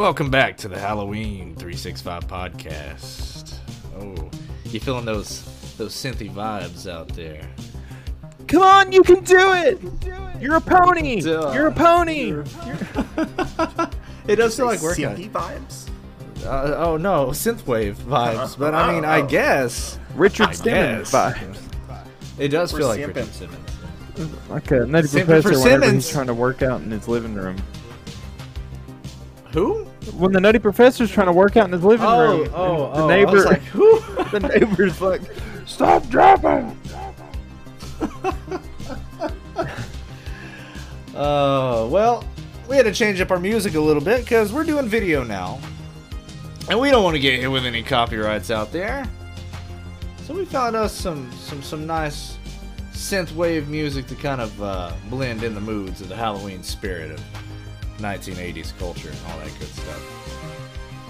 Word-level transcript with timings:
Welcome 0.00 0.30
back 0.30 0.56
to 0.56 0.68
the 0.68 0.78
Halloween 0.78 1.54
365 1.56 2.26
podcast. 2.26 3.52
Oh, 3.98 4.30
you 4.64 4.80
feeling 4.80 5.04
those 5.04 5.42
those 5.76 5.92
synthy 5.92 6.32
vibes 6.32 6.90
out 6.90 7.08
there? 7.08 7.46
Come 8.46 8.62
on, 8.62 8.92
you 8.92 9.02
can 9.02 9.22
do 9.22 9.52
it. 9.52 9.78
You're 10.40 10.56
a 10.56 10.60
pony. 10.62 11.20
Duh. 11.20 11.52
You're 11.52 11.66
a 11.66 11.72
pony. 11.74 12.32
It 14.26 14.36
does 14.36 14.56
feel 14.56 14.64
like 14.64 14.80
working. 14.80 15.04
Synthy 15.04 15.30
vibes. 15.30 15.90
Uh, 16.46 16.76
oh 16.78 16.96
no, 16.96 17.26
synthwave 17.26 17.96
vibes. 17.96 18.58
But 18.58 18.74
I 18.74 18.94
mean, 18.94 19.04
I 19.04 19.20
Oh. 19.20 19.26
guess 19.26 19.98
Richard 20.14 20.48
I 20.48 20.52
Simmons 20.52 21.10
vibes. 21.10 21.58
it 22.38 22.48
does 22.48 22.72
feel 22.72 22.86
like 22.88 23.00
simping. 23.00 23.06
Richard 23.08 23.34
Simmons. 23.34 24.48
Like 24.48 24.70
a 24.70 24.86
nutty 24.86 25.08
Simping 25.08 25.24
professor 25.26 25.42
for 25.42 25.58
whenever 25.60 25.84
Simmons. 25.84 26.04
he's 26.06 26.12
trying 26.14 26.28
to 26.28 26.34
work 26.34 26.62
out 26.62 26.80
in 26.80 26.90
his 26.90 27.06
living 27.06 27.34
room. 27.34 27.56
Who? 29.52 29.86
When 30.16 30.32
the 30.32 30.40
nutty 30.40 30.58
professor's 30.58 31.10
trying 31.10 31.26
to 31.26 31.32
work 31.32 31.56
out 31.56 31.66
in 31.66 31.72
his 31.72 31.84
living 31.84 32.06
Oh, 32.06 32.38
room, 32.38 32.50
oh, 32.54 32.92
the 32.94 33.02
oh, 33.02 33.08
neighbor, 33.08 33.44
like, 33.44 33.72
the 34.30 34.40
neighbor's 34.40 35.00
like, 35.00 35.20
"Stop 35.66 36.08
dropping." 36.08 36.76
Uh, 41.14 41.86
well, 41.90 42.24
we 42.66 42.76
had 42.76 42.84
to 42.84 42.92
change 42.92 43.20
up 43.20 43.30
our 43.30 43.38
music 43.38 43.74
a 43.74 43.80
little 43.80 44.02
bit 44.02 44.20
because 44.20 44.54
we're 44.54 44.64
doing 44.64 44.88
video 44.88 45.22
now. 45.22 45.58
And 46.70 46.80
we 46.80 46.90
don't 46.90 47.02
want 47.04 47.14
to 47.14 47.20
get 47.20 47.40
hit 47.40 47.48
with 47.48 47.66
any 47.66 47.82
copyrights 47.82 48.50
out 48.50 48.72
there. 48.72 49.04
So 50.24 50.34
we 50.34 50.44
found 50.46 50.76
us 50.76 50.94
some 50.94 51.30
some 51.32 51.62
some 51.62 51.86
nice 51.86 52.38
synthwave 52.92 53.66
music 53.66 54.06
to 54.06 54.14
kind 54.14 54.40
of 54.40 54.62
uh, 54.62 54.92
blend 55.10 55.42
in 55.42 55.54
the 55.54 55.60
moods 55.60 56.00
of 56.00 56.08
the 56.08 56.16
Halloween 56.16 56.62
spirit 56.62 57.10
of 57.10 57.22
1980s 58.00 58.76
culture 58.78 59.10
and 59.10 59.18
all 59.28 59.38
that 59.38 59.58
good 59.58 59.68
stuff. 59.68 60.30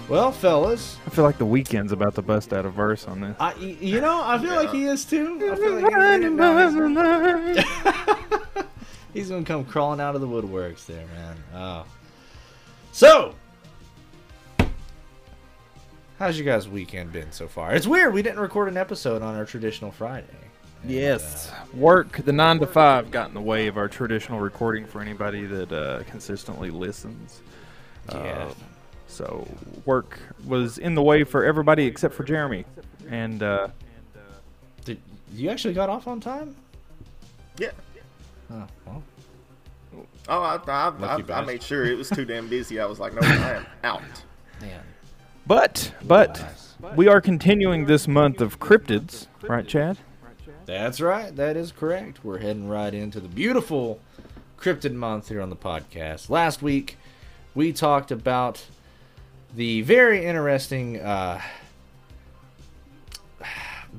Well, 0.09 0.31
fellas, 0.31 0.97
I 1.07 1.09
feel 1.09 1.23
like 1.23 1.37
the 1.37 1.45
Weeknd's 1.45 1.93
about 1.93 2.15
to 2.15 2.21
bust 2.21 2.51
out 2.51 2.65
a 2.65 2.69
verse 2.69 3.07
on 3.07 3.21
this. 3.21 3.35
I 3.39 3.55
you 3.55 4.01
know 4.01 4.21
I 4.21 4.37
feel 4.39 4.55
like 4.55 4.71
he 4.71 4.83
is 4.83 5.05
too. 5.05 5.37
I 5.41 5.55
feel 5.55 5.71
like 5.73 5.85
he's, 5.85 5.93
bringing 5.93 6.37
it 7.55 7.63
down. 7.63 8.35
He's 9.13 9.29
gonna 9.29 9.45
come 9.45 9.63
crawling 9.65 10.01
out 10.01 10.15
of 10.15 10.21
the 10.21 10.27
woodworks 10.27 10.85
there, 10.85 11.05
man. 11.07 11.37
Oh. 11.53 11.85
So, 12.91 13.35
how's 16.19 16.37
you 16.37 16.43
guys' 16.43 16.67
weekend 16.67 17.13
been 17.13 17.31
so 17.31 17.47
far? 17.47 17.73
It's 17.73 17.87
weird 17.87 18.13
we 18.13 18.21
didn't 18.21 18.39
record 18.39 18.67
an 18.67 18.75
episode 18.75 19.21
on 19.21 19.35
our 19.35 19.45
traditional 19.45 19.91
Friday. 19.91 20.27
And, 20.83 20.91
Yes, 20.91 21.51
work 21.73 22.17
the 22.25 22.33
nine 22.33 22.59
to 22.59 22.67
five 22.67 23.11
got 23.11 23.27
in 23.29 23.33
the 23.33 23.41
way 23.41 23.67
of 23.67 23.77
our 23.77 23.87
traditional 23.87 24.39
recording 24.39 24.85
for 24.85 25.01
anybody 25.01 25.45
that 25.45 25.71
uh, 25.71 26.03
consistently 26.09 26.69
listens. 26.71 27.41
uh, 28.09 28.21
yeah. 28.23 28.31
Uh, 28.31 28.53
so 29.07 29.47
work 29.85 30.19
was 30.45 30.77
in 30.77 30.95
the 30.95 31.03
way 31.03 31.23
for 31.25 31.43
everybody 31.43 31.85
except 31.85 32.13
for 32.13 32.23
Jeremy, 32.23 32.65
and 33.09 33.43
uh, 33.43 33.67
Did 34.85 34.99
you 35.33 35.49
actually 35.49 35.73
got 35.73 35.89
off 35.89 36.07
on 36.07 36.19
time? 36.21 36.55
Yeah. 37.57 37.71
Oh, 38.51 38.67
well, 38.85 39.03
Oh, 40.29 40.41
I, 40.41 40.59
I, 40.65 40.89
Lucky 40.89 41.31
I, 41.33 41.41
I 41.41 41.45
made 41.45 41.61
sure 41.63 41.83
it 41.85 41.97
was 41.97 42.09
too 42.09 42.23
damn 42.25 42.47
busy. 42.47 42.79
I 42.79 42.85
was 42.85 42.99
like, 42.99 43.13
no, 43.13 43.19
I 43.21 43.55
am 43.55 43.65
out. 43.83 44.01
man. 44.61 44.79
but 45.45 45.91
but 46.03 46.55
we 46.95 47.07
are 47.07 47.19
continuing 47.19 47.85
this 47.85 48.07
month 48.07 48.39
of 48.39 48.59
cryptids, 48.59 49.27
right, 49.41 49.67
Chad? 49.67 49.97
That's 50.71 51.01
right. 51.01 51.35
That 51.35 51.57
is 51.57 51.73
correct. 51.73 52.23
We're 52.23 52.37
heading 52.37 52.69
right 52.69 52.93
into 52.93 53.19
the 53.19 53.27
beautiful 53.27 53.99
cryptid 54.57 54.93
month 54.93 55.27
here 55.27 55.41
on 55.41 55.49
the 55.49 55.55
podcast. 55.57 56.29
Last 56.29 56.61
week, 56.61 56.97
we 57.53 57.73
talked 57.73 58.09
about 58.09 58.65
the 59.53 59.81
very 59.81 60.25
interesting 60.25 61.01
uh, 61.01 61.41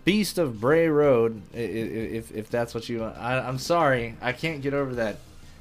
Beast 0.06 0.38
of 0.38 0.62
Bray 0.62 0.88
Road. 0.88 1.43
If, 1.53 2.34
if 2.34 2.49
that's 2.49 2.75
what 2.75 2.88
you 2.88 3.00
want. 3.00 3.19
I, 3.19 3.38
I'm 3.41 3.59
sorry. 3.59 4.16
I 4.22 4.32
can't 4.32 4.62
get 4.62 4.72
over 4.72 4.94
that 4.94 5.19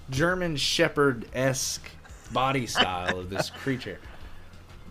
German 0.09 0.55
Shepherd 0.55 1.25
esque 1.33 1.89
body 2.31 2.67
style 2.67 3.19
of 3.19 3.29
this 3.29 3.50
creature. 3.63 4.00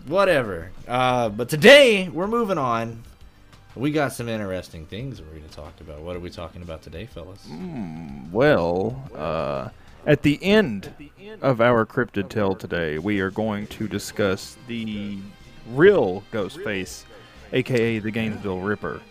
Whatever. 0.05 0.69
Uh, 0.87 1.29
but 1.29 1.49
today, 1.49 2.09
we're 2.09 2.27
moving 2.27 2.59
on. 2.59 3.05
We 3.75 3.91
got 3.91 4.11
some 4.11 4.27
interesting 4.27 4.85
things 4.85 5.21
we're 5.21 5.29
going 5.29 5.47
to 5.47 5.55
talk 5.55 5.79
about. 5.79 6.01
What 6.01 6.15
are 6.17 6.19
we 6.19 6.29
talking 6.29 6.61
about 6.61 6.81
today, 6.81 7.05
fellas? 7.05 7.47
Well, 8.31 9.09
uh, 9.15 9.69
at 10.05 10.23
the 10.23 10.43
end 10.43 10.93
of 11.41 11.61
our 11.61 11.85
cryptid 11.85 12.27
tale 12.27 12.53
today, 12.53 12.97
we 12.97 13.21
are 13.21 13.31
going 13.31 13.67
to 13.67 13.87
discuss 13.87 14.57
the 14.67 15.19
real 15.69 16.23
Ghostface, 16.33 17.05
aka 17.53 17.99
the 17.99 18.11
Gainesville 18.11 18.59
Ripper. 18.59 19.01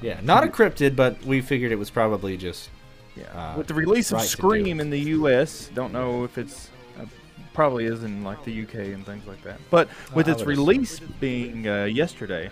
Yeah, 0.00 0.20
not 0.22 0.44
a 0.44 0.48
cryptid, 0.48 0.94
but 0.94 1.20
we 1.24 1.40
figured 1.40 1.72
it 1.72 1.78
was 1.78 1.90
probably 1.90 2.36
just. 2.36 2.70
Yeah. 3.16 3.24
Uh, 3.32 3.56
With 3.56 3.66
the 3.66 3.74
release 3.74 4.12
of 4.12 4.18
right 4.18 4.28
Scream 4.28 4.78
in 4.78 4.90
the 4.90 5.00
U.S., 5.00 5.70
don't 5.74 5.92
know 5.92 6.22
if 6.22 6.36
it's 6.38 6.68
uh, 7.00 7.06
probably 7.54 7.86
is 7.86 8.04
in 8.04 8.22
like 8.22 8.44
the 8.44 8.52
U.K. 8.52 8.92
and 8.92 9.04
things 9.06 9.26
like 9.26 9.42
that. 9.42 9.58
But 9.70 9.88
with 10.14 10.28
its 10.28 10.42
assume. 10.42 10.48
release 10.50 11.00
being 11.00 11.66
uh, 11.66 11.84
yesterday, 11.84 12.50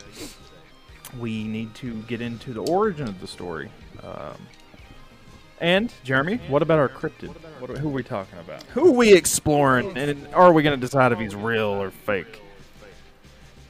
we 1.18 1.44
need 1.44 1.74
to 1.76 2.02
get 2.02 2.20
into 2.20 2.52
the 2.52 2.62
origin 2.62 3.08
of 3.08 3.20
the 3.20 3.26
story. 3.26 3.70
Um, 4.02 4.36
and 5.60 5.92
Jeremy, 6.02 6.40
what 6.48 6.62
about 6.62 6.78
our 6.78 6.88
cryptid? 6.88 7.34
What 7.60 7.70
are, 7.70 7.78
who 7.78 7.88
are 7.88 7.92
we 7.92 8.02
talking 8.02 8.38
about? 8.38 8.62
Who 8.74 8.88
are 8.88 8.96
we 8.96 9.14
exploring? 9.14 9.96
And 9.96 10.28
are 10.34 10.52
we 10.52 10.62
going 10.62 10.78
to 10.78 10.80
decide 10.80 11.12
if 11.12 11.18
he's 11.18 11.34
real 11.34 11.68
or 11.68 11.90
fake? 11.90 12.42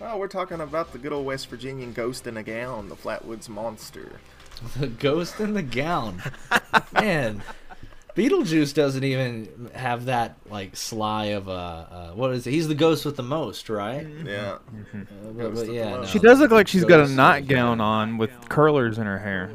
Oh, 0.00 0.18
we're 0.18 0.28
talking 0.28 0.60
about 0.60 0.92
the 0.92 0.98
good 0.98 1.12
old 1.12 1.24
West 1.24 1.48
Virginian 1.48 1.92
ghost 1.92 2.26
in 2.26 2.36
a 2.36 2.42
gown, 2.42 2.88
the 2.88 2.96
Flatwoods 2.96 3.48
Monster. 3.48 4.20
The 4.78 4.86
ghost 4.86 5.40
in 5.40 5.54
the 5.54 5.62
gown. 5.62 6.22
Man, 6.92 7.42
Beetlejuice 8.16 8.72
doesn't 8.74 9.02
even 9.02 9.70
have 9.74 10.04
that, 10.04 10.36
like, 10.48 10.76
sly 10.76 11.26
of 11.26 11.48
a. 11.48 11.50
Uh, 11.50 12.10
what 12.14 12.30
is 12.32 12.46
it? 12.46 12.52
He's 12.52 12.68
the 12.68 12.74
ghost 12.76 13.04
with 13.04 13.16
the 13.16 13.22
most, 13.24 13.68
right? 13.68 14.06
Yeah. 14.24 14.58
Uh, 14.94 14.98
but- 15.36 15.54
but 15.54 15.72
yeah, 15.72 15.90
no. 15.96 16.04
She 16.06 16.20
does 16.20 16.38
look 16.38 16.52
like 16.52 16.68
she's 16.68 16.84
got 16.84 16.96
a 16.96 17.02
Ghost 17.02 17.10
in 17.10 17.16
the 17.16 17.22
nightgown 17.22 17.80
on 17.80 18.16
with 18.18 18.30
curlers 18.48 18.98
in 18.98 19.06
her 19.06 19.18
hair. 19.18 19.50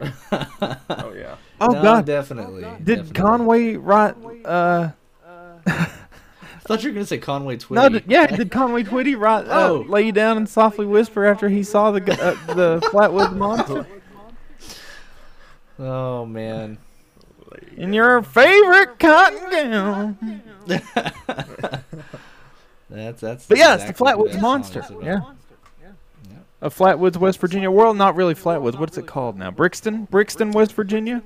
Oh, 0.00 1.12
yeah. 1.16 1.36
Oh 1.58 1.68
No, 1.68 1.82
God! 1.82 2.04
definitely. 2.04 2.62
Did 2.84 2.84
definitely. 2.84 3.12
Conway 3.14 3.76
write? 3.76 4.14
Uh, 4.44 4.90
I 5.66 5.88
thought 6.60 6.82
you 6.84 6.90
were 6.90 6.94
gonna 6.94 7.06
say 7.06 7.16
Conway 7.16 7.56
Twitty. 7.56 7.76
no, 7.76 7.88
did, 7.88 8.04
yeah. 8.06 8.26
Did 8.26 8.50
Conway 8.50 8.82
Twitty 8.84 9.18
write? 9.18 9.46
Uh, 9.48 9.68
Oh. 9.70 9.84
lay 9.88 10.02
you 10.02 10.12
down 10.12 10.36
and 10.36 10.46
softly 10.46 10.84
whisper 10.84 11.24
after 11.24 11.48
he 11.48 11.62
saw 11.62 11.92
the 11.92 12.00
gu- 12.02 12.12
uh, 12.12 12.54
the 12.54 12.80
Flatwoods 12.92 13.34
monster 13.34 13.86
Oh 15.78 16.26
man. 16.26 16.76
In 17.76 17.92
your 17.92 18.22
favorite 18.22 18.98
cotton 18.98 19.50
gown. 19.50 20.42
That's 22.88 23.20
that's. 23.20 23.46
But 23.46 23.58
yeah, 23.58 23.74
it's 23.74 23.84
the 23.84 23.92
Flatwoods 23.92 24.32
that 24.32 24.42
monster. 24.42 24.82
song 24.82 25.00
is 25.00 25.06
Yeah. 25.06 25.20
A 26.62 26.70
Flatwoods, 26.70 27.16
West 27.16 27.38
Virginia. 27.40 27.70
Well, 27.70 27.92
not 27.94 28.14
really 28.16 28.34
Flatwoods. 28.34 28.78
What's 28.78 28.96
it 28.96 29.06
called 29.06 29.36
now? 29.36 29.50
Brixton, 29.50 30.04
Brixton, 30.04 30.52
West 30.52 30.72
Virginia. 30.72 31.22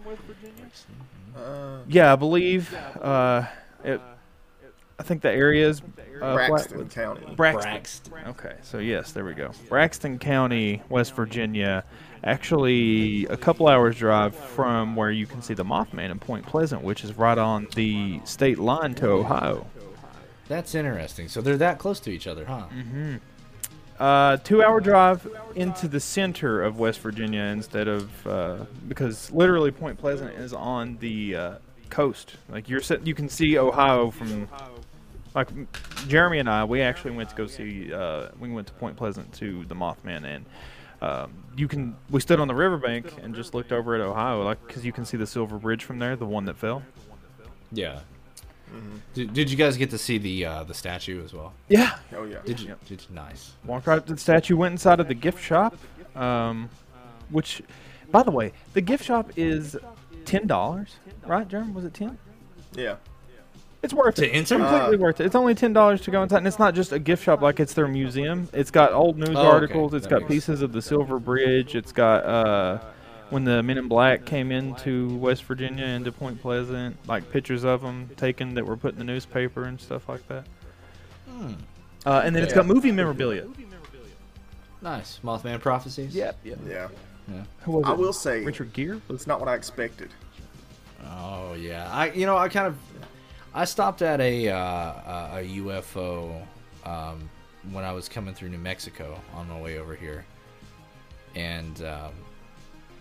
Uh, 1.36 1.78
Yeah, 1.86 2.12
I 2.12 2.16
believe. 2.16 2.74
Uh, 3.00 3.44
it. 3.84 4.00
I 4.98 5.02
think 5.02 5.22
the 5.22 5.30
area 5.30 5.68
is 5.68 5.80
uh, 6.20 6.34
Braxton 6.34 6.78
Flatwoods. 6.86 6.90
County. 6.94 7.34
Braxton. 7.36 7.70
Braxton. 7.72 8.12
Okay, 8.28 8.56
so 8.62 8.78
yes, 8.78 9.12
there 9.12 9.24
we 9.24 9.34
go. 9.34 9.50
Braxton 9.68 10.18
County, 10.18 10.82
West 10.88 11.14
Virginia. 11.14 11.84
Actually, 12.22 13.24
a 13.26 13.36
couple 13.36 13.66
hours 13.66 13.96
drive 13.96 14.34
from 14.34 14.94
where 14.94 15.10
you 15.10 15.26
can 15.26 15.40
see 15.40 15.54
the 15.54 15.64
Mothman 15.64 16.10
in 16.10 16.18
Point 16.18 16.44
Pleasant, 16.46 16.82
which 16.82 17.02
is 17.02 17.16
right 17.16 17.38
on 17.38 17.66
the 17.74 18.20
state 18.24 18.58
line 18.58 18.94
to 18.96 19.08
Ohio. 19.08 19.66
That's 20.48 20.74
interesting. 20.74 21.28
So 21.28 21.40
they're 21.40 21.56
that 21.56 21.78
close 21.78 21.98
to 22.00 22.10
each 22.10 22.26
other, 22.26 22.44
huh? 22.44 22.64
Mm-hmm. 22.76 23.16
Uh, 23.98 24.36
two-hour 24.38 24.80
drive 24.80 25.26
into 25.54 25.86
the 25.88 26.00
center 26.00 26.62
of 26.62 26.78
West 26.78 27.00
Virginia 27.00 27.42
instead 27.42 27.88
of 27.88 28.26
uh, 28.26 28.56
because 28.88 29.30
literally 29.30 29.70
Point 29.70 29.98
Pleasant 29.98 30.34
is 30.34 30.52
on 30.52 30.98
the 30.98 31.36
uh, 31.36 31.54
coast. 31.88 32.36
Like 32.48 32.68
you're, 32.68 32.80
sit- 32.80 33.06
you 33.06 33.14
can 33.14 33.28
see 33.28 33.58
Ohio 33.58 34.10
from. 34.10 34.48
Like 35.32 35.48
Jeremy 36.08 36.40
and 36.40 36.50
I, 36.50 36.64
we 36.64 36.82
actually 36.82 37.12
went 37.12 37.30
to 37.30 37.36
go 37.36 37.46
see. 37.46 37.92
Uh, 37.92 38.30
we 38.40 38.50
went 38.50 38.66
to 38.66 38.72
Point 38.72 38.96
Pleasant 38.96 39.32
to 39.34 39.64
the 39.66 39.76
Mothman, 39.76 40.24
and 40.24 40.44
um, 41.00 41.32
you 41.56 41.68
can. 41.68 41.96
We 42.10 42.20
stood 42.20 42.40
on 42.40 42.48
the 42.48 42.54
riverbank 42.54 43.06
and 43.22 43.34
just 43.34 43.54
looked 43.54 43.72
over 43.72 43.94
at 43.94 44.00
Ohio, 44.00 44.42
like 44.42 44.64
because 44.66 44.84
you 44.84 44.92
can 44.92 45.04
see 45.04 45.16
the 45.16 45.26
Silver 45.26 45.58
Bridge 45.58 45.84
from 45.84 45.98
there, 45.98 46.16
the 46.16 46.26
one 46.26 46.44
that 46.46 46.56
fell. 46.56 46.82
Yeah. 47.72 48.00
Mm-hmm. 48.74 48.96
Did, 49.14 49.32
did 49.32 49.50
you 49.50 49.56
guys 49.56 49.76
get 49.76 49.90
to 49.90 49.98
see 49.98 50.18
the 50.18 50.44
uh, 50.44 50.64
the 50.64 50.74
statue 50.74 51.24
as 51.24 51.32
well? 51.34 51.52
Yeah, 51.68 51.96
Oh, 52.14 52.24
yeah. 52.24 52.38
Did 52.44 52.60
you? 52.60 52.76
Did 52.86 53.02
you? 53.08 53.14
Nice. 53.14 53.52
Walked 53.64 53.86
right 53.86 53.98
up 53.98 54.06
to 54.06 54.14
the 54.14 54.20
statue, 54.20 54.56
went 54.56 54.72
inside 54.72 55.00
of 55.00 55.08
the 55.08 55.14
gift 55.14 55.42
shop, 55.42 55.76
um, 56.14 56.68
which, 57.30 57.62
by 58.12 58.22
the 58.22 58.30
way, 58.30 58.52
the 58.74 58.80
gift 58.80 59.04
shop 59.04 59.32
is 59.36 59.76
ten 60.24 60.46
dollars, 60.46 60.96
right, 61.26 61.48
Jeremy? 61.48 61.72
Was 61.72 61.84
it 61.84 61.94
ten? 61.94 62.16
Yeah. 62.74 62.96
It's 63.82 63.94
worth 63.94 64.16
To 64.16 64.26
it. 64.26 64.30
enter? 64.34 64.56
Completely 64.58 64.96
Uh, 64.96 65.00
worth 65.00 65.20
it. 65.20 65.26
It's 65.26 65.34
only 65.34 65.54
ten 65.54 65.72
dollars 65.72 66.00
to 66.02 66.10
go 66.10 66.22
inside, 66.22 66.38
and 66.38 66.46
it's 66.46 66.58
not 66.58 66.74
just 66.74 66.92
a 66.92 66.98
gift 66.98 67.22
shop 67.24 67.40
like 67.40 67.60
it's 67.60 67.72
their 67.74 67.88
museum. 67.88 68.48
It's 68.52 68.70
got 68.70 68.92
old 68.92 69.16
news 69.18 69.30
Oh, 69.30 69.38
okay. 69.38 69.46
articles. 69.48 69.94
It's 69.94 70.04
That 70.06 70.10
got 70.10 70.20
makes 70.22 70.28
pieces 70.32 70.62
of 70.62 70.72
the 70.72 70.82
Silver 70.82 71.18
Bridge. 71.18 71.74
It's 71.74 71.92
got 71.92 72.24
uh, 72.24 72.78
when 73.30 73.44
the 73.44 73.62
Men 73.62 73.78
in 73.78 73.88
Black 73.88 74.26
came 74.26 74.52
into 74.52 75.16
West 75.16 75.44
Virginia 75.44 75.86
into 75.86 76.12
Point 76.12 76.42
Pleasant, 76.42 76.96
like 77.08 77.30
pictures 77.30 77.64
of 77.64 77.80
them 77.80 78.10
taken 78.16 78.54
that 78.54 78.66
were 78.66 78.76
put 78.76 78.92
in 78.92 78.98
the 78.98 79.04
newspaper 79.04 79.64
and 79.64 79.80
stuff 79.80 80.08
like 80.08 80.26
that. 80.28 80.44
Hmm. 81.30 81.52
Uh, 82.04 82.22
and 82.24 82.34
then 82.36 82.42
it's 82.42 82.52
got 82.52 82.66
movie 82.66 82.92
memorabilia. 82.92 83.46
Nice. 84.82 85.20
Mothman 85.24 85.60
prophecies. 85.60 86.14
Yep. 86.14 86.38
Yep. 86.44 86.58
Yeah. 86.68 86.88
Who 87.62 87.72
was 87.72 87.84
I 87.86 87.92
it? 87.92 87.98
will 87.98 88.12
say 88.12 88.44
Richard 88.44 88.72
Gere. 88.72 89.00
it's 89.10 89.26
not 89.26 89.38
what 89.40 89.48
I 89.48 89.54
expected. 89.54 90.10
Oh 91.06 91.54
yeah. 91.54 91.88
I 91.92 92.10
you 92.12 92.26
know 92.26 92.36
I 92.36 92.48
kind 92.48 92.66
of 92.66 92.76
I 93.52 93.64
stopped 93.64 94.02
at 94.02 94.20
a 94.20 94.48
uh, 94.48 94.56
a 94.56 95.30
a 95.38 95.48
UFO 95.58 96.46
um, 96.84 97.28
when 97.72 97.84
I 97.84 97.92
was 97.92 98.08
coming 98.08 98.34
through 98.34 98.50
New 98.50 98.58
Mexico 98.58 99.20
on 99.34 99.48
my 99.48 99.60
way 99.60 99.78
over 99.78 99.94
here, 99.94 100.24
and 101.34 101.82
um, 101.82 102.12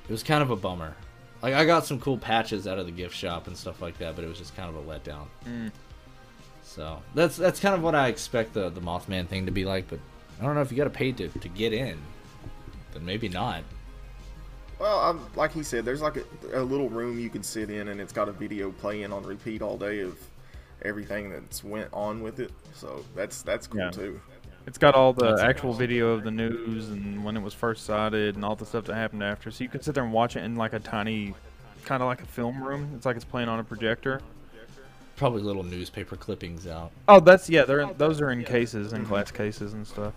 it 0.07 0.11
was 0.11 0.23
kind 0.23 0.41
of 0.41 0.49
a 0.49 0.55
bummer. 0.55 0.95
Like 1.41 1.53
I 1.53 1.65
got 1.65 1.85
some 1.85 1.99
cool 1.99 2.17
patches 2.17 2.67
out 2.67 2.79
of 2.79 2.85
the 2.85 2.91
gift 2.91 3.15
shop 3.15 3.47
and 3.47 3.55
stuff 3.55 3.81
like 3.81 3.97
that, 3.99 4.15
but 4.15 4.25
it 4.25 4.27
was 4.27 4.37
just 4.37 4.55
kind 4.55 4.69
of 4.69 4.75
a 4.75 4.89
letdown. 4.89 5.27
Mm. 5.45 5.71
So 6.63 7.01
that's 7.13 7.37
that's 7.37 7.59
kind 7.59 7.75
of 7.75 7.83
what 7.83 7.95
I 7.95 8.07
expect 8.07 8.53
the 8.53 8.69
the 8.69 8.81
Mothman 8.81 9.27
thing 9.27 9.45
to 9.45 9.51
be 9.51 9.65
like. 9.65 9.87
But 9.87 9.99
I 10.41 10.45
don't 10.45 10.55
know 10.55 10.61
if 10.61 10.71
you 10.71 10.77
got 10.77 10.85
to 10.85 10.89
pay 10.89 11.11
to 11.11 11.27
to 11.27 11.49
get 11.49 11.73
in, 11.73 11.97
then 12.93 13.05
maybe 13.05 13.29
not. 13.29 13.63
Well, 14.79 14.99
um, 15.01 15.29
like 15.35 15.51
he 15.51 15.61
said, 15.61 15.83
there's 15.83 16.01
like 16.01 16.17
a, 16.17 16.61
a 16.61 16.63
little 16.63 16.89
room 16.89 17.19
you 17.19 17.29
can 17.29 17.43
sit 17.43 17.69
in, 17.69 17.89
and 17.89 18.01
it's 18.01 18.13
got 18.13 18.29
a 18.29 18.31
video 18.31 18.71
playing 18.71 19.11
on 19.11 19.23
repeat 19.23 19.61
all 19.61 19.77
day 19.77 19.99
of 19.99 20.17
everything 20.83 21.29
that's 21.31 21.63
went 21.63 21.89
on 21.93 22.21
with 22.21 22.39
it. 22.39 22.51
So 22.73 23.03
that's 23.15 23.41
that's 23.41 23.67
cool 23.67 23.81
Yeah. 23.81 23.91
too. 23.91 24.19
It's 24.67 24.77
got 24.77 24.93
all 24.93 25.13
the 25.13 25.29
That's 25.31 25.41
actual 25.41 25.71
awesome. 25.71 25.79
video 25.79 26.09
of 26.11 26.23
the 26.23 26.29
news 26.31 26.89
and 26.89 27.23
when 27.23 27.35
it 27.35 27.41
was 27.41 27.53
first 27.55 27.85
sighted 27.85 28.35
and 28.35 28.45
all 28.45 28.55
the 28.55 28.65
stuff 28.65 28.85
that 28.85 28.93
happened 28.95 29.23
after. 29.23 29.49
So 29.49 29.63
you 29.63 29.69
can 29.69 29.81
sit 29.81 29.95
there 29.95 30.03
and 30.03 30.13
watch 30.13 30.35
it 30.35 30.43
in 30.43 30.55
like 30.55 30.73
a 30.73 30.79
tiny, 30.79 31.33
kind 31.85 32.03
of 32.03 32.07
like 32.07 32.21
a 32.21 32.25
film 32.25 32.61
room. 32.63 32.91
It's 32.95 33.05
like 33.05 33.15
it's 33.15 33.25
playing 33.25 33.49
on 33.49 33.59
a 33.59 33.63
projector. 33.63 34.21
Probably 35.15 35.41
little 35.41 35.63
newspaper 35.63 36.15
clippings 36.15 36.67
out. 36.67 36.91
Oh, 37.07 37.19
that's 37.19 37.49
yeah. 37.49 37.63
They're 37.63 37.79
in, 37.81 37.93
those 37.97 38.21
are 38.21 38.29
in 38.31 38.43
cases, 38.43 38.93
in 38.93 39.05
glass 39.05 39.31
cases 39.31 39.73
and 39.73 39.87
stuff. 39.87 40.13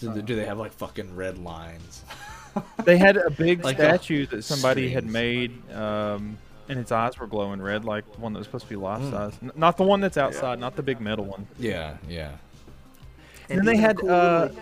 Do 0.00 0.12
they, 0.14 0.22
do 0.22 0.34
they 0.34 0.46
have 0.46 0.58
like 0.58 0.72
fucking 0.72 1.14
red 1.14 1.36
lines? 1.38 2.04
They 2.84 2.96
had 2.96 3.16
a 3.18 3.28
big 3.30 3.62
Like 3.64 3.78
a 3.78 3.82
statue 3.84 4.26
that 4.26 4.42
somebody 4.42 4.88
had 4.88 5.04
made, 5.04 5.52
um, 5.72 6.38
and 6.70 6.78
its 6.80 6.92
eyes 6.92 7.18
were 7.18 7.26
glowing 7.26 7.60
red, 7.60 7.84
like 7.84 8.04
one 8.18 8.32
that 8.32 8.38
was 8.38 8.46
supposed 8.46 8.64
to 8.64 8.70
be 8.70 8.76
life 8.76 9.02
Mm. 9.02 9.10
size. 9.10 9.32
N- 9.42 9.52
not 9.56 9.76
the 9.76 9.82
one 9.82 10.00
that's 10.00 10.16
outside, 10.16 10.58
not 10.58 10.76
the 10.76 10.82
big 10.82 11.00
metal 11.00 11.24
one. 11.24 11.46
Yeah, 11.58 11.96
yeah. 12.08 12.32
And, 13.48 13.58
then 13.58 13.66
they 13.66 13.76
had 13.76 13.98
cool 13.98 14.10
uh, 14.10 14.40
little- 14.42 14.56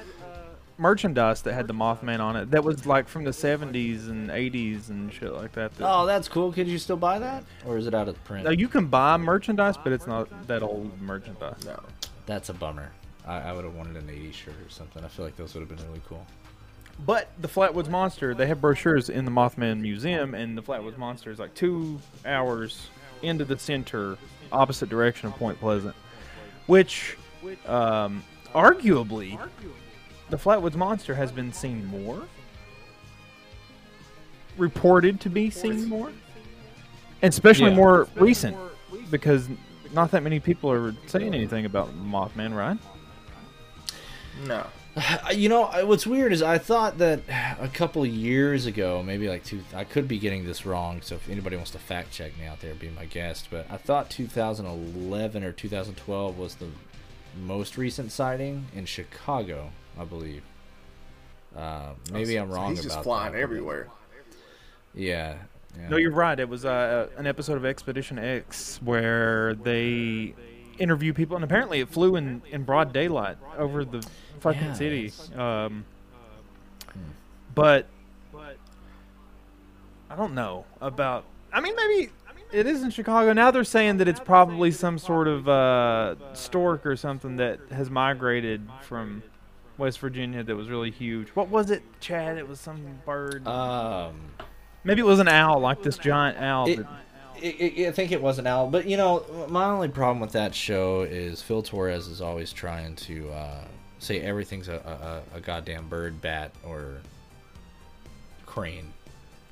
merchandise 0.79 1.43
that 1.43 1.53
had 1.53 1.67
the 1.67 1.75
Mothman 1.75 2.21
on 2.21 2.37
it. 2.37 2.51
That 2.51 2.65
was 2.65 2.87
like 2.87 3.09
from 3.09 3.25
the 3.25 3.33
70s 3.33 4.09
and 4.09 4.31
80s 4.31 4.89
and 4.89 5.13
shit 5.13 5.33
like 5.33 5.53
that. 5.53 5.75
that 5.77 5.85
Oh, 5.87 6.07
that's 6.07 6.29
cool. 6.29 6.53
Could 6.53 6.69
you 6.69 6.79
still 6.79 6.97
buy 6.97 7.19
that, 7.19 7.45
or 7.67 7.77
is 7.77 7.87
it 7.87 7.95
out 7.95 8.09
of 8.09 8.23
print? 8.25 8.45
Now 8.45 8.51
you 8.51 8.69
can 8.69 8.87
buy 8.87 9.17
merchandise, 9.17 9.77
but 9.77 9.93
it's 9.93 10.07
not 10.07 10.47
that 10.47 10.63
old 10.63 11.01
merchandise. 11.01 11.65
no. 11.65 11.81
That's 12.27 12.49
a 12.51 12.55
bummer. 12.55 12.91
I, 13.27 13.39
I 13.41 13.53
would 13.53 13.65
have 13.65 13.75
wanted 13.75 13.97
an 13.97 14.09
'80s 14.09 14.33
shirt 14.35 14.55
or 14.65 14.69
something. 14.71 15.03
I 15.05 15.09
feel 15.09 15.25
like 15.25 15.37
those 15.37 15.55
would 15.55 15.61
have 15.61 15.69
been 15.77 15.87
really 15.89 16.01
cool. 16.09 16.27
But 17.07 17.29
the 17.41 17.49
Flatwoods 17.49 17.89
Monster, 17.89 18.35
they 18.35 18.47
have 18.47 18.61
brochures 18.61 19.09
in 19.09 19.25
the 19.25 19.31
Mothman 19.31 19.81
Museum, 19.81 20.35
and 20.35 20.57
the 20.59 20.63
Flatwoods 20.63 20.99
Monster 20.99 21.31
is 21.31 21.39
like 21.39 21.55
two 21.55 22.01
hours 22.27 22.89
into 23.23 23.45
the 23.45 23.59
center, 23.59 24.19
opposite 24.53 24.89
direction 24.89 25.29
of 25.29 25.35
Point 25.37 25.59
Pleasant, 25.61 25.95
which, 26.67 27.17
um, 27.67 28.23
arguably, 28.55 29.39
the 30.31 30.37
Flatwoods 30.37 30.75
Monster 30.75 31.15
has 31.15 31.31
been 31.33 31.53
seen 31.53 31.87
more, 31.87 32.23
reported 34.57 35.21
to 35.21 35.31
be 35.31 35.51
seen 35.51 35.89
more, 35.89 36.09
and 37.23 37.33
especially 37.33 37.71
Yeah. 37.71 37.77
more 37.77 38.09
recent, 38.17 38.57
because 39.11 39.49
not 39.93 40.11
that 40.11 40.23
many 40.23 40.41
people 40.41 40.71
are 40.71 40.95
saying 41.07 41.33
anything 41.33 41.65
about 41.65 41.91
Mothman, 41.97 42.55
right? 42.55 42.77
No. 44.47 44.67
You 45.35 45.49
know, 45.49 45.67
what's 45.87 46.07
weird 46.07 46.33
is 46.33 46.43
I 46.43 46.59
thought 46.59 46.99
that 46.99 47.21
a 47.61 47.69
couple 47.69 48.03
of 48.03 48.09
years 48.09 48.67
ago, 48.67 49.03
maybe 49.03 49.29
like 49.29 49.45
two, 49.45 49.63
I 49.75 49.85
could 49.85 50.09
be 50.09 50.19
getting 50.19 50.45
this 50.45 50.65
wrong. 50.67 51.01
So 51.03 51.17
if 51.17 51.29
anybody 51.29 51.57
wants 51.57 51.71
to 51.73 51.79
fact 51.79 52.13
check 52.13 52.37
me 52.39 52.47
out 52.47 52.61
there, 52.61 52.75
be 52.75 52.91
my 52.91 53.05
guest. 53.05 53.49
But 53.51 53.67
I 53.71 53.77
thought 53.77 54.11
2011 54.11 55.45
or 55.45 55.53
2012 55.53 56.39
was 56.39 56.55
the 56.57 56.69
most 57.41 57.77
recent 57.77 58.11
sighting 58.13 58.67
in 58.75 58.87
Chicago, 58.87 59.71
I 59.99 60.05
believe. 60.05 60.43
Uh, 61.57 61.91
maybe 62.13 62.37
I'm 62.37 62.49
So 62.49 62.55
wrong 62.55 62.71
He's 62.71 62.85
about 62.85 62.95
just 62.95 63.05
flying 63.05 63.33
that. 63.33 63.41
everywhere. 63.41 63.89
Yeah. 64.95 65.37
yeah. 65.79 65.89
No, 65.89 65.97
you're 65.97 66.11
right. 66.11 66.39
It 66.39 66.49
was 66.49 66.65
uh, 66.65 67.09
an 67.17 67.27
episode 67.27 67.57
of 67.57 67.65
Expedition 67.65 68.19
X 68.19 68.81
where 68.83 69.55
they 69.55 70.35
interview 70.79 71.13
people, 71.13 71.37
and 71.37 71.45
apparently 71.45 71.81
it 71.81 71.89
flew 71.89 72.17
in, 72.17 72.43
in 72.51 72.65
broad 72.65 72.93
daylight 72.93 73.37
over 73.57 73.85
the 73.85 74.07
fucking 74.41 74.63
Yeah, 74.63 74.73
city. 74.75 75.13
Um, 75.37 75.85
but 77.55 77.87
I 80.11 80.17
don't 80.17 80.35
know 80.35 80.65
about. 80.81 81.25
I 81.53 81.61
mean, 81.61 81.75
maybe 81.77 82.11
it 82.53 82.67
is 82.67 82.83
in 82.83 82.91
Chicago. 82.91 83.33
Now 83.33 83.51
they're 83.51 83.65
saying 83.65 83.99
that 83.99 84.09
it's 84.09 84.21
probably 84.21 84.71
some 84.71 84.99
sort 84.99 85.29
of 85.29 85.49
uh, 85.49 86.15
stork 86.35 86.87
or 86.87 86.97
something 86.97 87.37
that 87.37 87.59
has 87.71 87.91
migrated 87.91 88.63
from 88.83 89.23
West 89.77 89.99
Virginia 89.99 90.43
that 90.43 90.57
was 90.57 90.69
really 90.69 90.91
huge. 90.91 91.29
What 91.31 91.49
was 91.49 91.71
it, 91.71 91.83
Chad? 92.01 92.39
It 92.39 92.49
was 92.49 92.61
some 92.61 93.01
bird. 93.05 93.47
Um. 93.47 94.21
Maybe 94.85 95.01
it 95.01 95.05
was 95.07 95.19
an 95.19 95.29
owl, 95.29 95.61
like 95.61 95.83
this 95.83 95.99
giant 95.99 96.39
owl. 96.39 96.69
It- 96.69 96.87
that, 97.41 97.47
I, 97.47 97.85
I, 97.85 97.89
I 97.89 97.93
think 97.93 98.13
it 98.13 98.21
was 98.23 98.39
an 98.39 98.47
owl, 98.47 98.69
but 98.69 98.87
you 98.87 98.97
know, 98.97 99.25
my 99.49 99.65
only 99.65 99.89
problem 99.89 100.21
with 100.21 100.33
that 100.33 100.55
show 100.55 101.03
is 101.03 101.43
Phil 101.43 101.63
Torres 101.63 102.07
is 102.07 102.21
always 102.21 102.53
trying 102.53 102.95
to 102.97 103.31
uh, 103.31 103.65
say 103.99 104.21
everything's 104.21 104.69
a, 104.69 105.23
a, 105.33 105.37
a 105.37 105.41
goddamn 105.41 105.89
bird, 105.89 106.21
bat, 106.21 106.53
or 106.65 106.99
crane. 108.47 108.93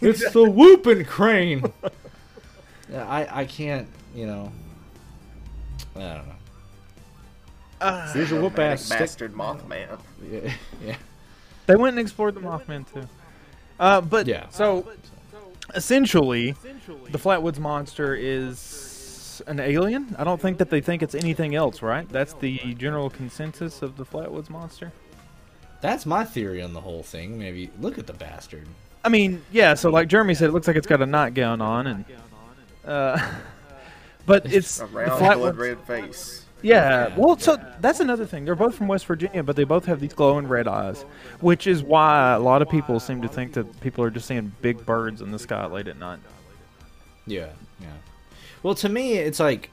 it's 0.00 0.30
the 0.32 0.48
whooping 0.48 1.04
crane. 1.04 1.64
I 2.94 3.40
I 3.40 3.44
can't, 3.46 3.88
you 4.14 4.26
know. 4.26 4.52
I 5.96 5.98
don't 6.00 6.26
know. 6.28 6.34
Uh, 7.80 8.12
Here's 8.12 8.30
a 8.32 8.40
whoop 8.40 8.58
ass 8.58 8.88
bastard 8.88 9.34
Mothman. 9.34 9.98
Yeah, 10.30 10.52
yeah. 10.84 10.96
They 11.66 11.74
went 11.76 11.96
and 11.96 12.00
explored 12.00 12.34
the 12.34 12.40
Mothman 12.40 12.90
too. 12.92 13.08
Uh, 13.80 14.00
but 14.00 14.26
Yeah. 14.26 14.48
so 14.50 14.86
essentially, 15.74 16.52
the 17.10 17.18
Flatwoods 17.18 17.58
Monster 17.58 18.14
is 18.14 19.42
an 19.46 19.60
alien. 19.60 20.14
I 20.18 20.24
don't 20.24 20.40
think 20.40 20.58
that 20.58 20.70
they 20.70 20.80
think 20.80 21.02
it's 21.02 21.14
anything 21.14 21.54
else, 21.54 21.82
right? 21.82 22.08
That's 22.08 22.34
the 22.34 22.74
general 22.74 23.10
consensus 23.10 23.82
of 23.82 23.96
the 23.96 24.04
Flatwoods 24.04 24.50
Monster. 24.50 24.92
That's 25.80 26.06
my 26.06 26.24
theory 26.24 26.62
on 26.62 26.72
the 26.74 26.80
whole 26.80 27.02
thing. 27.02 27.38
Maybe 27.38 27.70
look 27.80 27.98
at 27.98 28.06
the 28.06 28.12
bastard. 28.12 28.68
I 29.04 29.08
mean, 29.08 29.42
yeah. 29.50 29.74
So 29.74 29.90
like 29.90 30.08
Jeremy 30.08 30.34
said, 30.34 30.48
it 30.48 30.52
looks 30.52 30.68
like 30.68 30.76
it's 30.76 30.86
got 30.86 31.02
a 31.02 31.06
nightgown 31.06 31.60
on, 31.60 31.86
and 31.88 32.04
uh, 32.84 33.18
but 34.26 34.46
it's 34.52 34.78
A 34.80 34.86
round 34.86 35.10
Flatwoods. 35.12 35.36
blood 35.38 35.56
red 35.56 35.80
face. 35.80 36.44
Yeah. 36.62 37.08
Yeah. 37.08 37.16
Well, 37.16 37.38
so 37.38 37.58
that's 37.80 38.00
another 38.00 38.24
thing. 38.24 38.44
They're 38.44 38.54
both 38.54 38.74
from 38.74 38.88
West 38.88 39.06
Virginia, 39.06 39.42
but 39.42 39.56
they 39.56 39.64
both 39.64 39.84
have 39.86 40.00
these 40.00 40.12
glowing 40.14 40.46
red 40.48 40.68
eyes, 40.68 41.02
which 41.40 41.66
is 41.66 41.82
why 41.82 42.32
a 42.32 42.38
lot 42.38 42.62
of 42.62 42.70
people 42.70 43.00
seem 43.00 43.20
to 43.22 43.28
think 43.28 43.52
that 43.54 43.80
people 43.80 44.04
are 44.04 44.10
just 44.10 44.26
seeing 44.26 44.52
big 44.62 44.86
birds 44.86 45.20
in 45.20 45.30
the 45.32 45.38
sky 45.38 45.66
late 45.66 45.88
at 45.88 45.98
night. 45.98 46.20
Yeah, 47.26 47.50
yeah. 47.80 47.88
Well, 48.62 48.74
to 48.76 48.88
me, 48.88 49.14
it's 49.14 49.40
like, 49.40 49.70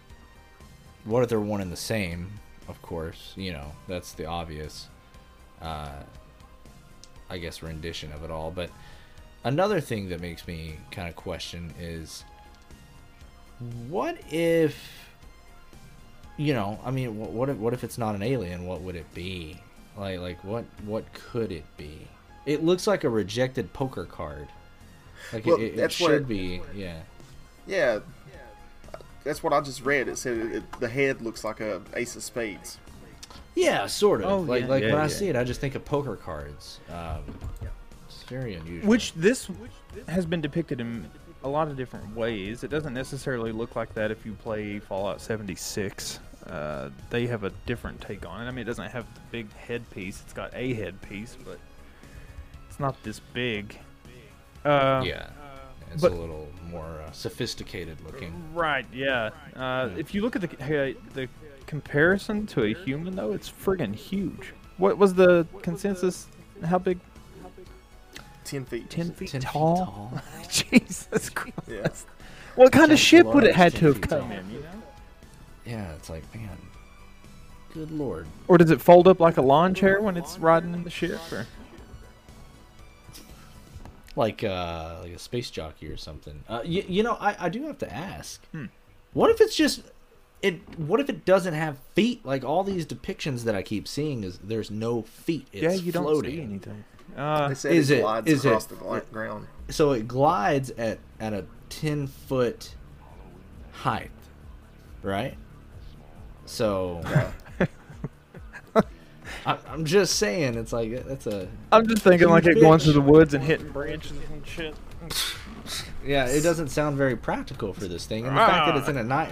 what 1.06 1.24
if 1.24 1.30
they're 1.30 1.40
one 1.40 1.62
and 1.62 1.72
the 1.72 1.78
same? 1.78 2.32
Of 2.68 2.82
course, 2.82 3.34
you 3.36 3.52
know 3.52 3.72
that's 3.88 4.14
the 4.14 4.26
obvious, 4.26 4.88
uh, 5.62 6.04
I 7.30 7.38
guess, 7.40 7.64
rendition 7.64 8.12
of 8.12 8.24
it 8.24 8.30
all. 8.30 8.52
But 8.52 8.70
another 9.44 9.82
thing 9.82 10.10
that 10.10 10.22
makes 10.22 10.48
me 10.48 10.78
kind 10.92 11.10
of 11.10 11.16
question 11.16 11.74
is, 11.80 12.24
what 13.88 14.18
if, 14.30 15.09
you 16.40 16.54
know, 16.54 16.80
I 16.86 16.92
mean, 16.92 17.10
wh- 17.16 17.32
what 17.34 17.50
if 17.50 17.58
what 17.58 17.74
if 17.74 17.84
it's 17.84 17.98
not 17.98 18.16
an 18.16 18.24
alien? 18.24 18.66
What 18.66 18.82
would 18.82 18.96
it 18.96 19.14
be? 19.14 19.60
Like, 19.98 20.20
like 20.20 20.44
what 20.44 20.64
what 20.86 21.12
could 21.14 21.52
it 21.52 21.66
be? 21.78 22.08
It 22.46 22.64
looks 22.64 22.88
like 22.88 23.04
a 23.04 23.10
rejected 23.10 23.74
poker 23.74 24.06
card. 24.06 24.48
Like 25.34 25.46
Well, 25.46 25.58
it, 25.58 25.62
it, 25.62 25.66
it 25.74 25.76
that's 25.78 26.00
what 26.00 26.10
should 26.10 26.22
it- 26.24 26.28
be, 26.28 26.62
yeah. 26.74 27.00
Yeah. 27.68 28.00
That's 29.26 29.44
what 29.44 29.52
I 29.52 29.60
just 29.60 29.84
read. 29.84 30.08
It 30.08 30.18
said 30.18 30.38
it, 30.38 30.56
it- 30.56 30.80
the 30.80 30.88
head 30.88 31.22
looks 31.22 31.44
like 31.44 31.60
a 31.60 31.82
ace 31.94 32.16
of 32.16 32.24
spades. 32.24 32.78
Yeah, 33.56 33.86
sort 33.88 34.22
of. 34.22 34.32
Oh, 34.32 34.40
like 34.40 34.62
yeah. 34.64 34.68
like 34.70 34.84
Yeah, 34.84 34.94
when 34.94 35.02
I 35.02 35.08
see 35.08 35.28
it, 35.28 35.36
I 35.36 35.44
just 35.44 35.60
think 35.60 35.76
of 35.76 35.84
poker 35.84 36.16
cards. 36.16 36.80
Um, 36.90 37.24
it's 38.08 38.24
very 38.24 38.54
unusual. 38.56 38.88
Which 38.90 39.14
this 39.14 39.50
has 40.08 40.26
been 40.26 40.40
depicted 40.40 40.80
in 40.80 41.10
a 41.44 41.50
lot 41.50 41.68
of 41.68 41.76
different 41.76 42.16
ways. 42.16 42.64
It 42.64 42.70
doesn't 42.70 42.94
necessarily 42.94 43.52
look 43.52 43.76
like 43.76 43.94
that 43.96 44.12
if 44.12 44.26
you 44.26 44.34
play 44.34 44.80
Fallout 44.80 45.20
76. 45.20 46.20
Uh, 46.50 46.90
they 47.10 47.28
have 47.28 47.44
a 47.44 47.52
different 47.66 48.02
take 48.02 48.26
on 48.26 48.42
it. 48.42 48.48
I 48.48 48.52
mean, 48.52 48.64
it 48.64 48.66
doesn't 48.66 48.90
have 48.90 49.06
the 49.14 49.22
big 49.32 49.54
headpiece. 49.54 50.22
It's 50.24 50.34
got 50.34 50.52
a 50.56 50.74
headpiece, 50.74 51.38
but 51.46 51.60
it's 52.68 52.80
not 52.80 53.02
this 53.04 53.20
big. 53.34 53.78
Uh, 54.66 55.04
yeah, 55.06 55.30
it's 55.94 56.02
but- 56.02 56.12
a 56.12 56.16
little 56.16 56.48
more 56.72 57.02
uh, 57.06 57.12
sophisticated 57.12 57.98
looking. 58.06 58.34
Right. 58.54 58.86
Yeah. 58.94 59.30
Uh, 59.56 59.90
if 59.98 60.14
you 60.14 60.22
look 60.22 60.36
at 60.36 60.42
the 60.42 60.50
uh, 60.60 60.94
the 61.14 61.28
comparison 61.68 62.48
to 62.48 62.64
a 62.64 62.74
human, 62.74 63.16
though, 63.16 63.34
it's 63.34 63.50
friggin' 63.50 63.94
huge. 63.94 64.54
What 64.78 64.98
was 64.98 65.14
the 65.14 65.46
consensus? 65.62 66.28
How 66.66 66.80
big? 66.80 67.00
Ten 68.44 68.66
feet. 68.66 68.90
Ten 68.90 69.12
feet 69.12 69.30
10 69.30 69.42
feet 69.42 69.48
tall. 69.48 69.78
tall. 69.78 70.22
Jesus 70.50 71.30
Christ. 71.30 71.56
Yeah. 71.68 71.88
What 72.56 72.72
kind 72.72 72.92
of 72.92 72.98
ship 72.98 73.28
would 73.28 73.44
it 73.44 73.56
large, 73.56 73.56
had 73.56 73.76
to 73.76 73.86
have 73.86 74.02
come 74.02 74.32
in? 74.32 74.50
You 74.50 74.60
know? 74.62 74.79
Yeah, 75.70 75.92
it's 75.94 76.10
like 76.10 76.24
man, 76.34 76.58
good 77.74 77.92
lord. 77.92 78.26
Or 78.48 78.58
does 78.58 78.72
it 78.72 78.82
fold 78.82 79.08
up 79.08 79.20
like 79.20 79.38
a 79.38 79.42
lawn 79.42 79.74
chair 79.76 80.02
when 80.02 80.18
it's 80.18 80.40
riding 80.40 80.74
in 80.74 80.84
the 80.84 80.90
ship? 80.90 81.20
Or 81.32 81.46
like 84.16 84.44
uh 84.44 84.98
like 85.04 85.12
a 85.14 85.20
space 85.20 85.50
jockey 85.50 85.88
or 85.88 85.98
something. 85.98 86.44
Uh, 86.50 86.62
you, 86.64 86.84
you 86.88 87.04
know, 87.04 87.14
I, 87.20 87.36
I 87.40 87.50
do 87.50 87.64
have 87.68 87.78
to 87.80 87.94
ask. 87.94 88.44
Hmm. 88.48 88.66
What 89.14 89.30
if 89.30 89.42
it's 89.42 89.56
just 89.56 89.82
it? 90.42 90.56
What 90.80 91.00
if 91.00 91.10
it 91.10 91.26
doesn't 91.26 91.54
have 91.54 91.78
feet? 91.94 92.26
Like 92.26 92.44
all 92.44 92.64
these 92.64 92.86
depictions 92.86 93.44
that 93.44 93.56
I 93.56 93.62
keep 93.62 93.88
seeing 93.88 94.24
is 94.24 94.40
there's 94.40 94.72
no 94.72 95.04
feet. 95.04 95.48
It's 95.54 95.62
yeah, 95.64 95.72
you 95.74 95.92
don't 95.92 96.04
floating. 96.04 96.32
see 96.36 96.42
anything. 96.42 96.84
Uh, 97.16 97.50
They 97.50 97.56
said 97.56 97.72
Is 97.74 97.90
it 97.92 97.98
it- 98.00 98.02
glides 98.02 98.28
is 98.28 98.46
it- 98.46 98.48
across 98.48 98.66
the 98.66 98.76
gla- 98.76 99.02
ground. 99.12 99.48
So 99.70 99.92
it 99.92 100.08
glides 100.08 100.72
at 100.72 101.00
at 101.20 101.34
a 101.34 101.46
ten 101.70 102.08
foot 102.08 102.74
height, 103.72 104.12
right? 105.04 105.36
So 106.50 107.02
I, 109.46 109.58
I'm 109.68 109.86
just 109.86 110.16
saying, 110.16 110.56
it's 110.56 110.74
like 110.74 111.06
that's 111.06 111.28
a 111.28 111.48
I'm 111.72 111.88
just 111.88 112.02
thinking 112.02 112.28
like 112.28 112.44
Huge 112.44 112.58
it 112.58 112.60
going 112.60 112.80
through 112.80 112.94
the 112.94 113.02
woods 113.02 113.36
and 113.36 113.44
hitting 113.44 113.70
branches 113.70 114.14
and 114.34 114.46
shit. 114.46 114.76
Yeah, 116.04 116.26
it 116.26 116.42
doesn't 116.42 116.70
sound 116.70 116.98
very 116.98 117.16
practical 117.16 117.72
for 117.72 117.86
this 117.86 118.08
thing, 118.08 118.26
and 118.26 118.36
the 118.36 118.42
fact 118.42 118.66
that 118.66 118.76
it's 118.78 118.90
in 118.90 118.98
a 118.98 119.04
night, 119.04 119.32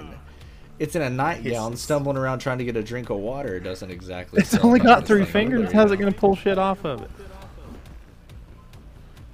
it's 0.78 0.96
in 0.96 1.02
a 1.02 1.10
nightgown, 1.10 1.76
stumbling 1.76 2.18
around 2.18 2.38
trying 2.40 2.60
to 2.60 2.64
get 2.64 2.78
a 2.78 2.84
drink 2.84 3.10
of 3.10 3.18
water 3.18 3.60
doesn't 3.60 3.90
exactly. 3.90 4.40
It's 4.40 4.56
only 4.60 4.80
got 4.80 5.08
three 5.08 5.26
fingers. 5.26 5.72
How's 5.72 5.92
it 5.92 5.98
gonna 5.98 6.12
pull 6.12 6.36
shit 6.36 6.60
off 6.60 6.86
of 6.86 7.02
it? 7.02 7.10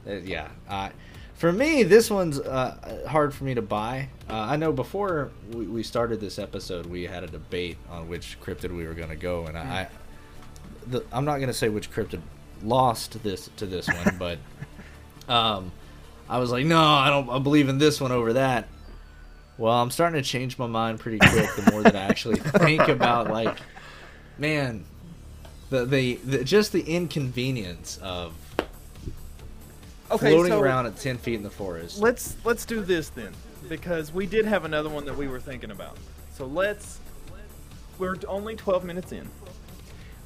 Uh, 0.07 0.13
yeah, 0.23 0.47
uh, 0.69 0.89
for 1.35 1.51
me, 1.51 1.83
this 1.83 2.09
one's 2.09 2.39
uh, 2.39 3.05
hard 3.07 3.33
for 3.33 3.43
me 3.43 3.55
to 3.55 3.61
buy. 3.61 4.09
Uh, 4.29 4.35
I 4.35 4.55
know 4.55 4.71
before 4.71 5.31
we, 5.51 5.65
we 5.65 5.83
started 5.83 6.19
this 6.19 6.39
episode, 6.39 6.85
we 6.85 7.03
had 7.03 7.23
a 7.23 7.27
debate 7.27 7.77
on 7.89 8.07
which 8.07 8.37
cryptid 8.41 8.75
we 8.75 8.85
were 8.85 8.93
going 8.93 9.09
to 9.09 9.15
go, 9.15 9.47
and 9.47 9.57
I, 9.57 9.61
I 9.61 9.87
the, 10.87 11.03
I'm 11.11 11.25
not 11.25 11.37
going 11.37 11.47
to 11.47 11.53
say 11.53 11.69
which 11.69 11.91
cryptid 11.91 12.21
lost 12.61 13.21
this 13.23 13.49
to 13.57 13.65
this 13.65 13.87
one, 13.87 14.15
but 14.19 14.37
um, 15.27 15.71
I 16.29 16.39
was 16.39 16.51
like, 16.51 16.65
no, 16.65 16.81
I 16.81 17.09
don't 17.09 17.29
I 17.29 17.39
believe 17.39 17.69
in 17.69 17.77
this 17.77 17.99
one 17.99 18.11
over 18.11 18.33
that. 18.33 18.67
Well, 19.57 19.73
I'm 19.73 19.91
starting 19.91 20.21
to 20.21 20.27
change 20.27 20.57
my 20.57 20.67
mind 20.67 20.99
pretty 20.99 21.19
quick 21.19 21.49
the 21.55 21.71
more 21.71 21.83
that 21.83 21.95
I 21.95 22.05
actually 22.05 22.37
think 22.39 22.87
about 22.87 23.29
like, 23.29 23.57
man, 24.37 24.85
the 25.69 25.85
the, 25.85 26.15
the 26.15 26.43
just 26.43 26.71
the 26.71 26.81
inconvenience 26.81 27.99
of 28.01 28.33
floating 30.17 30.53
around 30.53 30.85
at 30.85 30.97
ten 30.97 31.17
feet 31.17 31.35
in 31.35 31.43
the 31.43 31.49
forest. 31.49 31.99
Let's 31.99 32.35
let's 32.43 32.65
do 32.65 32.81
this 32.81 33.09
then, 33.09 33.33
because 33.69 34.13
we 34.13 34.25
did 34.25 34.45
have 34.45 34.65
another 34.65 34.89
one 34.89 35.05
that 35.05 35.15
we 35.15 35.27
were 35.27 35.39
thinking 35.39 35.71
about. 35.71 35.97
So 36.33 36.45
let's. 36.45 36.99
We're 37.99 38.15
only 38.27 38.55
12 38.55 38.83
minutes 38.83 39.11
in. 39.11 39.29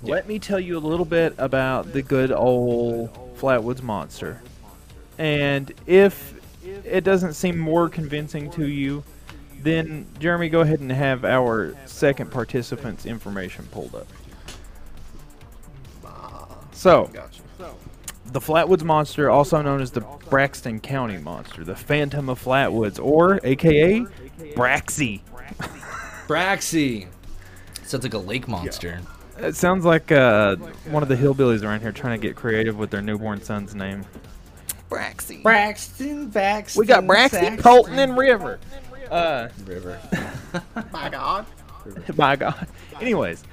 Let 0.02 0.28
me 0.28 0.40
tell 0.40 0.60
you 0.60 0.78
a 0.78 0.80
little 0.80 1.06
bit 1.06 1.36
about 1.38 1.92
the 1.92 2.02
good 2.02 2.32
old 2.32 3.14
Flatwoods 3.38 3.82
monster, 3.82 4.42
and 5.18 5.74
if 5.86 6.34
it 6.86 7.04
doesn't 7.04 7.34
seem 7.34 7.58
more 7.58 7.90
convincing 7.90 8.50
to 8.52 8.68
you, 8.68 9.04
then 9.64 10.06
Jeremy, 10.20 10.50
go 10.50 10.62
ahead 10.62 10.80
and 10.80 10.92
have 10.92 11.26
our 11.26 11.76
second 11.86 12.32
participant's 12.32 13.06
information 13.06 13.68
pulled 13.72 13.96
up. 13.96 14.08
So, 16.74 17.10
Gotcha. 17.12 17.37
The 18.32 18.40
Flatwoods 18.40 18.84
Monster, 18.84 19.30
also 19.30 19.62
known 19.62 19.82
as 19.82 19.92
the 19.92 20.02
Braxton 20.30 20.80
County 20.80 21.18
Monster, 21.18 21.64
the 21.64 21.76
Phantom 21.76 22.30
of 22.30 22.44
Flatwoods, 22.44 23.04
or 23.04 23.40
AKA 23.44 24.06
Braxy. 24.56 25.22
Braxy. 26.28 27.08
Sounds 27.84 28.04
like 28.04 28.14
a 28.14 28.18
lake 28.18 28.48
monster. 28.48 29.00
It 29.38 29.56
sounds 29.56 29.86
like 29.86 30.12
uh, 30.12 30.56
one 30.86 31.04
of 31.04 31.10
the 31.10 31.16
hillbillies 31.16 31.64
around 31.64 31.82
here 31.82 31.92
trying 31.92 32.20
to 32.20 32.28
get 32.28 32.36
creative 32.36 32.78
with 32.78 32.90
their 32.90 33.02
newborn 33.02 33.42
son's 33.42 33.76
name. 33.76 34.04
Braxy. 34.90 35.42
Braxton, 35.42 36.28
Braxton. 36.28 36.80
We 36.80 36.86
got 36.86 37.06
Braxy, 37.06 37.30
Saxton, 37.32 37.58
Colton, 37.58 38.00
and 38.00 38.18
River. 38.18 38.60
Uh, 39.10 39.50
River. 39.66 40.00
My 40.92 41.10
God. 41.10 41.46
my 42.18 42.36
God. 42.36 42.68
Anyways, 43.00 43.44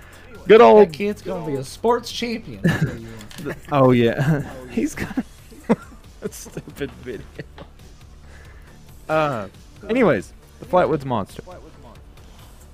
good 0.47 0.61
That 0.61 0.65
old. 0.65 0.93
kid's 0.93 1.23
gonna 1.23 1.47
be 1.47 1.55
a 1.55 1.65
sports 1.65 2.11
champion. 2.13 2.61
I'll 2.69 2.79
tell 2.79 2.97
you 2.97 3.07
what. 3.45 3.57
Oh 3.73 3.91
yeah, 3.91 4.43
he's 4.71 4.95
got 4.95 5.25
a 6.23 6.29
stupid 6.33 6.91
video. 7.03 7.25
Uh, 9.09 9.49
anyways, 9.89 10.33
the 10.61 10.67
Flatwoods 10.67 11.05
Monster. 11.05 11.43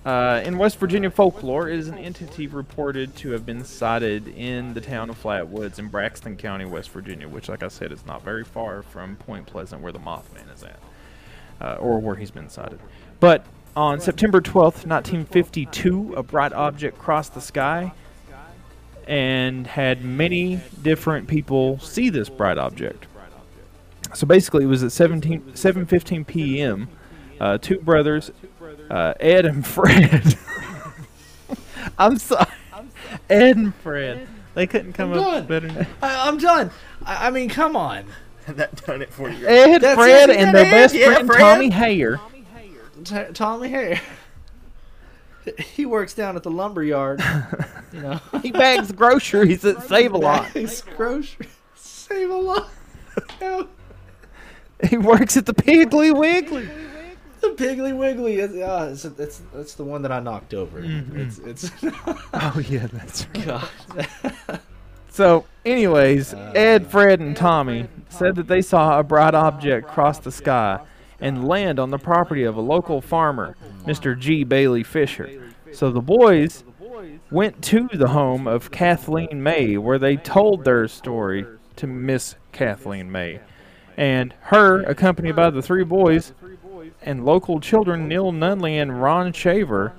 Uh, 0.03 0.41
in 0.47 0.57
West 0.57 0.79
Virginia 0.79 1.11
folklore, 1.11 1.69
it 1.69 1.79
is 1.79 1.89
an 1.89 1.99
entity 1.99 2.47
reported 2.47 3.15
to 3.17 3.33
have 3.33 3.45
been 3.45 3.63
sighted 3.63 4.29
in 4.29 4.73
the 4.73 4.81
town 4.81 5.11
of 5.11 5.23
Flatwoods 5.23 5.79
in 5.79 5.89
Braxton 5.89 6.39
County, 6.39 6.65
West 6.65 6.89
Virginia, 6.91 7.29
which, 7.29 7.51
like 7.51 7.63
I 7.63 7.69
said, 7.69 7.93
is 7.93 8.07
not 8.07 8.23
very 8.25 8.43
far 8.45 8.81
from 8.83 9.17
Point 9.17 9.47
Pleasant, 9.47 9.83
where 9.83 9.93
the 9.93 9.99
Mothman 9.99 10.53
is 10.55 10.63
at, 10.63 10.79
uh, 11.61 11.75
or 11.75 11.99
where 12.01 12.17
he's 12.17 12.31
been 12.31 12.49
sighted. 12.49 12.79
But 13.21 13.45
on 13.77 14.01
September 14.01 14.41
12th, 14.41 14.87
1952, 14.87 16.15
a 16.17 16.23
bright 16.23 16.53
object 16.53 16.99
crossed 16.99 17.35
the 17.35 17.41
sky 17.41 17.93
and 19.07 19.67
had 19.67 20.05
many 20.05 20.61
different 20.83 21.29
people 21.29 21.79
see 21.81 22.11
this 22.11 22.29
bright 22.29 22.59
object. 22.59 23.07
So 24.15 24.27
basically, 24.27 24.65
it 24.65 24.69
was 24.69 24.83
at 24.83 24.93
17, 24.93 25.53
7:15 25.55 26.27
p.m. 26.27 26.89
Uh, 27.39 27.59
two 27.59 27.79
brothers, 27.79 28.31
uh, 28.91 29.15
Ed 29.21 29.47
and 29.47 29.65
Fred. 29.67 30.37
I'm 31.99 32.19
sorry, 32.19 32.47
Ed 33.29 33.57
and 33.57 33.75
Fred. 33.77 34.27
They 34.55 34.67
couldn't 34.67 34.95
come 34.95 35.13
I'm 35.13 35.19
up 35.21 35.25
done. 35.25 35.35
with 35.35 35.49
better. 35.49 35.69
name. 35.69 35.87
I, 36.03 36.29
I'm 36.29 36.39
done. 36.39 36.71
I, 37.05 37.29
I 37.29 37.31
mean, 37.31 37.49
come 37.49 37.77
on. 37.77 38.05
that 38.49 38.85
done 38.85 39.01
it 39.01 39.13
for 39.13 39.31
you. 39.31 39.47
Ed, 39.47 39.79
That's 39.79 39.97
Fred, 39.97 40.31
it, 40.31 40.37
and 40.39 40.55
their 40.55 40.67
Ed? 40.67 40.71
best 40.71 40.95
Yeah, 40.95 41.07
friend 41.13 41.27
Fred. 41.29 41.39
Tommy 41.39 41.71
Hyer. 41.71 42.21
T- 43.05 43.33
Tommy 43.33 43.71
Hyer. 43.71 44.01
He 45.59 45.87
works 45.87 46.15
down 46.15 46.37
at 46.37 46.43
the 46.43 46.51
lumber 46.51 46.83
yard. 46.83 47.23
You 47.93 48.03
know. 48.03 48.21
He 48.41 48.53
bags 48.53 48.93
groceries 48.93 49.65
at 49.65 49.83
Save 49.83 50.13
a 50.13 50.17
Lot. 50.17 50.55
Bags 50.55 50.83
groceries. 50.97 51.51
Save 51.75 52.31
a 52.31 52.37
lot. 52.37 52.69
He 54.89 54.97
works 54.97 55.37
at 55.37 55.45
the 55.45 55.53
Piggly 55.53 56.17
Wiggly. 56.17 56.69
The 57.41 57.49
Piggly 57.49 57.97
Wiggly. 57.97 58.37
Is, 58.37 58.55
uh, 58.55 58.91
it's, 58.93 59.05
it's, 59.05 59.43
it's 59.57 59.75
the 59.75 59.83
one 59.83 60.03
that 60.03 60.13
I 60.13 60.21
knocked 60.21 60.55
over. 60.55 60.81
It's 61.15 61.39
it's. 61.39 61.71
Oh 62.33 62.63
yeah, 62.69 62.87
that's 62.93 63.27
right. 63.35 63.45
God. 63.45 64.61
So, 65.11 65.45
anyways, 65.65 66.33
Ed, 66.33 66.87
Fred, 66.87 67.19
and 67.19 67.37
Tommy 67.37 67.89
said 68.09 68.37
that 68.37 68.47
they 68.47 68.63
saw 68.63 69.01
a 69.01 69.03
bright 69.03 69.35
object 69.35 69.89
cross 69.89 70.21
the 70.21 70.31
sky 70.31 70.79
and 71.21 71.47
land 71.47 71.79
on 71.79 71.91
the 71.91 71.99
property 71.99 72.45
of 72.45 72.57
a 72.57 72.61
local 72.61 73.01
farmer, 73.01 73.57
Mr. 73.85 74.19
G. 74.19 74.45
Bailey 74.45 74.83
Fisher. 74.83 75.53
So 75.73 75.91
the 75.91 76.01
boys 76.01 76.65
went 77.31 77.63
to 77.63 77.89
the 77.93 78.09
home 78.09 78.47
of 78.47 78.71
Kathleen 78.71 79.43
May, 79.43 79.77
where 79.77 79.99
they 79.99 80.17
told 80.17 80.65
their 80.65 80.89
story 80.89 81.47
to 81.77 81.87
Miss 81.87 82.35
Kathleen 82.53 83.11
May. 83.11 83.41
And 83.97 84.35
her, 84.41 84.83
accompanied 84.83 85.37
by 85.37 85.51
the 85.51 85.63
three 85.63 85.85
boys 85.85 86.33
and 87.03 87.25
local 87.25 87.61
children 87.61 88.09
Neil 88.09 88.33
Nunley 88.33 88.81
and 88.81 89.01
Ron 89.01 89.33
Shaver, 89.33 89.95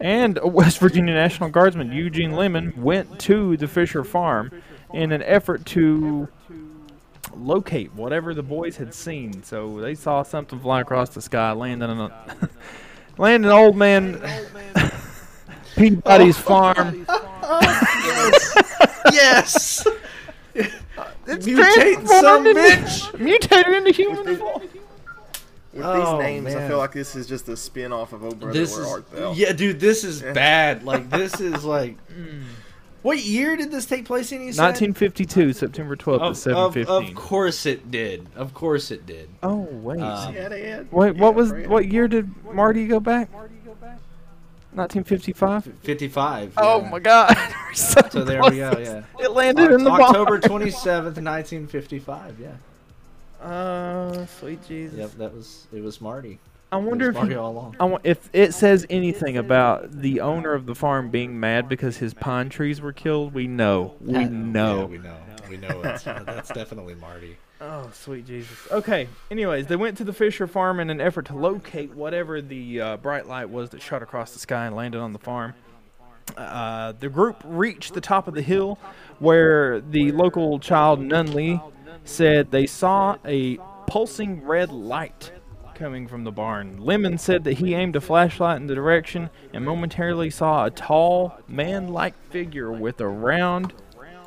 and 0.00 0.38
West 0.42 0.78
Virginia 0.78 1.14
National 1.14 1.50
Guardsman 1.50 1.92
Eugene 1.92 2.32
Lemon 2.32 2.72
went 2.76 3.18
to 3.20 3.56
the 3.56 3.68
Fisher 3.68 4.04
farm 4.04 4.50
in 4.94 5.12
an 5.12 5.22
effort 5.22 5.66
to 5.66 6.28
locate 7.36 7.94
whatever 7.94 8.34
the 8.34 8.42
boys 8.42 8.76
had 8.76 8.92
seen. 8.94 9.42
So 9.42 9.80
they 9.80 9.94
saw 9.94 10.22
something 10.22 10.58
fly 10.60 10.80
across 10.80 11.10
the 11.10 11.22
sky, 11.22 11.52
landing 11.52 11.88
on 11.90 12.10
a 12.10 12.48
landing 13.18 13.50
old 13.50 13.76
man 13.76 14.20
Peabody's 15.76 16.36
farm. 16.50 17.06
yes. 19.12 19.86
It's 20.54 21.46
Mutating 21.46 22.06
some 22.08 22.46
into- 22.46 22.60
bitch. 22.60 23.18
mutated 23.20 23.74
into 23.74 23.92
human 23.92 24.36
form. 24.36 24.62
With 25.72 25.84
Oh, 25.84 26.16
these 26.18 26.24
names, 26.24 26.54
I 26.56 26.66
feel 26.66 26.78
like 26.78 26.90
this 26.92 27.14
is 27.14 27.28
just 27.28 27.48
a 27.48 27.56
spin 27.56 27.92
off 27.92 28.12
of 28.12 28.24
Oh 28.24 28.32
Brother 28.32 28.52
this 28.58 28.74
Where 28.74 28.82
is 28.84 28.90
Art 28.90 29.10
Thou. 29.12 29.32
yeah, 29.34 29.52
dude. 29.52 29.78
This 29.78 30.02
is 30.02 30.20
bad. 30.20 30.82
Like 30.82 31.08
this 31.10 31.40
is 31.40 31.64
like. 31.64 31.96
Mm. 32.08 32.42
What 33.02 33.18
year 33.18 33.56
did 33.56 33.70
this 33.70 33.86
take 33.86 34.04
place 34.04 34.30
in? 34.30 34.42
You 34.42 34.52
said? 34.52 34.62
1952, 34.62 35.52
September 35.54 35.96
12th 35.96 36.46
at 36.46 36.52
Of, 36.52 36.76
of, 36.76 36.86
7:15. 36.86 37.08
of 37.10 37.14
course 37.14 37.64
it 37.66 37.90
did. 37.90 38.26
Of 38.36 38.52
course 38.52 38.90
it 38.90 39.06
did. 39.06 39.28
Oh 39.42 39.60
wait. 39.70 40.00
Um, 40.00 40.34
Yeah, 40.34 40.82
wait, 40.90 41.16
what 41.16 41.34
was 41.34 41.48
Fred. 41.50 41.68
what 41.68 41.86
year 41.88 42.08
did 42.08 42.28
Marty 42.52 42.86
go 42.86 43.00
back? 43.00 43.28
1955. 44.72 45.72
55. 45.82 46.52
Oh 46.56 46.82
my 46.82 46.98
God. 47.00 47.36
so, 47.74 48.00
So 48.10 48.24
there 48.24 48.40
we 48.42 48.50
go. 48.58 48.78
Yeah. 48.78 49.02
It 49.18 49.32
landed 49.32 49.72
in 49.72 49.82
the 49.82 49.90
October 49.90 50.38
barn. 50.38 50.62
27th, 50.62 51.16
1955. 51.20 52.36
Yeah. 52.38 53.44
Uh, 53.44 54.26
sweet 54.26 54.60
Jesus. 54.68 54.98
Yep. 54.98 55.10
That 55.18 55.34
was 55.34 55.66
it. 55.72 55.82
Was 55.82 56.00
Marty. 56.00 56.38
I 56.72 56.76
wonder 56.76 57.10
if 57.10 57.16
he- 57.28 57.34
all 57.34 57.50
along. 57.52 57.76
I 57.80 57.84
wa- 57.84 57.98
if 58.04 58.28
it 58.32 58.54
says 58.54 58.86
anything 58.90 59.36
about 59.36 59.90
the 59.90 60.20
owner 60.20 60.52
of 60.52 60.66
the 60.66 60.74
farm 60.74 61.10
being 61.10 61.38
mad 61.40 61.68
because 61.68 61.96
his 61.96 62.14
pine 62.14 62.48
trees 62.48 62.80
were 62.80 62.92
killed, 62.92 63.34
we 63.34 63.46
know. 63.48 63.94
We 64.00 64.12
Yeah, 64.12 64.28
know. 64.28 64.86
we 64.86 64.98
know. 64.98 65.16
We 65.48 65.56
know. 65.56 65.80
It's, 65.84 66.04
that's 66.04 66.50
definitely 66.50 66.94
Marty. 66.94 67.36
Oh, 67.62 67.90
sweet 67.92 68.26
Jesus. 68.26 68.56
Okay. 68.70 69.06
Anyways, 69.30 69.66
they 69.66 69.76
went 69.76 69.98
to 69.98 70.04
the 70.04 70.14
Fisher 70.14 70.46
farm 70.46 70.80
in 70.80 70.88
an 70.88 70.98
effort 70.98 71.26
to 71.26 71.34
locate 71.36 71.94
whatever 71.94 72.40
the 72.40 72.80
uh, 72.80 72.96
bright 72.96 73.26
light 73.26 73.50
was 73.50 73.68
that 73.70 73.82
shot 73.82 74.02
across 74.02 74.32
the 74.32 74.38
sky 74.38 74.64
and 74.64 74.74
landed 74.74 74.98
on 74.98 75.12
the 75.12 75.18
farm. 75.18 75.52
Uh, 76.38 76.92
the 77.00 77.10
group 77.10 77.36
reached 77.44 77.92
the 77.92 78.00
top 78.00 78.26
of 78.28 78.32
the 78.34 78.40
hill 78.40 78.78
where 79.18 79.78
the 79.82 80.10
local 80.12 80.58
child 80.58 81.00
Nunley 81.00 81.60
said 82.04 82.50
they 82.50 82.66
saw 82.66 83.16
a 83.26 83.58
pulsing 83.86 84.42
red 84.44 84.70
light 84.70 85.30
coming 85.80 86.06
from 86.06 86.24
the 86.24 86.30
barn. 86.30 86.76
Lemon 86.78 87.16
said 87.16 87.42
that 87.44 87.54
he 87.54 87.72
aimed 87.74 87.96
a 87.96 88.02
flashlight 88.02 88.60
in 88.60 88.66
the 88.66 88.74
direction 88.74 89.30
and 89.54 89.64
momentarily 89.64 90.28
saw 90.28 90.66
a 90.66 90.70
tall, 90.70 91.38
man 91.48 91.88
like 91.88 92.14
figure 92.28 92.70
with 92.70 93.00
a 93.00 93.08
round, 93.08 93.72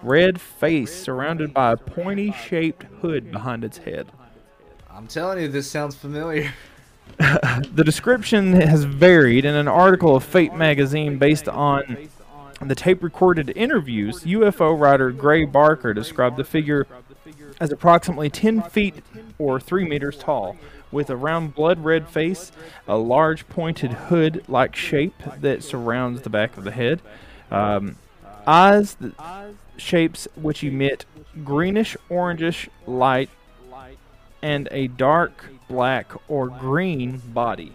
red 0.02 0.42
face 0.42 0.92
surrounded 0.92 1.54
by 1.54 1.74
a 1.74 1.78
pointy 1.78 2.32
shaped 2.32 2.86
hood 3.02 3.32
behind 3.32 3.64
its 3.64 3.78
head. 3.78 4.12
I'm 4.90 5.06
telling 5.06 5.44
you, 5.44 5.48
this 5.48 5.70
sounds 5.70 5.96
familiar. 5.96 6.52
The 7.20 7.84
description 7.84 8.54
has 8.54 8.86
varied 8.86 9.46
in 9.46 9.54
an 9.54 9.68
article 9.68 10.16
of 10.16 10.24
Fate 10.24 10.56
magazine 10.56 11.20
based 11.20 11.48
on 11.48 12.10
the 12.60 12.74
tape 12.74 13.04
recorded 13.04 13.52
interviews. 13.56 14.24
UFO 14.24 14.80
writer 14.80 15.12
Gray 15.12 15.46
Barker 15.46 15.94
described 15.94 16.38
the 16.38 16.44
figure 16.44 16.88
as 17.60 17.72
approximately 17.72 18.30
10 18.30 18.64
feet 18.64 18.96
or 19.38 19.60
3 19.60 19.86
meters 19.86 20.18
tall, 20.18 20.58
with 20.94 21.10
a 21.10 21.16
round 21.16 21.56
blood 21.56 21.84
red 21.84 22.08
face, 22.08 22.52
a 22.88 22.96
large 22.96 23.48
pointed 23.50 23.92
hood 23.92 24.46
like 24.48 24.76
shape 24.76 25.22
that 25.40 25.64
surrounds 25.64 26.22
the 26.22 26.30
back 26.30 26.56
of 26.58 26.64
the 26.64 26.72
head, 26.72 27.02
um, 27.52 27.98
eyes, 28.48 28.96
shapes 29.76 30.28
which 30.36 30.64
emit 30.64 31.06
greenish 31.44 31.98
orangish 32.10 32.70
light, 32.86 33.30
and 34.42 34.68
a 34.72 34.88
dark 34.88 35.46
black 35.68 36.12
or 36.28 36.48
green 36.48 37.22
body. 37.28 37.74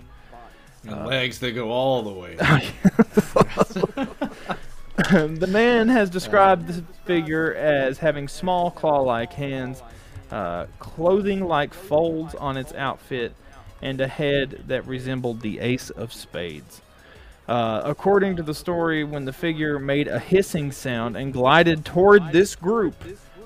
And 0.85 1.07
legs 1.07 1.41
that 1.41 1.53
go 1.53 1.71
all 1.71 2.03
the 2.03 2.13
way. 2.13 2.37
the 4.99 5.49
man 5.49 5.89
has 5.89 6.09
described 6.09 6.69
the 6.69 6.83
figure 7.05 7.55
as 7.55 7.99
having 7.99 8.29
small 8.29 8.71
claw-like 8.71 9.33
hands, 9.33 9.83
uh, 10.31 10.67
clothing 10.79 11.41
like 11.41 11.75
folds 11.75 12.35
on 12.35 12.57
its 12.57 12.73
outfit, 12.75 13.35
and 13.81 14.01
a 14.01 14.09
head 14.09 14.65
that 14.67 14.87
resembled 14.87 15.41
the 15.41 15.61
ace 15.61 15.91
of 15.91 16.13
spades. 16.13 16.83
Uh, 17.49 17.81
according 17.85 18.37
to 18.37 18.43
the 18.43 18.55
story, 18.55 19.05
when 19.05 19.25
the 19.25 19.33
figure 19.33 19.79
made 19.79 20.07
a 20.07 20.19
hissing 20.19 20.71
sound 20.71 21.17
and 21.17 21.33
glided 21.33 21.85
toward 21.85 22.31
this 22.31 22.55
group, 22.55 22.95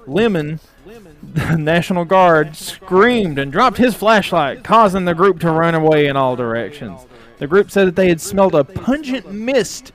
Lemon, 0.06 0.58
the 0.84 1.56
National 1.58 2.04
Guard, 2.04 2.56
screamed 2.56 3.38
and 3.38 3.52
dropped 3.52 3.76
his 3.76 3.94
flashlight, 3.94 4.64
causing 4.64 5.04
the 5.04 5.14
group 5.14 5.38
to 5.40 5.50
run 5.52 5.76
away 5.76 6.06
in 6.06 6.16
all 6.16 6.34
directions. 6.34 7.06
The 7.38 7.46
group 7.46 7.70
said 7.70 7.86
that 7.86 7.96
they 7.96 8.08
had 8.08 8.20
smelled 8.20 8.54
a 8.54 8.64
pungent 8.64 9.30
mist, 9.32 9.92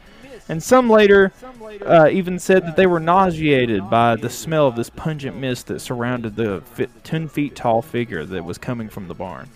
and 0.50 0.62
some 0.62 0.90
later 0.90 1.32
uh, 1.86 2.10
even 2.12 2.40
said 2.40 2.64
that 2.66 2.76
they 2.76 2.86
were 2.86 3.00
nauseated 3.00 3.90
by 3.90 4.16
the 4.16 4.30
smell 4.30 4.68
of 4.68 4.76
this 4.76 4.90
pungent 4.90 5.38
mist 5.38 5.68
that 5.68 5.80
surrounded 5.80 6.36
the 6.36 6.62
fi 6.62 6.88
10 7.04 7.28
feet 7.28 7.56
tall 7.56 7.82
figure 7.82 8.26
that 8.26 8.44
was 8.44 8.58
coming 8.58 8.90
from 8.90 9.08
the 9.08 9.14
barn. 9.14 9.50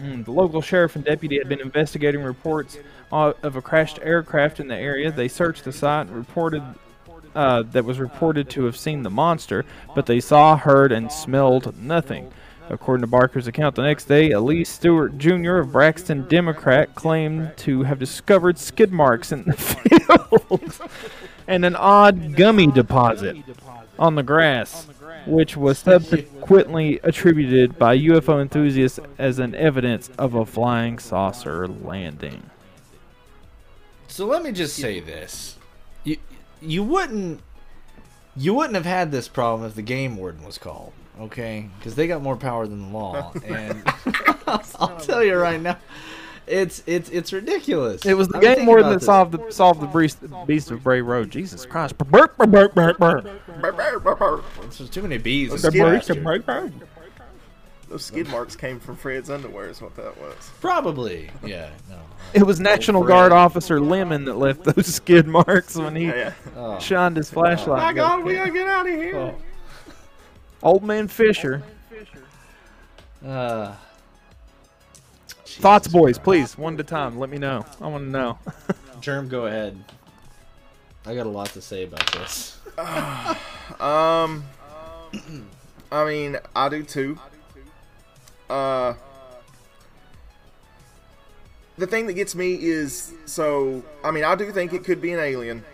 Mm, 0.00 0.24
the 0.24 0.32
local 0.32 0.62
sheriff 0.62 0.96
and 0.96 1.04
deputy 1.04 1.38
had 1.38 1.48
been 1.48 1.60
investigating 1.60 2.22
reports 2.22 2.78
of 3.12 3.56
a 3.56 3.60
crashed 3.60 3.98
aircraft 4.02 4.60
in 4.60 4.68
the 4.68 4.76
area. 4.76 5.10
They 5.10 5.28
searched 5.28 5.64
the 5.64 5.72
site 5.72 6.06
and 6.06 6.16
reported 6.16 6.62
uh, 7.34 7.62
that 7.72 7.84
was 7.84 7.98
reported 7.98 8.48
to 8.50 8.64
have 8.64 8.76
seen 8.76 9.02
the 9.02 9.10
monster, 9.10 9.64
but 9.94 10.06
they 10.06 10.20
saw, 10.20 10.56
heard, 10.56 10.90
and 10.90 11.12
smelled 11.12 11.76
nothing. 11.80 12.32
According 12.70 13.02
to 13.02 13.08
Barker's 13.08 13.48
account, 13.48 13.74
the 13.74 13.82
next 13.82 14.04
day, 14.04 14.30
A. 14.30 14.40
Lee 14.40 14.62
Stewart 14.62 15.18
Jr. 15.18 15.56
of 15.56 15.72
Braxton 15.72 16.28
Democrat 16.28 16.94
claimed 16.94 17.56
to 17.58 17.82
have 17.82 17.98
discovered 17.98 18.58
skid 18.58 18.92
marks 18.92 19.32
in 19.32 19.42
the 19.42 19.52
field 19.56 20.80
and 21.48 21.64
an 21.64 21.74
odd 21.74 22.36
gummy 22.36 22.68
deposit 22.68 23.36
on 23.98 24.14
the 24.14 24.22
grass, 24.22 24.86
which 25.26 25.56
was 25.56 25.80
subsequently 25.80 27.00
attributed 27.02 27.76
by 27.76 27.98
UFO 27.98 28.40
enthusiasts 28.40 29.00
as 29.18 29.40
an 29.40 29.56
evidence 29.56 30.08
of 30.16 30.34
a 30.34 30.46
flying 30.46 31.00
saucer 31.00 31.66
landing. 31.66 32.50
So 34.06 34.26
let 34.26 34.44
me 34.44 34.52
just 34.52 34.76
say 34.76 35.00
this: 35.00 35.58
you 36.04 36.18
you 36.60 36.84
wouldn't 36.84 37.40
you 38.36 38.54
wouldn't 38.54 38.76
have 38.76 38.86
had 38.86 39.10
this 39.10 39.26
problem 39.26 39.68
if 39.68 39.74
the 39.74 39.82
game 39.82 40.16
warden 40.16 40.44
was 40.44 40.56
called, 40.56 40.92
okay? 41.20 41.68
Because 41.78 41.94
they 41.94 42.06
got 42.06 42.22
more 42.22 42.36
power 42.36 42.66
than 42.66 42.82
the 42.90 42.98
law, 42.98 43.32
and 43.46 43.82
I'll 44.46 44.98
tell 45.00 45.22
you 45.22 45.36
right 45.36 45.60
now, 45.60 45.78
it's 46.46 46.82
it's 46.86 47.08
it's 47.10 47.32
ridiculous. 47.32 48.04
It 48.04 48.14
was 48.14 48.28
the 48.28 48.38
I 48.38 48.40
mean, 48.40 48.48
game 48.48 48.56
think 48.56 48.68
warden 48.68 48.86
about 48.86 49.00
that 49.00 49.06
solved 49.06 49.32
the 49.32 49.50
solved 49.52 49.80
the 49.80 49.86
beast, 49.86 50.18
beast 50.46 50.70
of 50.70 50.82
Bray 50.82 51.00
Road. 51.00 51.30
Jesus 51.30 51.64
Christ! 51.66 51.96
Burp, 51.98 52.36
burp, 52.36 52.50
burp, 52.50 52.74
burp, 52.74 52.98
burp. 52.98 53.24
Burr, 53.60 53.72
burr, 53.72 53.98
burr, 54.00 54.14
burr. 54.16 54.42
There's 54.60 54.90
too 54.90 55.02
many 55.02 55.18
bees. 55.18 55.50
Those 55.50 55.62
skid 55.62 56.22
marks- 56.22 56.72
Those 57.88 58.04
skid 58.04 58.28
marks 58.28 58.56
came 58.56 58.80
from 58.80 58.96
Fred's 58.96 59.30
underwear, 59.30 59.68
is 59.68 59.80
what 59.80 59.96
that 59.96 60.18
was. 60.20 60.50
Probably, 60.60 61.30
yeah. 61.44 61.70
No. 61.88 61.98
It 62.34 62.44
was 62.44 62.60
oh, 62.60 62.64
National 62.64 63.02
Guard 63.04 63.32
officer 63.32 63.80
Lemon 63.80 64.24
that 64.26 64.34
left 64.34 64.64
those 64.64 64.86
skid 64.86 65.26
marks 65.26 65.76
when 65.76 65.96
he 65.96 66.06
Yeah. 66.06 66.32
Oh. 66.56 66.78
shined 66.78 67.16
his 67.16 67.30
flashlight. 67.30 67.82
My 67.82 67.92
God, 67.92 68.24
we 68.24 68.34
gotta 68.34 68.50
get 68.52 68.68
out 68.68 68.88
of 68.88 68.94
here. 68.94 69.16
Oh. 69.16 69.34
Old 70.62 70.82
man 70.82 71.08
Fisher. 71.08 71.62
Uh, 73.24 73.74
Thoughts, 75.44 75.88
boys, 75.88 76.18
please, 76.18 76.56
one 76.56 76.74
at 76.74 76.80
a 76.80 76.84
time. 76.84 77.18
Let 77.18 77.28
me 77.28 77.36
know. 77.36 77.66
I 77.80 77.88
want 77.88 78.04
to 78.04 78.10
know. 78.10 78.38
Germ, 79.00 79.28
go 79.28 79.46
ahead. 79.46 79.82
I 81.04 81.14
got 81.14 81.26
a 81.26 81.30
lot 81.30 81.48
to 81.50 81.60
say 81.60 81.84
about 81.84 82.12
this. 82.12 82.58
Um, 83.78 84.44
I 85.92 86.04
mean, 86.04 86.36
I 86.56 86.68
do 86.68 86.82
too. 86.82 87.18
Uh, 88.48 88.94
the 91.78 91.86
thing 91.86 92.08
that 92.08 92.14
gets 92.14 92.34
me 92.34 92.54
is 92.60 93.12
so. 93.26 93.84
I 94.02 94.10
mean, 94.10 94.24
I 94.24 94.34
do 94.34 94.50
think 94.50 94.72
it 94.72 94.82
could 94.84 95.00
be 95.00 95.12
an 95.12 95.20
alien. 95.20 95.64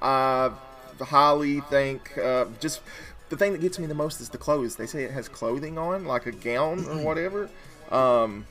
I 0.00 0.50
highly 0.98 1.60
think 1.60 2.16
uh, 2.16 2.46
just 2.58 2.80
the 3.28 3.36
thing 3.36 3.52
that 3.52 3.60
gets 3.60 3.78
me 3.78 3.86
the 3.86 3.94
most 3.94 4.20
is 4.20 4.28
the 4.28 4.38
clothes. 4.38 4.76
They 4.76 4.86
say 4.86 5.04
it 5.04 5.10
has 5.10 5.28
clothing 5.28 5.78
on, 5.78 6.04
like 6.04 6.26
a 6.26 6.32
gown 6.32 6.84
or 6.86 7.04
whatever. 7.04 7.48
Um, 7.90 8.46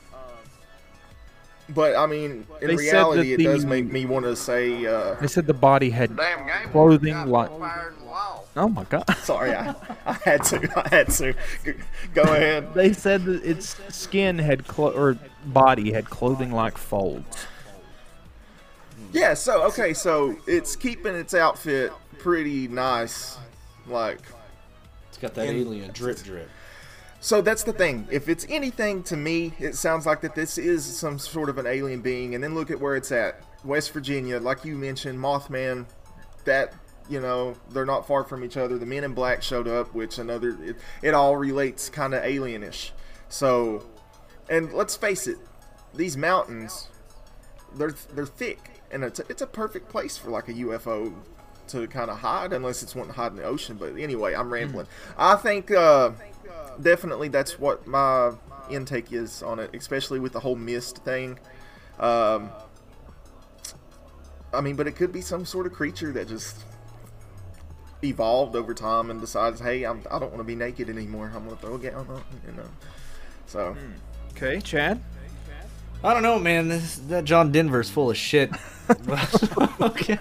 but 1.70 1.96
I 1.96 2.06
mean, 2.06 2.46
in 2.62 2.68
They 2.68 2.76
reality, 2.76 3.36
that 3.36 3.42
it 3.42 3.44
does 3.44 3.66
make 3.66 3.86
me 3.92 4.06
want 4.06 4.26
to 4.26 4.36
say. 4.36 4.86
Uh, 4.86 5.16
They 5.16 5.28
said 5.28 5.48
the 5.48 5.54
body 5.54 5.90
had 5.90 6.16
Damn. 6.16 6.70
Clothing 6.70 7.26
like- 7.28 7.50
fire 7.58 7.94
in 7.98 8.00
the 8.00 8.06
wall. 8.06 8.48
Oh 8.56 8.68
my 8.70 8.84
god. 8.86 9.04
sorry, 9.24 9.54
I, 9.54 9.74
I 10.06 10.14
had 10.24 10.44
to. 10.46 10.70
I 10.86 10.88
had 10.90 11.10
to. 11.14 11.34
Go 12.14 12.22
ahead. 12.22 12.74
They 12.74 12.94
said 12.94 13.26
that 13.26 13.44
its 13.44 13.76
skin 13.94 14.38
had 14.40 14.68
clo- 14.68 14.92
or 14.94 15.18
body 15.48 15.92
had 15.92 16.10
clothing 16.10 16.52
like 16.52 16.78
folds. 16.78 17.48
Yeah, 19.12 19.34
so 19.34 19.64
okay, 19.64 19.94
so 19.94 20.36
it's 20.48 20.76
keeping 20.76 21.16
its 21.16 21.34
outfit 21.34 21.92
pretty 22.20 22.68
nice. 22.68 23.38
Like 23.88 24.22
It's 25.16 25.22
got 25.22 25.34
that 25.36 25.48
And- 25.48 25.58
alien 25.58 25.92
drip 25.94 26.22
drip. 26.24 26.50
so 27.22 27.42
that's 27.42 27.64
the 27.64 27.72
thing. 27.72 28.06
If 28.12 28.28
it's 28.28 28.46
anything 28.50 29.02
to 29.04 29.16
me, 29.16 29.54
it 29.60 29.76
sounds 29.76 30.06
like 30.06 30.20
that 30.22 30.36
this 30.36 30.58
is 30.58 30.84
some 30.84 31.18
sort 31.20 31.48
of 31.48 31.58
an 31.58 31.66
alien 31.66 32.02
being 32.02 32.36
and 32.36 32.44
then 32.44 32.54
look 32.54 32.70
at 32.70 32.82
where 32.82 32.98
it's 32.98 33.14
at. 33.14 33.42
West 33.64 33.92
Virginia, 33.94 34.40
like 34.42 34.66
you 34.66 34.76
mentioned, 34.76 35.18
Mothman, 35.18 35.86
that 36.44 36.74
you 37.08 37.22
know, 37.22 37.56
they're 37.70 37.86
not 37.86 38.06
far 38.08 38.24
from 38.26 38.44
each 38.44 38.58
other. 38.58 38.78
The 38.80 38.86
men 38.86 39.04
in 39.06 39.14
black 39.14 39.42
showed 39.42 39.68
up, 39.70 39.94
which 39.94 40.18
another 40.18 40.58
it, 40.62 40.76
it 41.02 41.14
all 41.14 41.38
relates 41.38 41.88
kind 41.88 42.14
of 42.14 42.22
alienish. 42.24 42.92
So 43.30 43.86
And 44.50 44.74
let's 44.74 44.98
face 44.98 45.28
it, 45.28 45.38
these 45.94 46.18
mountains, 46.18 46.90
they're 47.74 47.96
they're 48.14 48.26
thick, 48.26 48.60
and 48.92 49.04
it's 49.06 49.20
a, 49.20 49.24
it's 49.30 49.42
a 49.42 49.48
perfect 49.48 49.88
place 49.88 50.18
for 50.18 50.30
like 50.30 50.50
a 50.50 50.54
UFO 50.54 51.14
to 51.70 51.88
kind 51.88 52.10
of 52.10 52.20
hide, 52.20 52.54
unless 52.54 52.84
it's 52.84 52.96
wanting 52.96 53.14
to 53.14 53.18
hide 53.18 53.32
in 53.32 53.38
the 53.38 53.44
ocean. 53.44 53.78
But 53.78 53.98
anyway, 53.98 54.34
I'm 54.34 54.52
rambling. 54.52 54.88
I 55.18 55.36
think 55.36 55.72
uh, 55.72 56.12
definitely 56.82 57.28
that's 57.30 57.60
what 57.60 57.86
my 57.88 58.34
intake 58.70 59.14
is 59.14 59.44
on 59.44 59.60
it, 59.60 59.72
especially 59.74 60.20
with 60.20 60.34
the 60.34 60.40
whole 60.40 60.56
mist 60.56 61.00
thing. 61.00 61.40
Um, 62.00 62.50
I 64.54 64.62
mean, 64.62 64.76
but 64.76 64.88
it 64.88 64.96
could 64.96 65.12
be 65.12 65.22
some 65.22 65.46
sort 65.46 65.66
of 65.66 65.74
creature 65.74 66.12
that 66.14 66.28
just 66.28 66.64
evolved 68.04 68.56
over 68.56 68.74
time 68.74 69.10
and 69.10 69.20
decides, 69.20 69.60
hey, 69.60 69.84
I'm, 69.84 70.02
I 70.12 70.20
don't 70.20 70.30
want 70.30 70.38
to 70.38 70.44
be 70.44 70.56
naked 70.56 70.90
anymore. 70.90 71.32
I'm 71.36 71.46
gonna 71.46 71.58
throw 71.58 71.76
a 71.76 71.80
gown 71.80 72.08
on, 72.10 72.24
you 72.46 72.54
know. 72.54 72.70
So 73.48 73.76
Okay, 74.32 74.60
Chad. 74.60 75.02
I 76.04 76.14
don't 76.14 76.22
know, 76.22 76.38
man. 76.38 76.68
This 76.68 76.98
that 77.08 77.24
John 77.24 77.52
Denver's 77.52 77.90
full 77.90 78.12
of 78.12 78.18
shit. 78.18 78.52
okay. 79.82 80.20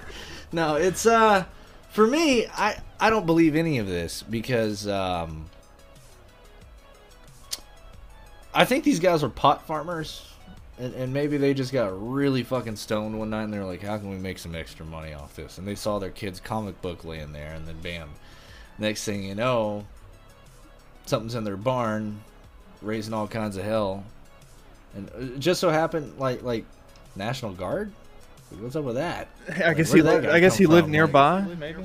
No, 0.55 0.77
it's 0.77 1.05
uh 1.05 1.45
for 1.91 2.07
me, 2.07 2.47
I 2.47 2.81
I 3.01 3.11
don't 3.11 3.27
believe 3.27 3.57
any 3.57 3.79
of 3.79 3.89
this 3.89 4.23
because 4.23 4.87
um 4.87 5.47
I 8.55 8.65
think 8.65 8.85
these 8.85 9.01
guys 9.01 9.25
are 9.25 9.29
pot 9.29 9.67
farmers 9.67 10.25
and, 10.79 10.95
and 10.95 11.13
maybe 11.13 11.39
they 11.39 11.55
just 11.55 11.73
got 11.73 11.91
really 12.01 12.45
fucking 12.45 12.77
stoned 12.77 13.19
one 13.19 13.31
night 13.31 13.43
and 13.43 13.53
they're 13.53 13.65
like, 13.65 13.83
How 13.83 13.99
can 13.99 14.11
we 14.11 14.17
make 14.17 14.39
some 14.39 14.55
extra 14.55 14.87
money 14.87 15.13
off 15.13 15.35
this? 15.35 15.59
And 15.59 15.67
they 15.67 15.75
saw 15.75 15.99
their 15.99 16.11
kid's 16.11 16.39
comic 16.39 16.81
book 16.81 17.05
laying 17.05 17.33
there 17.33 17.53
and 17.53 17.67
then 17.67 17.81
bam. 17.81 18.11
Next 18.79 19.03
thing 19.03 19.25
you 19.25 19.35
know, 19.35 19.85
something's 21.05 21.35
in 21.35 21.43
their 21.43 21.57
barn 21.57 22.21
raising 22.81 23.13
all 23.13 23.27
kinds 23.27 23.57
of 23.57 23.65
hell 23.65 24.05
and 24.95 25.11
it 25.19 25.41
just 25.41 25.61
so 25.61 25.71
happened, 25.71 26.17
like 26.21 26.45
like 26.45 26.65
National 27.17 27.53
Guard. 27.53 27.91
What's 28.61 28.77
up 28.77 28.85
with 28.85 28.97
that? 28.97 29.29
I 29.65 29.75
guess 29.75 29.93
he. 29.93 30.01
did 30.03 30.25
Li- 30.25 30.29
I 30.31 30.41
guess 30.41 30.57
he 30.57 30.67
lived 30.67 30.85
from? 30.87 30.93
nearby. 30.93 31.41
Maybe. 31.59 31.85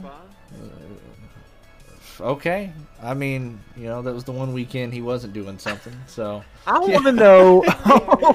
Okay, 2.21 2.73
I 3.01 3.13
mean, 3.13 3.61
you 3.77 3.85
know, 3.85 4.01
that 4.01 4.13
was 4.13 4.25
the 4.25 4.33
one 4.33 4.51
weekend 4.51 4.93
he 4.93 5.01
wasn't 5.01 5.31
doing 5.33 5.57
something. 5.57 5.93
So 6.07 6.43
I 6.67 6.77
want 6.79 7.05
to 7.05 7.11
know. 7.13 7.63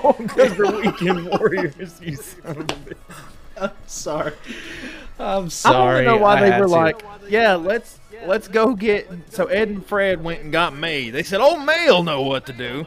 Oh, 0.06 0.14
because 0.18 0.56
we're 0.58 0.80
weekend 0.80 1.28
warriors, 1.28 2.00
you 2.02 2.16
son 2.16 2.40
of 2.46 2.56
a 2.60 2.64
bitch. 2.64 2.96
I'm 3.58 3.70
sorry. 3.86 4.32
I'm 5.18 5.24
I 5.26 5.34
want 5.38 5.52
sorry. 5.52 6.04
to 6.04 6.10
know 6.10 6.16
why 6.16 6.38
I 6.38 6.40
they 6.50 6.60
were 6.60 6.66
to. 6.66 6.72
like, 6.72 7.02
yeah, 7.28 7.54
let's 7.54 7.98
let's 8.26 8.48
go 8.48 8.74
get. 8.74 9.08
So 9.30 9.46
Ed 9.46 9.68
and 9.68 9.84
Fred 9.86 10.24
went 10.24 10.42
and 10.42 10.50
got 10.50 10.74
May. 10.74 11.10
They 11.10 11.22
said, 11.22 11.40
"Oh, 11.42 11.58
May'll 11.58 12.02
know 12.02 12.22
what 12.22 12.46
to 12.46 12.52
do." 12.54 12.86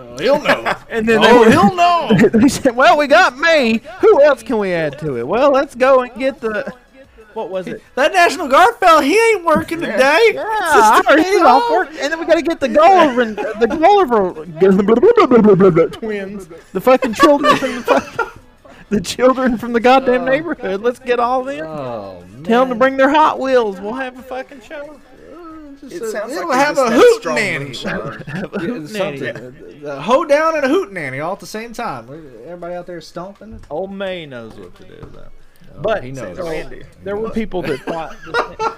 "Oh, 0.00 0.18
he'll 0.22 0.42
know. 0.42 0.74
And 0.88 1.08
then 1.08 1.20
oh, 1.22 1.40
were- 1.40 1.50
he'll 1.50 1.74
know. 1.74 2.10
they 2.32 2.48
said, 2.48 2.74
"Well, 2.74 2.98
we 2.98 3.06
got 3.06 3.36
May. 3.36 3.78
Who 4.00 4.22
else 4.22 4.42
can 4.42 4.58
we 4.58 4.72
add 4.72 4.98
to 5.00 5.18
it? 5.18 5.26
Well, 5.26 5.52
let's 5.52 5.74
go 5.74 6.02
and 6.02 6.14
get 6.18 6.40
the. 6.40 6.72
What 7.34 7.48
was 7.48 7.68
it? 7.68 7.80
That 7.94 8.12
National 8.12 8.48
Guard 8.48 8.74
fella, 8.80 9.04
he 9.04 9.16
ain't 9.16 9.44
working 9.44 9.78
today. 9.78 10.32
Yeah, 10.34 10.44
I 10.44 11.00
heard 11.06 11.20
he's 11.20 11.40
off 11.42 11.70
work, 11.70 11.88
and 11.90 12.12
then 12.12 12.18
we 12.18 12.26
got 12.26 12.34
to 12.34 12.42
get 12.42 12.58
the 12.58 12.68
Gulliver, 12.68 13.20
and 13.20 13.36
the 13.36 13.68
Gulliver 13.68 14.32
twins, 15.90 16.48
the 16.72 16.80
fucking 16.80 17.14
children 17.14 17.56
from 17.56 17.76
the 17.76 17.82
fucking, 17.82 18.26
the 18.88 19.00
children 19.00 19.56
from 19.56 19.72
the 19.72 19.78
goddamn 19.78 20.22
oh, 20.22 20.24
neighborhood. 20.24 20.82
Let's 20.82 20.98
get 20.98 21.20
all 21.20 21.44
them. 21.44 21.64
Oh. 21.64 22.24
Tell 22.42 22.62
them 22.62 22.70
to 22.70 22.74
bring 22.74 22.96
their 22.96 23.10
Hot 23.10 23.38
Wheels. 23.38 23.80
We'll 23.80 23.94
have 23.94 24.18
a 24.18 24.22
fucking 24.22 24.62
show. 24.62 25.00
It 25.82 26.10
sounds 26.10 26.34
They'll 26.34 26.48
like 26.48 26.58
have 26.58 26.76
they 26.76 26.82
a 26.86 26.90
hoot 26.90 27.24
nanny. 27.26 27.64
moonshine. 27.66 28.24
Yeah, 28.28 28.86
something. 28.86 29.84
A 29.86 30.00
hoe 30.00 30.24
down 30.24 30.56
and 30.56 30.64
a 30.64 30.68
hoot 30.68 30.92
nanny 30.92 31.20
all 31.20 31.32
at 31.34 31.40
the 31.40 31.46
same 31.46 31.72
time. 31.72 32.08
Everybody 32.44 32.74
out 32.74 32.86
there 32.86 33.00
stomping. 33.00 33.60
Old 33.70 33.92
May 33.92 34.26
knows 34.26 34.54
what 34.54 34.74
to 34.76 34.84
do, 34.84 34.96
though. 35.12 35.28
But 35.82 36.04
he 36.04 36.12
knows. 36.12 36.36
so, 36.36 36.48
Randy. 36.50 36.82
there 37.04 37.16
were 37.16 37.30
people 37.30 37.62
that 37.62 37.80
thought. 37.80 38.16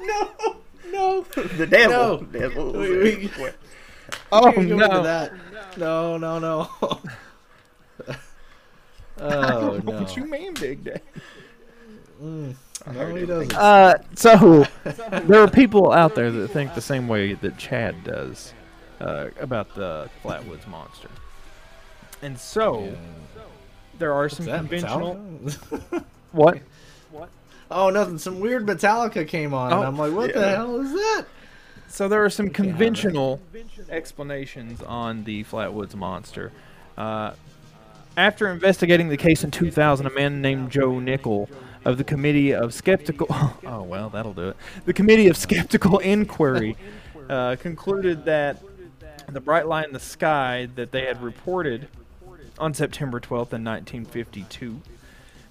No, 0.00 0.56
no. 0.90 1.20
The 1.56 1.66
devil. 1.66 2.20
No. 2.20 2.26
Devil. 2.38 2.72
We- 2.72 3.30
we- 3.38 3.48
oh 4.30 4.44
Can't 4.52 4.56
into 4.58 4.76
no! 4.76 5.02
that. 5.02 5.32
No, 5.76 6.16
no, 6.18 6.38
no. 6.38 6.70
I 8.08 8.14
oh 9.20 9.60
don't 9.60 9.84
know 9.84 9.92
no. 9.92 10.00
what 10.02 10.16
you 10.16 10.24
mean, 10.26 10.54
Big 10.54 10.84
Day. 10.84 11.00
Mm, 12.22 12.52
I 12.52 12.54
no, 12.90 13.14
he 13.14 13.26
doesn't. 13.26 13.54
Uh, 13.54 13.94
so 14.14 14.66
there 14.84 15.42
are 15.42 15.48
people 15.48 15.92
out 15.92 16.14
there 16.14 16.30
that 16.30 16.48
think 16.48 16.74
the 16.74 16.80
same 16.80 17.08
way 17.08 17.34
that 17.34 17.58
Chad 17.58 18.04
does 18.04 18.52
uh, 19.00 19.28
about 19.40 19.74
the 19.74 20.08
Flatwoods 20.22 20.66
monster, 20.66 21.08
and 22.22 22.38
so 22.38 22.92
there 23.98 24.12
are 24.12 24.24
What's 24.24 24.36
some 24.36 24.46
that, 24.46 24.58
conventional. 24.58 25.16
Metallica? 25.16 26.04
What? 26.32 26.62
oh, 27.70 27.90
nothing. 27.90 28.16
Some 28.16 28.40
weird 28.40 28.64
Metallica 28.66 29.28
came 29.28 29.52
on, 29.52 29.70
and 29.70 29.82
Oh, 29.82 29.86
I'm 29.86 29.98
like, 29.98 30.14
what 30.14 30.32
the 30.32 30.48
hell 30.48 30.80
is 30.80 30.92
that? 30.92 31.26
So 31.88 32.08
there 32.08 32.24
are 32.24 32.30
some 32.30 32.48
conventional 32.48 33.38
explanations 33.90 34.80
on 34.80 35.24
the 35.24 35.44
Flatwoods 35.44 35.94
monster. 35.94 36.50
Uh, 36.96 37.32
after 38.16 38.50
investigating 38.50 39.10
the 39.10 39.18
case 39.18 39.44
in 39.44 39.50
2000, 39.50 40.06
a 40.06 40.10
man 40.10 40.40
named 40.40 40.70
Joe 40.70 40.98
Nickell 40.98 41.50
of 41.84 41.98
the 41.98 42.04
Committee 42.04 42.52
of 42.52 42.72
Skeptical 42.74 43.26
oh 43.66 43.82
well 43.82 44.08
that'll 44.08 44.34
do 44.34 44.48
it 44.50 44.56
the 44.84 44.92
Committee 44.92 45.28
of 45.28 45.36
Skeptical 45.36 45.98
Inquiry 45.98 46.76
uh, 47.28 47.56
concluded 47.56 48.24
that 48.24 48.62
the 49.28 49.40
bright 49.40 49.66
light 49.66 49.86
in 49.86 49.92
the 49.92 50.00
sky 50.00 50.68
that 50.74 50.92
they 50.92 51.06
had 51.06 51.22
reported 51.22 51.88
on 52.58 52.74
September 52.74 53.18
12th 53.18 53.52
in 53.52 53.64
1952 53.64 54.80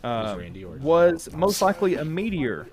uh, 0.04 0.38
was 0.80 1.32
most 1.34 1.62
likely 1.62 1.96
a 1.96 2.06
meteor 2.06 2.67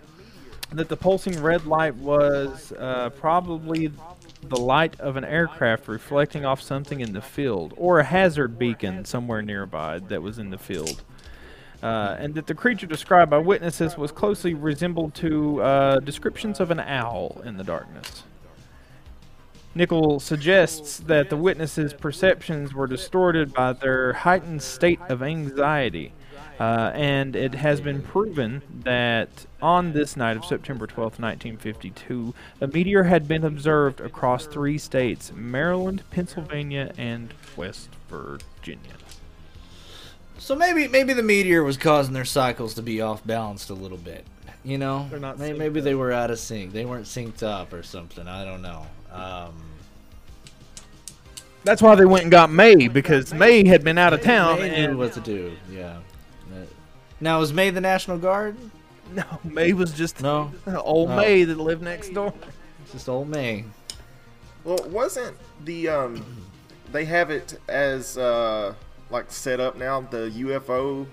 that 0.71 0.89
the 0.89 0.97
pulsing 0.97 1.41
red 1.43 1.67
light 1.67 1.95
was 1.95 2.73
uh, 2.73 3.11
probably 3.11 3.91
the 4.43 4.57
light 4.57 4.99
of 5.01 5.17
an 5.17 5.25
aircraft 5.25 5.89
reflecting 5.89 6.45
off 6.45 6.61
something 6.61 7.01
in 7.01 7.13
the 7.13 7.23
field, 7.23 7.75
or 7.77 7.99
a 7.99 8.05
hazard 8.05 8.59
beacon 8.59 9.05
somewhere 9.05 9.43
nearby 9.43 9.99
that 9.99 10.23
was 10.23 10.39
in 10.39 10.51
the 10.51 10.59
field. 10.59 11.03
Uh, 11.83 12.17
and 12.19 12.35
that 12.35 12.47
the 12.47 12.55
creature 12.55 12.87
described 12.87 13.31
by 13.31 13.39
witnesses 13.39 13.97
was 13.97 14.11
closely 14.11 14.53
resembled 14.53 15.15
to 15.15 15.63
uh, 15.63 16.01
descriptions 16.01 16.59
of 16.59 16.71
an 16.73 16.81
owl 16.81 17.41
in 17.45 17.57
the 17.57 17.63
darkness. 17.63 18.25
Nickell 19.75 20.19
suggests 20.19 20.99
that 20.99 21.31
the 21.31 21.37
witnesses' 21.37 21.95
perceptions 21.95 22.75
were 22.75 22.89
distorted 22.89 23.53
by 23.53 23.73
their 23.73 24.13
heightened 24.13 24.61
state 24.61 24.99
of 25.09 25.23
anxiety, 25.23 26.13
uh, 26.59 26.91
and 26.95 27.37
it 27.37 27.55
has 27.55 27.81
been 27.81 28.03
proven 28.03 28.61
that 28.83 29.47
on 29.63 29.93
this 29.93 30.17
night 30.17 30.37
of 30.37 30.45
September 30.45 30.89
12th, 30.89 31.21
1952, 31.21 32.35
a 32.61 32.67
meteor 32.67 33.05
had 33.05 33.29
been 33.29 33.45
observed 33.45 34.01
across 34.01 34.47
three 34.47 34.79
states 34.79 35.31
Maryland, 35.33 36.03
Pennsylvania, 36.11 36.93
and 36.99 37.33
West 37.57 37.91
Virginia. 38.09 38.98
So 40.39 40.55
maybe 40.55 40.89
maybe 40.89 41.13
the 41.13 41.23
meteor 41.23 41.63
was 41.63 41.77
causing 41.77 42.15
their 42.15 42.25
cycles 42.25 42.75
to 42.75 42.83
be 42.83 43.01
off 43.01 43.25
balanced 43.27 43.71
a 43.71 43.75
little 43.75 43.99
bit. 43.99 44.25
You 44.65 44.79
know, 44.79 45.07
They're 45.11 45.19
not 45.21 45.39
May- 45.39 45.51
synced 45.53 45.59
Maybe 45.59 45.81
they 45.81 45.95
were 45.95 46.13
out 46.13 46.31
of 46.31 46.39
sync. 46.39 46.73
They 46.73 46.85
weren't 46.85 47.07
synced 47.07 47.43
up 47.43 47.73
or 47.73 47.83
something. 47.83 48.27
I 48.27 48.45
don't 48.45 48.61
know. 48.63 48.87
Um, 49.13 49.55
That's 51.65 51.81
why 51.83 51.95
they 51.95 52.05
went 52.05 52.23
and 52.25 52.31
got 52.31 52.51
May, 52.51 52.89
because 52.89 53.33
May 53.33 53.67
had 53.67 53.83
been 53.85 53.99
out 53.99 54.13
of 54.13 54.23
town. 54.23 54.59
May 54.61 54.69
knew 54.69 54.75
and 54.91 54.99
what 54.99 55.13
to 55.15 55.21
do. 55.21 55.57
Yeah. 55.71 55.99
Now 57.21 57.41
is 57.41 57.53
May 57.53 57.71
the 57.71 57.81
National 57.81 58.17
Guard? 58.19 58.57
No, 59.13 59.25
May 59.43 59.73
was 59.73 59.93
just 59.93 60.21
No, 60.23 60.53
old 60.77 61.11
Oh. 61.11 61.17
May 61.17 61.45
that 61.45 61.59
lived 61.59 61.83
next 61.83 62.11
door. 62.13 62.33
it's 62.83 62.93
just 62.93 63.09
old 63.09 63.29
May. 63.29 63.65
Well, 64.65 64.79
wasn't 64.89 65.37
the 65.65 65.89
um, 65.89 66.45
they 66.93 67.05
have 67.07 67.31
it 67.31 67.59
as 67.69 68.19
uh, 68.19 68.75
like 69.11 69.31
set 69.31 69.61
up 69.61 69.77
now? 69.77 70.01
The 70.01 70.31
UFO 70.31 71.07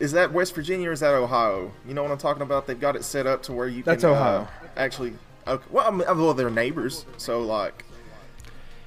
is 0.00 0.12
that 0.12 0.32
West 0.32 0.54
Virginia 0.54 0.88
or 0.88 0.92
is 0.92 1.00
that 1.00 1.14
Ohio? 1.14 1.70
You 1.86 1.94
know 1.94 2.02
what 2.02 2.12
I'm 2.12 2.18
talking 2.18 2.42
about? 2.42 2.66
They've 2.66 2.78
got 2.78 2.96
it 2.96 3.04
set 3.04 3.26
up 3.26 3.42
to 3.44 3.52
where 3.52 3.68
you 3.68 3.82
That's 3.82 4.02
can 4.02 4.10
Ohio. 4.10 4.40
Uh, 4.40 4.46
actually. 4.76 5.14
Okay. 5.46 5.64
Well, 5.70 5.86
I 5.86 5.90
mean, 5.90 6.06
well, 6.06 6.34
they're 6.34 6.50
neighbors, 6.50 7.04
so 7.16 7.40
like 7.42 7.84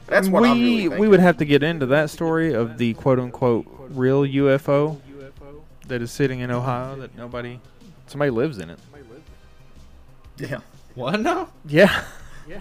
that's 0.08 0.28
what 0.28 0.44
we 0.44 0.50
I'm 0.50 0.60
really 0.60 0.88
we 0.90 1.08
would 1.08 1.20
have 1.20 1.38
to 1.38 1.46
get 1.46 1.64
into 1.64 1.86
that 1.88 2.10
story 2.10 2.54
of 2.54 2.78
the 2.78 2.94
quote 2.96 3.20
unquote 3.20 3.66
real 3.90 4.24
UFO 4.24 5.00
that 5.88 6.02
is 6.02 6.12
sitting 6.12 6.40
in 6.40 6.52
Ohio 6.52 6.96
that 6.98 7.16
nobody 7.16 7.60
somebody 8.08 8.32
lives 8.32 8.58
in 8.58 8.70
it. 8.70 8.80
Yeah. 10.38 10.60
What 10.96 11.20
now? 11.20 11.50
Yeah. 11.66 12.04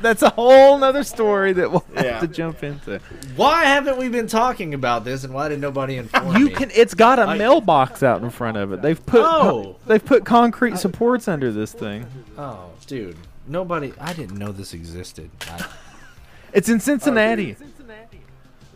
That's 0.01 0.23
a 0.23 0.31
whole 0.31 0.79
nother 0.79 1.05
story 1.05 1.53
that 1.55 1.71
we'll 1.71 1.85
have 1.95 2.05
Yeah. 2.05 2.21
to 2.21 2.27
jump 2.29 2.63
into. 2.63 3.01
Why 3.37 3.65
haven't 3.65 3.97
we 3.99 4.09
been 4.09 4.27
talking 4.27 4.75
about 4.75 5.05
this, 5.05 5.25
and 5.25 5.33
why 5.33 5.49
did 5.49 5.61
nobody 5.61 5.97
inform 5.97 6.37
You 6.37 6.47
me? 6.47 6.51
can 6.53 6.71
it's 6.75 6.95
got 6.95 7.19
a 7.19 7.23
I- 7.23 7.39
mailbox 7.39 8.03
out 8.03 8.23
in 8.23 8.31
front 8.31 8.57
of 8.57 8.73
it. 8.73 8.83
They've 8.83 9.05
put 9.07 9.23
Oh. 9.25 9.77
they've 9.87 10.05
put 10.05 10.25
concrete 10.25 10.79
supports 10.79 11.29
under 11.29 11.51
this 11.53 11.73
thing. 11.73 12.07
Oh, 12.39 12.71
dude, 12.87 13.17
nobody. 13.47 13.93
I 14.01 14.13
didn't 14.13 14.39
know 14.39 14.53
this 14.53 14.75
existed. 14.75 15.31
I, 15.49 15.65
It's 16.53 16.69
in 16.69 16.81
Cincinnati. 16.81 17.57
Oh, 17.61 17.65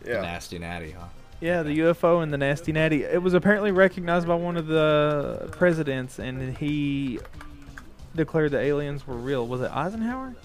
the 0.03 0.11
Yeah. 0.11 0.21
nasty 0.21 0.59
natty, 0.59 0.91
huh? 0.91 1.05
Yeah, 1.39 1.63
the 1.63 1.79
UFO 1.79 2.21
and 2.21 2.31
the 2.31 2.37
nasty 2.37 2.71
natty. 2.71 3.03
It 3.03 3.21
was 3.23 3.33
apparently 3.33 3.71
recognized 3.71 4.27
by 4.27 4.35
one 4.35 4.55
of 4.57 4.67
the 4.67 5.47
presidents, 5.51 6.19
and 6.19 6.55
he 6.57 7.19
declared 8.15 8.51
the 8.51 8.59
aliens 8.59 9.07
were 9.07 9.15
real. 9.15 9.47
Was 9.47 9.61
it 9.61 9.71
Eisenhower? 9.71 10.35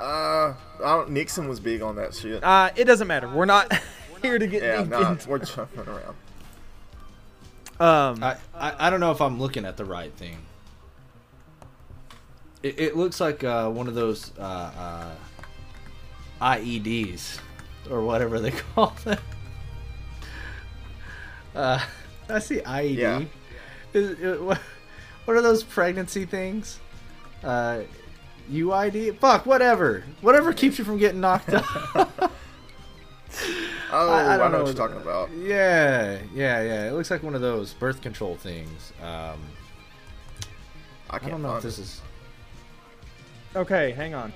Uh, 0.00 0.54
I 0.82 0.96
don't, 0.96 1.10
Nixon 1.10 1.46
was 1.46 1.60
big 1.60 1.82
on 1.82 1.96
that 1.96 2.14
shit. 2.14 2.42
Uh, 2.42 2.70
it 2.74 2.84
doesn't 2.84 3.06
matter. 3.06 3.28
We're 3.28 3.44
not 3.44 3.70
here 4.22 4.38
to 4.38 4.46
get 4.46 4.62
Yeah, 4.62 4.78
deep 4.78 4.88
nah, 4.88 5.12
into. 5.12 5.28
we're 5.28 5.38
jumping 5.40 5.80
around. 5.86 6.16
Um, 7.78 8.22
I, 8.24 8.36
I, 8.54 8.86
I 8.86 8.90
don't 8.90 9.00
know 9.00 9.10
if 9.10 9.20
I'm 9.20 9.38
looking 9.38 9.64
at 9.66 9.76
the 9.76 9.84
right 9.84 10.12
thing. 10.14 10.38
It, 12.62 12.78
it 12.80 12.96
looks 12.96 13.20
like 13.20 13.44
uh, 13.44 13.68
one 13.70 13.88
of 13.88 13.94
those 13.94 14.32
uh, 14.38 14.42
uh, 14.42 15.14
IEDs 16.40 17.38
or 17.90 18.02
whatever 18.02 18.38
they 18.40 18.50
call 18.74 18.94
them. 19.04 19.18
Uh, 21.54 21.80
I 22.28 22.38
see 22.38 22.56
IED. 22.60 22.96
Yeah. 22.96 23.22
Is, 23.92 24.18
it, 24.20 24.40
what, 24.42 24.58
what 25.24 25.36
are 25.36 25.42
those 25.42 25.62
pregnancy 25.64 26.24
things? 26.24 26.78
Uh, 27.42 27.80
UID? 28.50 29.18
Fuck, 29.18 29.46
whatever. 29.46 30.04
Whatever 30.20 30.52
keeps 30.52 30.78
you 30.78 30.84
from 30.84 30.98
getting 30.98 31.20
knocked 31.20 31.50
out. 31.52 31.64
Oh, 33.92 34.08
I- 34.12 34.22
I 34.22 34.34
I, 34.34 34.36
don't 34.38 34.52
know 34.52 34.58
know 34.58 34.64
what 34.64 34.76
you're 34.76 34.86
what- 34.86 34.92
talking 34.94 34.96
about. 35.02 35.30
yeah, 35.36 36.18
yeah, 36.34 36.62
yeah. 36.62 36.88
It 36.88 36.92
looks 36.92 37.10
like 37.10 37.22
one 37.24 37.34
of 37.34 37.40
those 37.40 37.72
birth 37.74 38.00
control 38.00 38.36
things. 38.36 38.92
Um, 39.02 39.40
I 41.10 41.16
I 41.16 41.18
can't 41.18 41.32
don't 41.32 41.42
know 41.42 41.56
if 41.56 41.62
this 41.64 41.78
it. 41.78 41.82
is. 41.82 42.00
okay, 43.56 43.90
hang 43.92 44.14
on. 44.14 44.32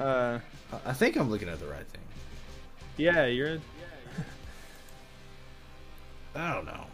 Uh, 0.00 0.38
I 0.86 0.92
think 0.94 1.16
I'm 1.16 1.28
looking 1.30 1.48
at 1.50 1.60
the 1.60 1.66
right 1.66 1.86
thing. 1.88 2.00
yeah, 2.96 3.26
you're. 3.26 3.58
I 6.34 6.54
don't 6.54 6.64
know. 6.66 6.84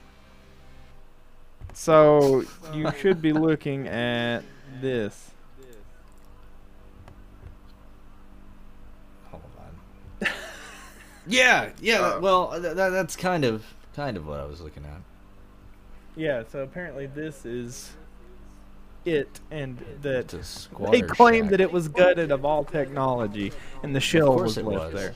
So 1.72 2.44
you 2.72 2.90
should 2.98 3.20
be 3.22 3.32
looking 3.32 3.86
at 3.88 4.42
this. 4.80 5.30
Hold 9.30 9.42
on. 9.58 10.28
Yeah, 11.26 11.70
yeah. 11.80 12.00
Uh, 12.00 12.20
well, 12.20 12.50
th- 12.52 12.62
th- 12.62 12.74
that's 12.76 13.16
kind 13.16 13.44
of 13.44 13.64
kind 13.96 14.16
of 14.16 14.26
what 14.26 14.40
I 14.40 14.44
was 14.44 14.60
looking 14.60 14.84
at. 14.84 15.00
Yeah, 16.16 16.42
so 16.50 16.60
apparently 16.62 17.06
this 17.06 17.44
is 17.44 17.90
it, 19.04 19.40
and 19.50 19.78
that 20.02 20.28
they 20.28 20.42
squatter 20.42 21.06
claimed 21.06 21.46
shack. 21.46 21.50
that 21.50 21.60
it 21.60 21.72
was 21.72 21.88
gutted 21.88 22.30
of 22.30 22.44
all 22.44 22.64
technology, 22.64 23.52
and 23.82 23.94
the 23.94 24.00
shell 24.00 24.34
was 24.36 24.56
left 24.56 24.66
was. 24.66 24.94
there. 24.94 25.14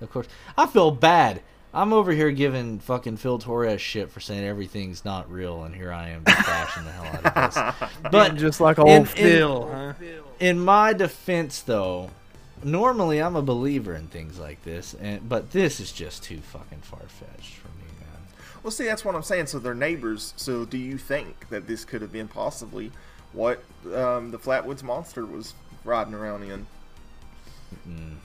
Of 0.00 0.10
course, 0.10 0.26
I 0.56 0.66
feel 0.66 0.90
bad. 0.90 1.42
I'm 1.74 1.94
over 1.94 2.12
here 2.12 2.30
giving 2.30 2.80
fucking 2.80 3.16
Phil 3.16 3.38
Torres 3.38 3.80
shit 3.80 4.10
for 4.10 4.20
saying 4.20 4.44
everything's 4.44 5.04
not 5.06 5.30
real, 5.30 5.62
and 5.64 5.74
here 5.74 5.90
I 5.92 6.08
am 6.10 6.22
just 6.26 6.46
bashing 6.46 6.84
the 6.84 6.90
hell 6.92 7.06
out 7.06 7.24
of 7.24 7.54
this. 7.54 7.90
But 8.02 8.12
But 8.12 8.36
just 8.36 8.60
like 8.60 8.78
old 8.78 8.88
in- 8.90 8.96
in- 9.02 9.06
Phil, 9.06 9.70
huh? 9.72 9.92
in 10.38 10.58
my 10.60 10.92
defense, 10.92 11.60
though, 11.62 12.10
normally 12.64 13.20
I'm 13.20 13.36
a 13.36 13.42
believer 13.42 13.94
in 13.94 14.08
things 14.08 14.38
like 14.38 14.62
this, 14.64 14.94
and 14.94 15.28
but 15.28 15.50
this 15.50 15.80
is 15.80 15.92
just 15.92 16.22
too 16.22 16.38
fucking 16.38 16.80
far 16.80 17.00
fetched 17.00 17.54
for 17.56 17.68
me, 17.68 17.84
man. 18.00 18.20
Well, 18.62 18.70
see, 18.70 18.84
that's 18.84 19.04
what 19.04 19.14
I'm 19.14 19.22
saying. 19.22 19.46
So 19.46 19.58
they're 19.58 19.74
neighbors. 19.74 20.34
So 20.36 20.64
do 20.64 20.78
you 20.78 20.98
think 20.98 21.48
that 21.50 21.66
this 21.66 21.84
could 21.84 22.02
have 22.02 22.12
been 22.12 22.28
possibly 22.28 22.90
what 23.32 23.62
um, 23.94 24.30
the 24.30 24.38
Flatwoods 24.38 24.82
monster 24.82 25.24
was 25.26 25.54
riding 25.84 26.14
around 26.14 26.44
in? 26.44 26.66
Mm. 27.88 28.16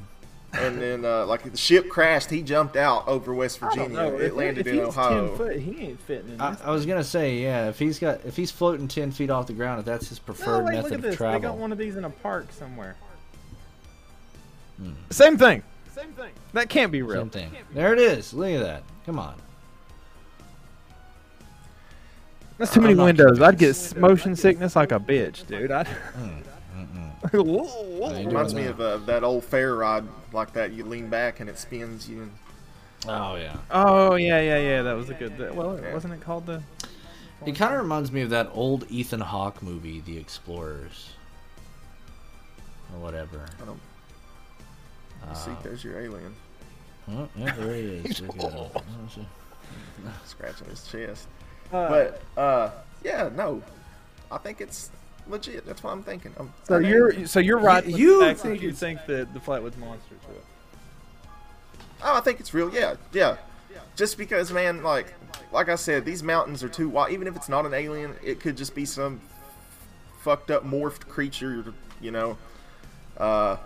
And 0.53 0.81
then, 0.81 1.05
uh, 1.05 1.25
like 1.25 1.43
the 1.43 1.57
ship 1.57 1.89
crashed, 1.89 2.29
he 2.29 2.41
jumped 2.41 2.77
out 2.77 3.07
over 3.07 3.33
West 3.33 3.59
Virginia. 3.59 3.99
It 4.13 4.21
If, 4.21 4.33
landed 4.33 4.65
if 4.65 4.73
in 4.73 4.79
he's 4.79 4.87
Ohio. 4.87 5.27
ten 5.27 5.37
foot, 5.37 5.55
he 5.57 5.81
ain't 5.81 6.01
fitting 6.01 6.33
in 6.33 6.41
I. 6.41 6.57
I 6.63 6.71
was 6.71 6.85
gonna 6.85 7.03
say, 7.03 7.37
yeah, 7.39 7.67
if 7.67 7.77
he's 7.77 7.99
got 7.99 8.25
if 8.25 8.35
he's 8.35 8.49
floating 8.49 8.87
ten 8.87 9.11
feet 9.11 9.29
off 9.29 9.47
the 9.47 9.53
ground, 9.53 9.79
if 9.79 9.85
that's 9.85 10.07
his 10.07 10.19
no, 10.19 10.25
preferred 10.25 10.65
wait, 10.65 10.75
method 10.75 10.83
look 10.83 10.91
at 10.93 10.97
of 10.99 11.01
this. 11.03 11.17
They 11.19 11.39
got 11.39 11.57
one 11.57 11.71
of 11.71 11.77
these 11.77 11.95
in 11.97 12.05
a 12.05 12.09
park 12.09 12.51
somewhere. 12.53 12.95
Hmm. 14.77 14.91
Same 15.09 15.37
thing. 15.37 15.63
Same 15.93 16.11
thing. 16.13 16.31
That 16.53 16.69
can't 16.69 16.91
be 16.91 17.01
real. 17.01 17.21
Same 17.21 17.29
thing. 17.29 17.51
There 17.73 17.93
it 17.93 17.99
is. 17.99 18.33
Look 18.33 18.49
at 18.51 18.59
that. 18.61 18.83
Come 19.05 19.17
on. 19.19 19.35
That's 22.57 22.73
too 22.73 22.79
I'm 22.79 22.83
many 22.87 22.95
windows. 22.95 23.39
I'd 23.41 23.57
get 23.57 23.67
convinced. 23.75 23.95
s- 23.95 23.95
motion 23.95 24.35
sickness 24.35 24.75
like 24.75 24.91
a 24.91 24.99
bitch, 24.99 25.45
dude. 25.47 25.71
I'd... 25.71 25.87
Mm, 25.87 26.43
whoa. 27.33 28.09
do 28.21 28.27
Reminds 28.27 28.53
me 28.53 28.63
now. 28.63 28.69
of 28.69 28.81
uh, 28.81 28.97
that 29.05 29.23
old 29.23 29.43
fair 29.43 29.75
ride 29.75 30.03
like 30.33 30.53
that. 30.53 30.71
You 30.71 30.83
lean 30.83 31.07
back 31.09 31.39
and 31.39 31.49
it 31.49 31.57
spins 31.59 32.09
you. 32.09 32.29
Oh 33.07 33.35
yeah. 33.35 33.55
Oh 33.69 34.15
yeah, 34.15 34.39
yeah, 34.41 34.57
yeah. 34.57 34.81
That 34.81 34.93
was 34.93 35.09
a 35.09 35.13
good. 35.13 35.37
that- 35.37 35.55
Well, 35.55 35.79
Yeah. 35.81 35.93
wasn't 35.93 36.13
it 36.13 36.21
called 36.21 36.45
the? 36.47 36.61
It 37.45 37.55
kind 37.55 37.73
of 37.75 37.79
reminds 37.81 38.11
me 38.11 38.21
of 38.21 38.31
that 38.31 38.49
old 38.53 38.85
Ethan 38.89 39.19
Hawke 39.21 39.61
movie, 39.61 39.99
The 40.01 40.17
Explorers, 40.17 41.11
or 42.91 42.99
whatever. 42.99 43.45
I 43.61 43.65
don't 43.65 43.79
Uh, 45.23 45.33
see. 45.33 45.51
There's 45.63 45.83
your 45.83 45.99
alien 45.99 46.35
oh, 47.11 47.27
yeah, 47.35 47.51
there 47.55 47.73
he 47.75 47.81
is. 47.81 48.21
Look 48.21 48.35
at 48.37 48.51
that. 48.51 48.53
Oh, 48.87 49.09
shit. 49.13 49.23
scratching 50.25 50.69
his 50.69 50.87
chest. 50.87 51.27
Uh, 51.71 51.89
But 51.89 52.21
uh, 52.41 52.71
yeah, 53.03 53.29
no, 53.35 53.61
I 54.31 54.37
think 54.37 54.61
it's 54.61 54.89
legit. 55.27 55.65
That's 55.65 55.83
what 55.83 55.91
I'm 55.91 56.03
thinking. 56.03 56.33
I'm, 56.37 56.53
so 56.63 56.77
I 56.77 56.79
you're 56.79 57.25
so 57.27 57.39
you're 57.39 57.59
right. 57.59 57.85
You- 57.85 57.97
you 57.97 58.19
the 58.19 58.25
fact 58.25 58.43
that 58.43 58.49
think 58.49 58.61
you 58.61 58.71
think 58.71 59.05
that 59.07 59.33
the 59.33 59.39
Flatwoods 59.39 59.77
monsters 59.77 60.19
were. 60.27 60.35
Oh, 62.03 62.15
I 62.15 62.21
think 62.21 62.39
it's 62.39 62.53
real. 62.53 62.73
Yeah, 62.73 62.95
yeah. 63.11 63.37
Just 63.95 64.19
because, 64.19 64.51
man, 64.51 64.83
like, 64.83 65.13
like 65.51 65.69
I 65.69 65.75
said, 65.75 66.05
these 66.05 66.21
mountains 66.21 66.63
are 66.63 66.69
too 66.69 66.87
wide. 66.87 67.11
Even 67.11 67.27
if 67.27 67.35
it's 67.35 67.49
not 67.49 67.65
an 67.65 67.73
alien, 67.73 68.13
it 68.23 68.39
could 68.39 68.55
just 68.55 68.75
be 68.75 68.85
some 68.85 69.19
fucked 70.21 70.51
up 70.51 70.63
morphed 70.63 71.07
creature, 71.07 71.73
you 71.99 72.11
know. 72.11 72.37
Uh, 73.17 73.57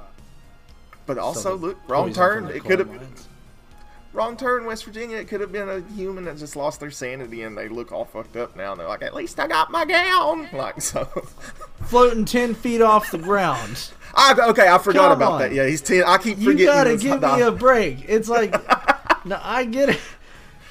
but 1.15 1.21
also, 1.21 1.41
Something 1.41 1.69
look, 1.69 1.77
wrong 1.89 2.13
turn. 2.13 2.47
It 2.49 2.63
could 2.63 2.79
have 2.79 2.87
coal 2.89 2.99
wrong 4.13 4.35
turn, 4.35 4.65
West 4.65 4.83
Virginia. 4.85 5.17
It 5.17 5.27
could 5.27 5.39
have 5.41 5.51
been 5.51 5.69
a 5.69 5.79
human 5.95 6.25
that 6.25 6.37
just 6.37 6.55
lost 6.55 6.79
their 6.79 6.91
sanity 6.91 7.43
and 7.43 7.57
they 7.57 7.69
look 7.69 7.91
all 7.91 8.05
fucked 8.05 8.35
up 8.35 8.55
now. 8.55 8.71
And 8.71 8.79
they're 8.79 8.87
like, 8.87 9.01
at 9.03 9.13
least 9.13 9.39
I 9.39 9.47
got 9.47 9.71
my 9.71 9.85
gown. 9.85 10.47
Like 10.53 10.81
so. 10.81 11.05
floating 11.85 12.25
ten 12.25 12.53
feet 12.53 12.81
off 12.81 13.11
the 13.11 13.17
ground. 13.17 13.89
I, 14.13 14.33
okay, 14.49 14.67
I 14.67 14.77
forgot 14.77 15.09
Come 15.09 15.11
about 15.13 15.31
on. 15.33 15.39
that. 15.41 15.53
Yeah, 15.53 15.65
he's 15.65 15.81
ten. 15.81 16.03
I 16.05 16.17
keep 16.17 16.37
forgetting. 16.37 16.57
You 16.59 16.65
gotta 16.65 16.97
give 16.97 17.21
not- 17.21 17.37
me 17.39 17.43
a 17.45 17.51
break. 17.51 18.05
It's 18.07 18.27
like, 18.29 18.51
no, 19.25 19.39
I 19.41 19.65
get 19.65 19.89
it. 19.89 19.99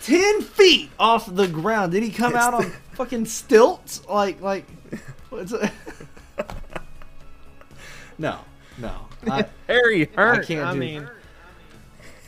Ten 0.02 0.40
feet 0.42 0.90
off 0.98 1.32
the 1.34 1.46
ground. 1.48 1.92
Did 1.92 2.02
he 2.02 2.10
come 2.10 2.34
It's 2.34 2.42
out 2.44 2.50
the- 2.60 2.66
on 2.66 2.72
fucking 2.94 3.24
stilts? 3.26 4.06
Like, 4.08 4.40
like, 4.42 4.66
what's 5.30 5.52
it? 5.52 5.70
no, 8.18 8.38
no. 8.78 9.06
I, 9.28 9.46
Harry 9.66 10.06
hurt. 10.16 10.40
I, 10.40 10.44
can't 10.44 10.72
do- 10.74 10.78
mean, 10.80 11.08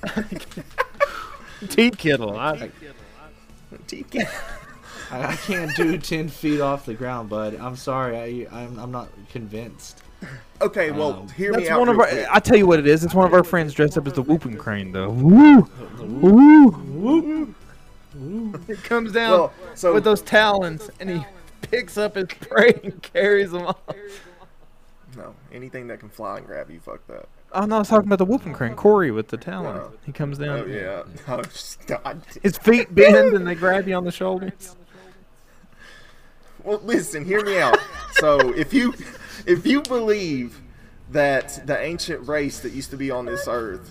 teeth 1.68 1.96
kittle. 1.98 2.38
I, 2.38 2.70
TK. 3.86 4.28
I 5.10 5.26
I 5.32 5.36
can't 5.36 5.74
do 5.76 5.98
ten 5.98 6.28
feet 6.28 6.60
off 6.60 6.86
the 6.86 6.94
ground, 6.94 7.28
bud. 7.28 7.54
I'm 7.60 7.76
sorry. 7.76 8.46
I, 8.48 8.62
I'm, 8.62 8.78
I'm 8.78 8.90
not 8.90 9.08
convinced. 9.30 10.02
Okay, 10.60 10.90
well, 10.92 11.14
Um, 11.14 11.28
hear 11.30 11.52
me 11.52 11.58
that's 11.58 11.70
out. 11.70 11.80
one 11.80 11.88
of 11.88 11.96
real 11.96 12.06
our. 12.06 12.12
quick. 12.12 12.26
I 12.30 12.38
tell 12.40 12.56
you 12.56 12.66
what 12.66 12.78
it 12.78 12.86
is. 12.86 13.04
It's 13.04 13.12
one 13.14 13.26
of 13.26 13.34
our 13.34 13.42
friends 13.44 13.74
dressed 13.74 13.98
up 13.98 14.06
as 14.06 14.12
the 14.14 14.22
whooping 14.22 14.56
crane, 14.56 14.92
though. 14.92 15.10
Woo, 15.10 15.68
woo, 16.00 16.68
woo. 16.70 17.54
It 18.68 18.82
comes 18.84 19.12
down 19.12 19.30
Well, 19.32 19.52
so 19.74 19.92
with 19.94 20.04
those 20.04 20.22
talons, 20.22 20.90
and 21.00 21.10
he 21.10 21.26
picks 21.62 21.96
up 21.98 22.14
his 22.14 22.26
prey 22.40 22.78
and 22.84 23.02
carries 23.02 23.50
them 23.50 23.66
off. 23.66 23.78
No, 25.16 25.34
anything 25.52 25.86
that 25.88 26.00
can 26.00 26.08
fly 26.08 26.38
and 26.38 26.46
grab 26.46 26.70
you, 26.70 26.80
fuck 26.80 27.06
that. 27.08 27.28
I'm 27.52 27.68
not 27.68 27.86
talking 27.86 28.06
about 28.08 28.18
the 28.18 28.24
whooping 28.24 28.54
crane. 28.54 28.74
Corey 28.74 29.10
with 29.10 29.28
the 29.28 29.36
talons. 29.36 29.90
No. 29.92 29.98
He 30.06 30.12
comes 30.12 30.38
down. 30.38 30.60
Oh 30.60 30.64
yeah. 30.66 31.02
Oh, 31.28 31.42
God. 31.86 32.22
His 32.42 32.56
feet 32.56 32.94
bend 32.94 33.34
and 33.34 33.46
they 33.46 33.54
grab 33.54 33.86
you 33.86 33.94
on 33.94 34.04
the 34.04 34.12
shoulders. 34.12 34.74
Well, 36.64 36.80
listen, 36.82 37.24
hear 37.24 37.44
me 37.44 37.58
out. 37.58 37.78
So 38.14 38.54
if 38.54 38.72
you 38.72 38.94
if 39.46 39.66
you 39.66 39.82
believe 39.82 40.60
that 41.10 41.66
the 41.66 41.78
ancient 41.78 42.26
race 42.26 42.60
that 42.60 42.72
used 42.72 42.90
to 42.90 42.96
be 42.96 43.10
on 43.10 43.26
this 43.26 43.46
earth 43.48 43.90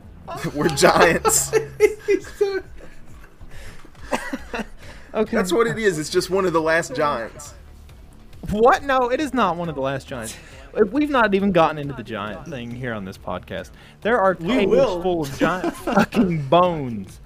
were 0.54 0.68
giants, 0.68 1.52
Okay. 5.14 5.36
that's 5.36 5.52
what 5.52 5.66
it 5.66 5.78
is. 5.78 5.98
It's 5.98 6.08
just 6.08 6.30
one 6.30 6.46
of 6.46 6.52
the 6.52 6.60
last 6.60 6.94
giants. 6.94 7.54
What? 8.50 8.82
No, 8.82 9.10
it 9.10 9.20
is 9.20 9.32
not 9.32 9.56
one 9.56 9.68
of 9.68 9.74
the 9.74 9.80
last 9.80 10.08
giants. 10.08 10.36
We've 10.90 11.10
not 11.10 11.34
even 11.34 11.52
gotten 11.52 11.78
into 11.78 11.94
the 11.94 12.02
giant 12.02 12.48
thing 12.48 12.70
here 12.70 12.92
on 12.94 13.04
this 13.04 13.18
podcast. 13.18 13.70
There 14.00 14.18
are 14.18 14.34
tables 14.34 15.02
full 15.02 15.22
of 15.22 15.38
giant 15.38 15.74
fucking 15.76 16.48
bones. 16.48 17.20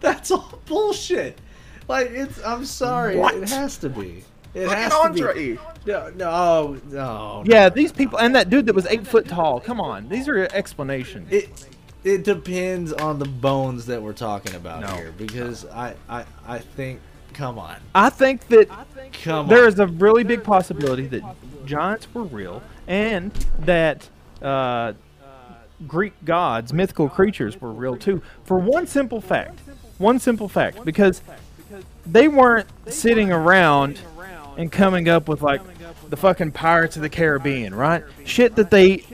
That's 0.00 0.30
all 0.30 0.60
bullshit. 0.66 1.40
Like 1.88 2.10
it's. 2.10 2.42
I'm 2.44 2.64
sorry. 2.64 3.16
What? 3.16 3.34
It 3.34 3.48
has 3.48 3.76
to 3.78 3.88
be. 3.88 4.24
It 4.54 4.66
Look 4.66 4.76
has 4.76 4.92
to 4.92 5.32
be. 5.34 5.58
No, 5.86 6.12
oh, 6.20 6.78
no, 6.88 6.88
no. 6.90 7.44
Yeah, 7.46 7.68
these 7.68 7.92
people 7.92 8.18
and 8.18 8.34
that 8.34 8.50
dude 8.50 8.66
that 8.66 8.74
was 8.74 8.86
eight 8.86 9.06
foot 9.06 9.26
tall. 9.26 9.60
Come 9.60 9.80
on, 9.80 10.08
these 10.08 10.28
are 10.28 10.48
explanations. 10.52 11.30
It 11.32 11.66
it 12.04 12.24
depends 12.24 12.92
on 12.92 13.18
the 13.18 13.26
bones 13.26 13.86
that 13.86 14.00
we're 14.00 14.12
talking 14.12 14.54
about 14.54 14.80
No. 14.80 14.88
here 14.88 15.12
because 15.16 15.66
I 15.66 15.94
I 16.08 16.24
I 16.46 16.58
think 16.58 17.00
come 17.38 17.58
on. 17.58 17.76
I 17.94 18.10
think 18.10 18.48
that 18.48 18.68
Come 19.22 19.48
there 19.48 19.62
on. 19.62 19.68
is 19.68 19.78
a 19.78 19.86
really 19.86 20.24
big 20.24 20.42
possibility 20.42 21.06
that 21.06 21.22
giants 21.64 22.12
were 22.12 22.24
real 22.24 22.62
and 22.88 23.32
that 23.60 24.08
uh, 24.42 24.94
Greek 25.86 26.12
gods, 26.24 26.72
mythical 26.72 27.08
creatures, 27.08 27.60
were 27.60 27.72
real 27.72 27.96
too. 27.96 28.20
For 28.44 28.58
one 28.58 28.86
simple 28.88 29.20
fact, 29.20 29.60
one 29.98 30.18
simple 30.18 30.48
fact, 30.48 30.84
because 30.84 31.22
they 32.04 32.26
weren't 32.26 32.68
sitting 32.88 33.30
around 33.30 34.00
and 34.56 34.72
coming 34.72 35.08
up 35.08 35.28
with 35.28 35.40
like 35.40 35.60
the 36.10 36.16
fucking 36.16 36.50
Pirates 36.52 36.96
of 36.96 37.02
the 37.02 37.08
Caribbean, 37.08 37.74
right? 37.74 38.02
Shit 38.24 38.56
that 38.56 38.70
they. 38.70 39.04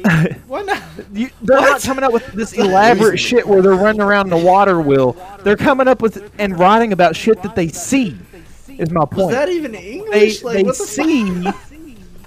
Why 0.46 0.62
not? 0.62 0.82
You, 1.12 1.30
they're 1.42 1.60
not 1.60 1.82
coming 1.82 2.04
up 2.04 2.12
with 2.12 2.26
this 2.32 2.52
elaborate 2.54 3.18
shit 3.18 3.46
where 3.46 3.60
they're 3.62 3.74
running 3.74 4.00
around 4.00 4.28
in 4.28 4.32
a 4.32 4.38
water 4.44 4.80
wheel. 4.80 5.16
They're 5.44 5.56
coming 5.56 5.88
up 5.88 6.00
with 6.00 6.32
and 6.38 6.58
writing 6.58 6.92
about 6.92 7.14
shit 7.16 7.42
that 7.42 7.54
they 7.54 7.68
see. 7.68 8.16
Is 8.78 8.90
my 8.90 9.04
point 9.04 9.26
Was 9.26 9.30
that 9.34 9.48
even 9.50 9.72
they 9.72 9.92
English? 9.92 10.42
like 10.42 10.56
they 10.56 10.62
what 10.62 10.78
the 10.78 10.84
see 10.84 11.46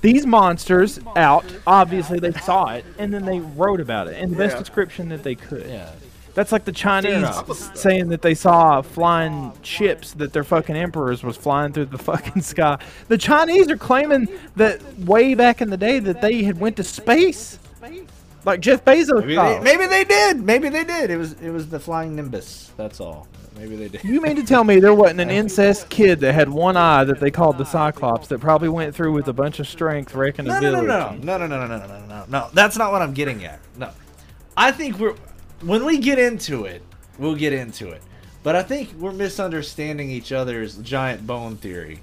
these 0.01 0.27
monsters 0.27 0.99
out. 1.15 1.43
Obviously, 1.65 2.19
they 2.19 2.31
saw 2.33 2.67
it, 2.75 2.85
and 2.99 3.11
then 3.11 3.25
they 3.25 3.39
wrote 3.39 3.79
about 3.81 4.07
it 4.07 4.17
in 4.17 4.29
the 4.29 4.35
best 4.35 4.53
Yeah. 4.53 4.59
description 4.59 5.09
that 5.09 5.23
they 5.23 5.33
could. 5.35 5.65
Yeah. 5.67 5.91
That's 6.35 6.51
like 6.51 6.65
the 6.65 6.71
Chinese 6.73 7.27
saying 7.73 8.09
that 8.09 8.21
they 8.21 8.35
saw 8.35 8.81
flying 8.81 9.53
ships 9.63 10.11
that 10.13 10.33
their 10.33 10.43
fucking 10.43 10.75
emperors 10.75 11.23
was 11.23 11.37
flying 11.37 11.71
through 11.71 11.85
the 11.85 11.97
fucking 12.11 12.41
sky. 12.41 12.77
The 13.07 13.17
Chinese 13.17 13.71
are 13.71 13.77
claiming 13.77 14.27
that 14.57 14.81
way 14.99 15.33
back 15.33 15.61
in 15.61 15.69
the 15.69 15.77
day 15.77 15.99
that 15.99 16.21
they 16.21 16.43
had 16.43 16.59
went 16.59 16.75
to 16.75 16.83
space, 16.83 17.57
like 18.43 18.59
Jeff 18.59 18.83
Bezos. 18.85 19.21
Maybe 19.21 19.35
they, 19.35 19.59
maybe 19.61 19.85
they 19.87 20.03
did. 20.03 20.43
Maybe 20.43 20.69
they 20.69 20.83
did. 20.83 21.09
It 21.09 21.17
was 21.17 21.33
it 21.41 21.49
was 21.51 21.69
the 21.69 21.79
flying 21.79 22.15
nimbus. 22.15 22.71
That's 22.77 22.99
all. 22.99 23.27
Maybe 23.57 23.77
they 23.77 23.87
did. 23.87 24.03
You 24.03 24.19
mean 24.19 24.35
to 24.35 24.43
tell 24.43 24.65
me 24.65 24.81
there 24.81 24.93
wasn't 24.93 25.21
an 25.21 25.29
incest 25.41 25.87
kid 25.87 26.19
that 26.19 26.33
had 26.33 26.49
one 26.49 26.75
eye 26.75 27.05
that 27.05 27.21
they 27.21 27.31
called 27.31 27.57
the 27.57 27.63
Cyclops 27.63 28.27
that 28.27 28.41
probably 28.41 28.67
went 28.67 28.93
through 28.93 29.13
with 29.13 29.29
a 29.29 29.33
bunch 29.33 29.59
of 29.61 29.67
strength 29.69 30.13
wrecking 30.13 30.43
No, 30.43 30.57
a 30.57 30.61
no, 30.61 30.71
village? 30.81 30.87
no, 31.23 31.37
no, 31.37 31.47
no, 31.47 31.47
no, 31.47 31.65
no, 31.65 31.77
no, 31.77 31.87
no, 31.87 32.05
no, 32.05 32.25
no. 32.27 32.49
That's 32.53 32.77
not 32.77 32.91
what 32.91 33.01
I'm 33.01 33.13
getting 33.13 33.45
at. 33.45 33.61
No, 33.77 33.89
I 34.57 34.73
think 34.73 34.99
we're 34.99 35.15
when 35.65 35.85
we 35.85 35.97
get 35.97 36.19
into 36.19 36.65
it, 36.65 36.81
we'll 37.17 37.35
get 37.35 37.53
into 37.53 37.89
it. 37.89 38.01
But 38.43 38.55
I 38.55 38.63
think 38.63 38.93
we're 38.93 39.11
misunderstanding 39.11 40.09
each 40.11 40.31
other's 40.31 40.77
giant 40.77 41.25
bone 41.25 41.57
theory. 41.57 41.99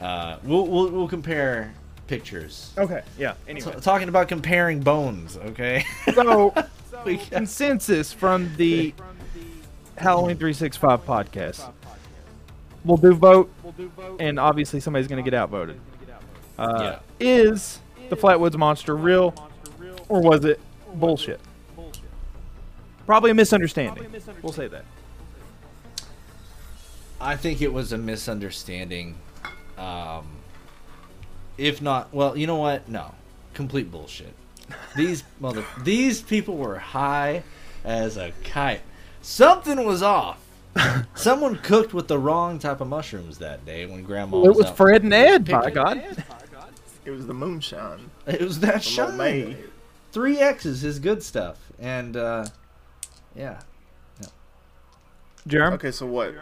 Uh, 0.00 0.38
we'll, 0.42 0.66
we'll 0.66 0.90
we'll 0.90 1.08
compare 1.08 1.72
pictures. 2.06 2.72
Okay, 2.78 3.02
yeah. 3.18 3.32
T- 3.32 3.36
Anyway, 3.50 3.74
talking 3.80 4.08
about 4.08 4.28
comparing 4.28 4.80
bones, 4.80 5.36
okay? 5.36 5.84
so 6.14 6.50
got- 7.04 7.30
consensus 7.30 8.12
from 8.12 8.54
the 8.56 8.94
Halloween 9.96 10.36
365 10.36 11.04
podcast. 11.04 11.70
We'll 12.84 12.96
do 12.98 13.14
vote, 13.14 13.50
and 14.20 14.38
obviously 14.38 14.80
somebody's 14.80 15.08
going 15.08 15.22
to 15.24 15.30
get 15.30 15.36
outvoted. 15.36 15.80
Uh, 16.58 16.98
Is 17.18 17.80
the 18.10 18.16
Flatwoods 18.16 18.56
monster 18.56 18.94
real, 18.96 19.34
or 20.08 20.20
was 20.20 20.44
it 20.44 20.60
bullshit? 20.94 21.40
Probably 23.06 23.30
a 23.30 23.34
misunderstanding. 23.34 24.06
We'll 24.42 24.52
say 24.52 24.68
that. 24.68 24.84
I 27.20 27.36
think 27.36 27.62
it 27.62 27.72
was 27.72 27.92
a 27.92 27.98
misunderstanding. 27.98 29.16
Um, 29.78 30.26
if 31.56 31.80
not, 31.80 32.12
well, 32.12 32.36
you 32.36 32.46
know 32.46 32.56
what? 32.56 32.88
No, 32.88 33.14
complete 33.54 33.90
bullshit. 33.90 34.34
These 34.96 35.24
mother, 35.40 35.64
these 35.82 36.22
people 36.22 36.56
were 36.56 36.78
high 36.78 37.42
as 37.84 38.16
a 38.16 38.32
kite. 38.42 38.80
Something 39.22 39.84
was 39.84 40.02
off. 40.02 40.40
Someone 41.14 41.56
cooked 41.56 41.94
with 41.94 42.08
the 42.08 42.18
wrong 42.18 42.58
type 42.58 42.80
of 42.80 42.88
mushrooms 42.88 43.38
that 43.38 43.64
day 43.64 43.86
when 43.86 44.02
Grandma. 44.02 44.38
Well, 44.38 44.50
it 44.50 44.56
was 44.56 44.66
out 44.66 44.76
Fred 44.76 45.02
and 45.02 45.14
Ed, 45.14 45.44
by 45.46 45.70
picking. 45.70 45.74
God. 45.74 46.24
It 47.04 47.10
was 47.10 47.26
the 47.26 47.34
moonshine. 47.34 48.10
It 48.26 48.40
was 48.40 48.60
that 48.60 48.82
from 48.82 49.16
shine. 49.16 49.56
Three 50.12 50.38
X's 50.38 50.84
is 50.84 50.98
good 50.98 51.22
stuff, 51.22 51.58
and 51.78 52.16
uh, 52.16 52.46
yeah. 53.36 53.60
Jerem? 55.48 55.72
Okay, 55.74 55.90
so 55.90 56.06
what? 56.06 56.32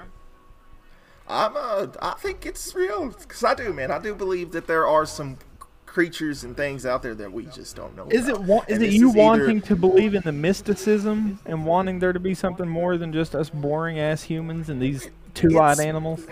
I'm 1.28 1.52
uh, 1.56 1.86
I 2.00 2.14
think 2.18 2.46
it's 2.46 2.74
real 2.74 3.08
because 3.08 3.42
I 3.42 3.54
do, 3.54 3.72
man. 3.72 3.90
I 3.90 3.98
do 3.98 4.14
believe 4.14 4.52
that 4.52 4.66
there 4.66 4.86
are 4.86 5.06
some 5.06 5.38
creatures 5.86 6.44
and 6.44 6.56
things 6.56 6.86
out 6.86 7.02
there 7.02 7.14
that 7.14 7.32
we 7.32 7.46
just 7.46 7.74
don't 7.76 7.96
know. 7.96 8.06
Is 8.10 8.28
it 8.28 8.34
about. 8.36 8.46
wa- 8.46 8.64
is 8.68 8.76
And 8.76 8.84
it 8.84 8.92
you 8.92 9.08
either- 9.10 9.18
wanting 9.18 9.60
to 9.62 9.76
believe 9.76 10.14
in 10.14 10.22
the 10.22 10.32
mysticism 10.32 11.38
and 11.46 11.66
wanting 11.66 11.98
there 11.98 12.12
to 12.12 12.20
be 12.20 12.34
something 12.34 12.68
more 12.68 12.96
than 12.96 13.12
just 13.12 13.34
us 13.34 13.50
boring 13.50 13.98
ass 13.98 14.22
humans 14.22 14.68
and 14.68 14.80
these 14.80 15.10
two-eyed 15.34 15.80
animals? 15.80 16.26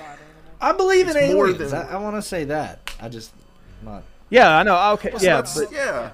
I 0.60 0.72
believe 0.72 1.08
in 1.08 1.16
It's 1.16 1.32
more 1.34 1.48
aliens. 1.48 1.70
than- 1.72 1.86
I, 1.86 1.92
I 1.94 1.96
want 1.96 2.16
to 2.16 2.22
say 2.22 2.44
that. 2.44 2.90
I 3.00 3.08
just 3.08 3.32
not. 3.82 4.02
Yeah, 4.28 4.56
I 4.58 4.62
know. 4.62 4.92
Okay, 4.92 5.10
Well, 5.10 5.18
so 5.20 5.26
yeah, 5.26 5.34
that's- 5.36 5.58
but 5.58 5.72
yeah. 5.72 6.10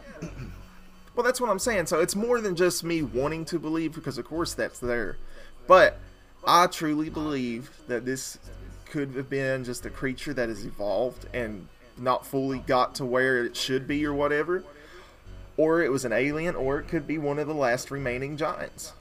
Well, 1.17 1.25
that's 1.25 1.41
what 1.41 1.49
I'm 1.51 1.59
saying. 1.59 1.87
So 1.87 2.01
it's 2.01 2.15
more 2.15 2.41
than 2.43 2.55
just 2.55 2.85
me 2.85 3.03
wanting 3.03 3.47
to 3.47 3.59
believe, 3.59 3.95
because 3.95 4.19
of 4.19 4.27
course 4.27 4.53
that's 4.53 4.79
there. 4.79 5.17
But 5.67 5.99
I 6.47 6.67
truly 6.67 7.09
believe 7.09 7.71
that 7.89 8.05
this 8.05 8.39
could 8.85 9.15
have 9.17 9.31
been 9.31 9.65
just 9.65 9.87
a 9.87 9.91
creature 9.91 10.35
that 10.35 10.49
has 10.51 10.65
evolved 10.65 11.27
and 11.35 11.67
not 11.99 12.27
fully 12.27 12.59
got 12.59 12.95
to 12.97 13.05
where 13.07 13.45
it 13.45 13.57
should 13.57 13.89
be 13.89 14.05
or 14.05 14.13
whatever. 14.13 14.63
Or 15.57 15.83
it 15.83 15.91
was 15.91 16.05
an 16.05 16.13
alien, 16.13 16.55
or 16.55 16.79
it 16.79 16.87
could 16.87 17.07
be 17.07 17.17
one 17.17 17.39
of 17.39 17.49
the 17.49 17.55
last 17.55 17.91
remaining 17.91 18.37
giants. 18.37 18.93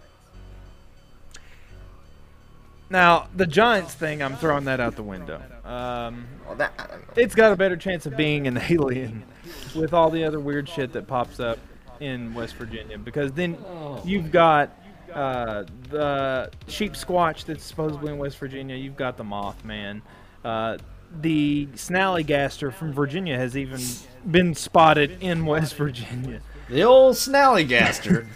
now 2.90 3.28
the 3.36 3.46
giants 3.46 3.94
thing, 3.94 4.24
I'm 4.24 4.38
throwing 4.38 4.64
that 4.66 4.80
out 4.80 4.96
the 4.96 5.04
window. 5.04 5.42
Um, 5.66 6.28
Well, 6.46 6.56
that, 6.56 6.72
I 6.80 6.88
don't 6.88 7.02
know. 7.02 7.14
it's 7.18 7.36
got 7.36 7.52
a 7.52 7.58
better 7.58 7.76
chance 7.76 8.06
of 8.06 8.16
being 8.16 8.48
an 8.48 8.58
alien 8.70 9.24
with 9.76 9.94
all 9.94 10.10
the 10.10 10.24
other 10.24 10.40
weird 10.40 10.70
shit 10.70 10.94
that 10.94 11.08
pops 11.08 11.42
up 11.42 11.60
in 12.00 12.34
West 12.34 12.56
Virginia 12.56 12.98
because 12.98 13.32
then 13.34 13.58
you've 14.04 14.32
got 14.32 14.72
uh, 15.14 15.64
the 15.90 16.52
Sheepsquatch 16.68 17.46
that's 17.46 17.64
supposedly 17.64 18.12
in 18.12 18.18
West 18.18 18.38
Virginia. 18.38 18.76
You've 18.76 18.98
got 18.98 19.18
the 19.18 19.24
Mothman. 19.24 20.02
Uh, 20.44 20.78
the 21.22 21.68
snallygaster 21.74 22.74
from 22.74 22.92
Virginia 22.92 23.38
has 23.38 23.56
even 23.56 23.82
been 24.30 24.54
spotted 24.54 25.18
in 25.22 25.46
West 25.46 25.76
Virginia. 25.76 26.42
The 26.70 26.84
old 26.84 27.16
snallygaster. 27.16 28.28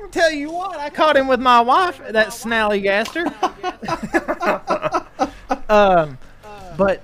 I'll 0.00 0.08
tell 0.10 0.32
you 0.32 0.50
what, 0.50 0.78
I 0.78 0.90
caught 0.90 1.16
him 1.16 1.28
with 1.28 1.40
my 1.40 1.60
wife, 1.60 2.00
that 2.10 2.28
snallygaster. 2.28 3.26
um, 5.68 6.18
but 6.76 7.02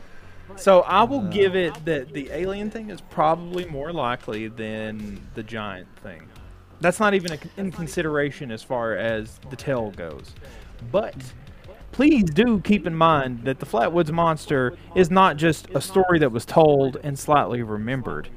so 0.60 0.80
I 0.82 1.02
will 1.04 1.22
give 1.22 1.56
it 1.56 1.84
that 1.84 2.12
the 2.12 2.30
alien 2.30 2.70
thing 2.70 2.90
is 2.90 3.00
probably 3.00 3.64
more 3.66 3.92
likely 3.92 4.48
than 4.48 5.20
the 5.34 5.42
giant 5.42 5.88
thing. 6.02 6.28
That's 6.80 7.00
not 7.00 7.14
even 7.14 7.32
a, 7.32 7.38
in 7.56 7.72
consideration 7.72 8.50
as 8.50 8.62
far 8.62 8.94
as 8.94 9.38
the 9.50 9.56
tale 9.56 9.90
goes. 9.90 10.34
But 10.90 11.14
please 11.92 12.24
do 12.24 12.60
keep 12.60 12.86
in 12.86 12.94
mind 12.94 13.44
that 13.44 13.58
the 13.58 13.66
Flatwoods 13.66 14.10
Monster 14.10 14.76
is 14.94 15.10
not 15.10 15.36
just 15.36 15.68
a 15.70 15.80
story 15.80 16.18
that 16.18 16.32
was 16.32 16.44
told 16.44 16.96
and 17.02 17.18
slightly 17.18 17.62
remembered. 17.62 18.28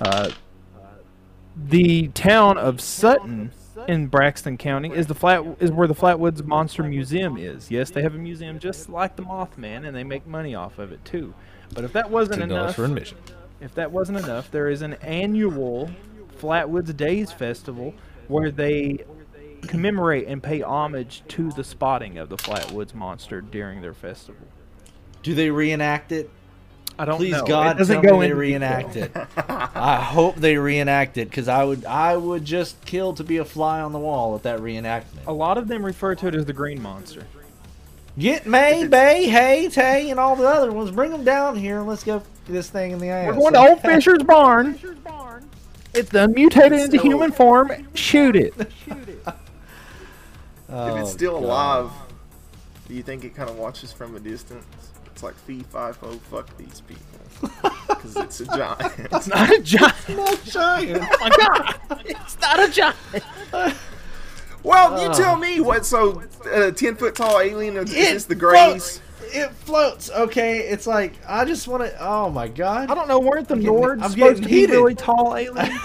Uh, 0.00 0.30
the 1.56 2.08
town 2.08 2.56
of 2.56 2.80
Sutton 2.80 3.52
in 3.88 4.06
Braxton 4.06 4.56
County 4.56 4.92
is 4.92 5.06
the 5.06 5.14
flat 5.14 5.44
is 5.58 5.70
where 5.70 5.88
the 5.88 5.94
Flatwoods 5.94 6.44
Monster 6.44 6.82
Museum 6.82 7.36
is. 7.36 7.70
Yes, 7.70 7.90
they 7.90 8.02
have 8.02 8.14
a 8.14 8.18
museum 8.18 8.58
just 8.58 8.88
like 8.88 9.16
the 9.16 9.22
Mothman, 9.22 9.86
and 9.86 9.94
they 9.94 10.04
make 10.04 10.26
money 10.26 10.54
off 10.54 10.78
of 10.78 10.92
it 10.92 11.04
too. 11.04 11.34
But 11.72 11.84
if 11.84 11.92
that 11.92 12.10
wasn't 12.10 12.42
enough, 12.42 12.78
admission. 12.78 13.18
if 13.60 13.74
that 13.74 13.92
wasn't 13.92 14.18
enough, 14.18 14.50
there 14.50 14.68
is 14.68 14.82
an 14.82 14.94
annual 14.94 15.90
Flatwoods 16.40 16.96
Days 16.96 17.32
Festival 17.32 17.94
where 18.28 18.50
they 18.50 19.04
commemorate 19.62 20.26
and 20.26 20.42
pay 20.42 20.62
homage 20.62 21.22
to 21.28 21.50
the 21.52 21.64
spotting 21.64 22.18
of 22.18 22.28
the 22.28 22.36
Flatwoods 22.36 22.94
Monster 22.94 23.40
during 23.40 23.82
their 23.82 23.94
festival. 23.94 24.46
Do 25.22 25.34
they 25.34 25.50
reenact 25.50 26.12
it? 26.12 26.30
I 26.98 27.04
don't 27.06 27.16
Please 27.16 27.32
know. 27.32 27.46
God, 27.46 27.76
it 27.76 27.78
doesn't 27.78 28.02
tell 28.02 28.12
go 28.12 28.20
me 28.20 28.26
they 28.28 28.32
reenact 28.34 28.92
detail. 28.94 29.22
it. 29.24 29.28
I 29.48 30.02
hope 30.02 30.36
they 30.36 30.56
reenact 30.56 31.16
it 31.16 31.30
because 31.30 31.48
I 31.48 31.64
would, 31.64 31.84
I 31.86 32.16
would 32.16 32.44
just 32.44 32.84
kill 32.84 33.14
to 33.14 33.24
be 33.24 33.38
a 33.38 33.44
fly 33.44 33.80
on 33.80 33.92
the 33.92 33.98
wall 33.98 34.34
at 34.34 34.42
that 34.42 34.60
reenactment. 34.60 35.26
A 35.26 35.32
lot 35.32 35.56
of 35.56 35.68
them 35.68 35.84
refer 35.84 36.14
to 36.16 36.26
it 36.26 36.34
as 36.34 36.44
the 36.44 36.52
Green 36.52 36.82
Monster. 36.82 37.26
Get 38.18 38.46
May, 38.46 38.86
Bay, 38.86 39.28
Hay, 39.28 39.68
Tay, 39.68 40.10
and 40.10 40.18
all 40.20 40.36
the 40.36 40.46
other 40.46 40.72
ones. 40.72 40.90
Bring 40.90 41.10
them 41.10 41.24
down 41.24 41.56
here 41.56 41.78
and 41.78 41.86
let's 41.86 42.04
go 42.04 42.18
get 42.18 42.52
this 42.52 42.68
thing 42.68 42.92
in 42.92 42.98
the 42.98 43.08
ass. 43.08 43.28
We're 43.34 43.40
going 43.40 43.54
to 43.54 43.60
Old 43.60 43.80
Fisher's 43.80 44.22
barn. 44.22 44.78
It's 45.94 46.10
done 46.10 46.32
mutated 46.34 46.72
into 46.72 46.98
Still- 46.98 47.02
human 47.02 47.32
form. 47.32 47.70
Shoot 47.94 48.36
it. 48.36 48.54
Oh, 48.56 48.62
if 50.96 51.00
it's 51.00 51.10
oh, 51.10 51.12
still 51.12 51.40
God. 51.40 51.44
alive, 51.44 51.90
do 52.88 52.94
you 52.94 53.02
think 53.02 53.24
it 53.24 53.34
kind 53.34 53.50
of 53.50 53.56
watches 53.56 53.92
from 53.92 54.14
a 54.16 54.20
distance? 54.20 54.64
It's 55.06 55.22
like 55.22 55.34
fee 55.34 55.64
fi 55.68 55.92
fo 55.92 56.12
fuck 56.30 56.56
these 56.56 56.82
people 56.82 57.04
because 57.88 58.16
it's 58.16 58.40
a 58.40 58.46
giant. 58.46 58.92
It's 59.12 59.26
not 59.26 59.50
a 59.50 59.60
giant. 59.60 59.94
It's 60.08 60.16
Not 60.16 60.32
a 60.32 60.50
giant. 60.50 61.04
Oh 61.10 61.16
my 61.20 61.30
god! 61.38 62.00
It's 62.06 62.40
not 62.40 62.60
a 62.60 62.70
giant. 62.70 62.96
well, 64.62 65.02
you 65.02 65.14
tell 65.14 65.36
me 65.36 65.60
what. 65.60 65.84
So, 65.86 66.22
uh, 66.52 66.70
ten 66.72 66.96
foot 66.96 67.14
tall 67.14 67.40
alien 67.40 67.76
is, 67.76 67.90
is 67.90 67.96
It 67.96 68.12
this 68.14 68.24
the 68.26 68.34
Greys? 68.34 68.98
floats. 68.98 69.00
It 69.32 69.50
floats. 69.52 70.10
Okay, 70.10 70.58
it's 70.60 70.86
like 70.86 71.12
I 71.28 71.44
just 71.44 71.68
want 71.68 71.84
to. 71.84 71.96
Oh 72.04 72.30
my 72.30 72.48
god! 72.48 72.90
I 72.90 72.94
don't 72.94 73.06
know. 73.08 73.20
Weren't 73.20 73.48
the 73.48 73.54
getting- 73.56 73.70
Nords 73.72 74.02
I'm 74.02 74.10
supposed 74.10 74.16
getting 74.18 74.42
to 74.42 74.48
be 74.48 74.54
heated. 74.54 74.72
really 74.72 74.94
tall 74.94 75.36
aliens? 75.36 75.68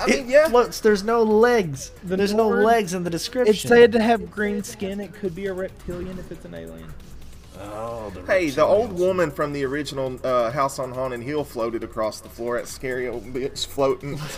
I 0.00 0.10
It 0.10 0.26
yeah. 0.26 0.48
floats. 0.48 0.80
There's 0.80 1.02
no 1.02 1.22
legs. 1.22 1.90
The 2.04 2.16
There's 2.16 2.32
no 2.32 2.48
legs 2.48 2.94
in 2.94 3.02
the 3.04 3.10
description. 3.10 3.52
It's 3.54 3.62
said 3.62 3.90
to 3.92 4.00
have 4.00 4.30
green 4.30 4.62
skin. 4.62 5.00
It 5.00 5.12
could 5.12 5.34
be 5.34 5.46
a 5.46 5.52
reptilian 5.52 6.18
if 6.18 6.30
it's 6.30 6.44
an 6.44 6.54
alien. 6.54 6.92
Oh, 7.60 8.10
the 8.14 8.22
Hey, 8.22 8.50
the 8.50 8.64
old 8.64 8.92
woman 8.92 9.32
from 9.32 9.52
the 9.52 9.64
original 9.64 10.16
uh, 10.24 10.52
House 10.52 10.78
on 10.78 10.92
Haunted 10.92 11.22
Hill 11.22 11.42
floated 11.42 11.82
across 11.82 12.20
the 12.20 12.28
floor. 12.28 12.56
That 12.58 12.68
scary 12.68 13.08
old 13.08 13.24
bitch 13.34 13.66
floating. 13.66 14.20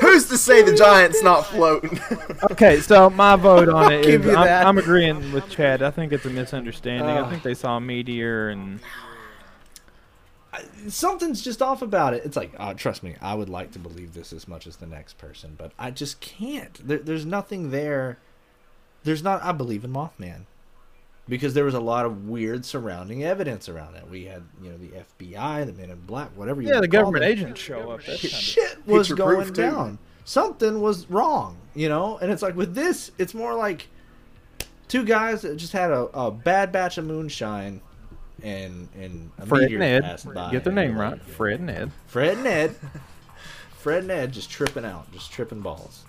Who's 0.00 0.26
to 0.28 0.36
say 0.38 0.62
the 0.62 0.74
giant's 0.74 1.22
not 1.22 1.46
floating? 1.46 1.98
Okay, 2.50 2.80
so 2.80 3.10
my 3.10 3.36
vote 3.36 3.68
on 3.68 3.92
it 3.94 4.04
give 4.04 4.26
is 4.26 4.32
you 4.32 4.36
I'm. 4.36 4.66
I'm 4.66 4.78
agreeing 4.78 5.32
with 5.32 5.48
Chad. 5.48 5.82
I 5.82 5.90
think 5.90 6.12
it's 6.12 6.24
a 6.24 6.30
misunderstanding. 6.30 7.16
Ugh. 7.16 7.24
I 7.24 7.30
think 7.30 7.42
they 7.42 7.54
saw 7.54 7.76
a 7.76 7.80
meteor 7.80 8.48
and 8.50 8.80
Something's 10.88 11.42
just 11.42 11.62
off 11.62 11.82
about 11.82 12.14
it. 12.14 12.24
It's 12.24 12.36
like, 12.36 12.52
uh, 12.58 12.74
trust 12.74 13.02
me, 13.02 13.16
I 13.20 13.34
would 13.34 13.48
like 13.48 13.72
to 13.72 13.78
believe 13.78 14.14
this 14.14 14.32
as 14.32 14.46
much 14.46 14.66
as 14.66 14.76
the 14.76 14.86
next 14.86 15.18
person, 15.18 15.54
but 15.58 15.72
I 15.78 15.90
just 15.90 16.20
can't. 16.20 16.86
There, 16.86 16.98
there's 16.98 17.26
nothing 17.26 17.70
there. 17.70 18.18
There's 19.02 19.22
not. 19.22 19.42
I 19.42 19.52
believe 19.52 19.84
in 19.84 19.92
Mothman 19.92 20.42
because 21.28 21.54
there 21.54 21.64
was 21.64 21.74
a 21.74 21.80
lot 21.80 22.04
of 22.04 22.28
weird 22.28 22.64
surrounding 22.64 23.24
evidence 23.24 23.68
around 23.68 23.96
it. 23.96 24.08
We 24.10 24.24
had, 24.24 24.42
you 24.62 24.70
know, 24.70 24.76
the 24.76 24.88
FBI, 24.88 25.66
the 25.66 25.72
Men 25.72 25.90
in 25.90 26.00
Black, 26.00 26.30
whatever 26.36 26.60
you 26.60 26.68
yeah, 26.68 26.80
the 26.80 26.88
call 26.88 27.00
government 27.00 27.24
agents 27.24 27.60
show 27.60 27.90
up. 27.90 28.04
That's 28.04 28.20
kind 28.20 28.32
of 28.34 28.40
shit 28.40 28.86
was 28.86 29.10
going 29.12 29.36
proof, 29.36 29.48
too. 29.48 29.62
down. 29.62 29.98
Something 30.24 30.80
was 30.80 31.08
wrong, 31.10 31.56
you 31.74 31.88
know. 31.88 32.18
And 32.18 32.30
it's 32.30 32.42
like 32.42 32.56
with 32.56 32.74
this, 32.74 33.10
it's 33.18 33.34
more 33.34 33.54
like 33.54 33.88
two 34.88 35.04
guys 35.04 35.42
that 35.42 35.56
just 35.56 35.72
had 35.72 35.90
a, 35.90 36.02
a 36.14 36.30
bad 36.30 36.72
batch 36.72 36.98
of 36.98 37.04
moonshine, 37.04 37.80
and 38.42 38.88
and 38.98 39.30
a 39.38 39.46
Fred 39.46 39.72
and 39.72 39.82
Ed. 39.82 40.02
passed 40.02 40.32
by. 40.32 40.50
Get 40.50 40.64
their 40.64 40.72
name 40.72 40.92
they're 40.92 41.00
right. 41.00 41.12
like, 41.12 41.22
Fred 41.22 41.60
and 41.60 41.70
Ed. 41.70 41.90
Fred 42.06 42.38
and 42.38 42.46
Ed. 42.46 42.76
Fred 43.78 44.02
and 44.02 44.12
Ed 44.12 44.32
just 44.32 44.50
tripping 44.50 44.84
out, 44.84 45.10
just 45.12 45.30
tripping 45.30 45.60
balls. 45.60 46.04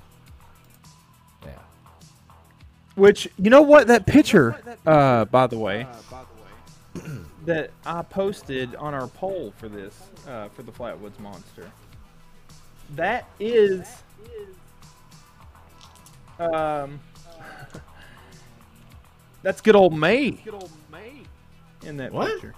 Yeah. 2.95 3.01
Which 3.01 3.27
you 3.37 3.49
know 3.49 3.61
what 3.61 3.87
that 3.87 4.05
picture, 4.05 4.55
uh, 4.85 5.25
by 5.25 5.47
the 5.47 5.57
way, 5.57 5.87
that 7.45 7.71
I 7.85 8.01
posted 8.03 8.75
on 8.75 8.93
our 8.93 9.07
poll 9.07 9.53
for 9.57 9.67
this 9.69 9.99
uh, 10.27 10.49
for 10.49 10.63
the 10.63 10.71
Flatwoods 10.71 11.19
Monster. 11.19 11.69
That 12.95 13.27
is, 13.39 13.87
um, 16.39 16.99
that's 19.41 19.59
good 19.61 19.75
old 19.75 19.97
May. 19.97 20.31
Good 20.31 20.53
old 20.53 20.71
May 20.91 21.13
in 21.83 21.97
that 21.97 22.11
What? 22.13 22.31
picture. 22.33 22.53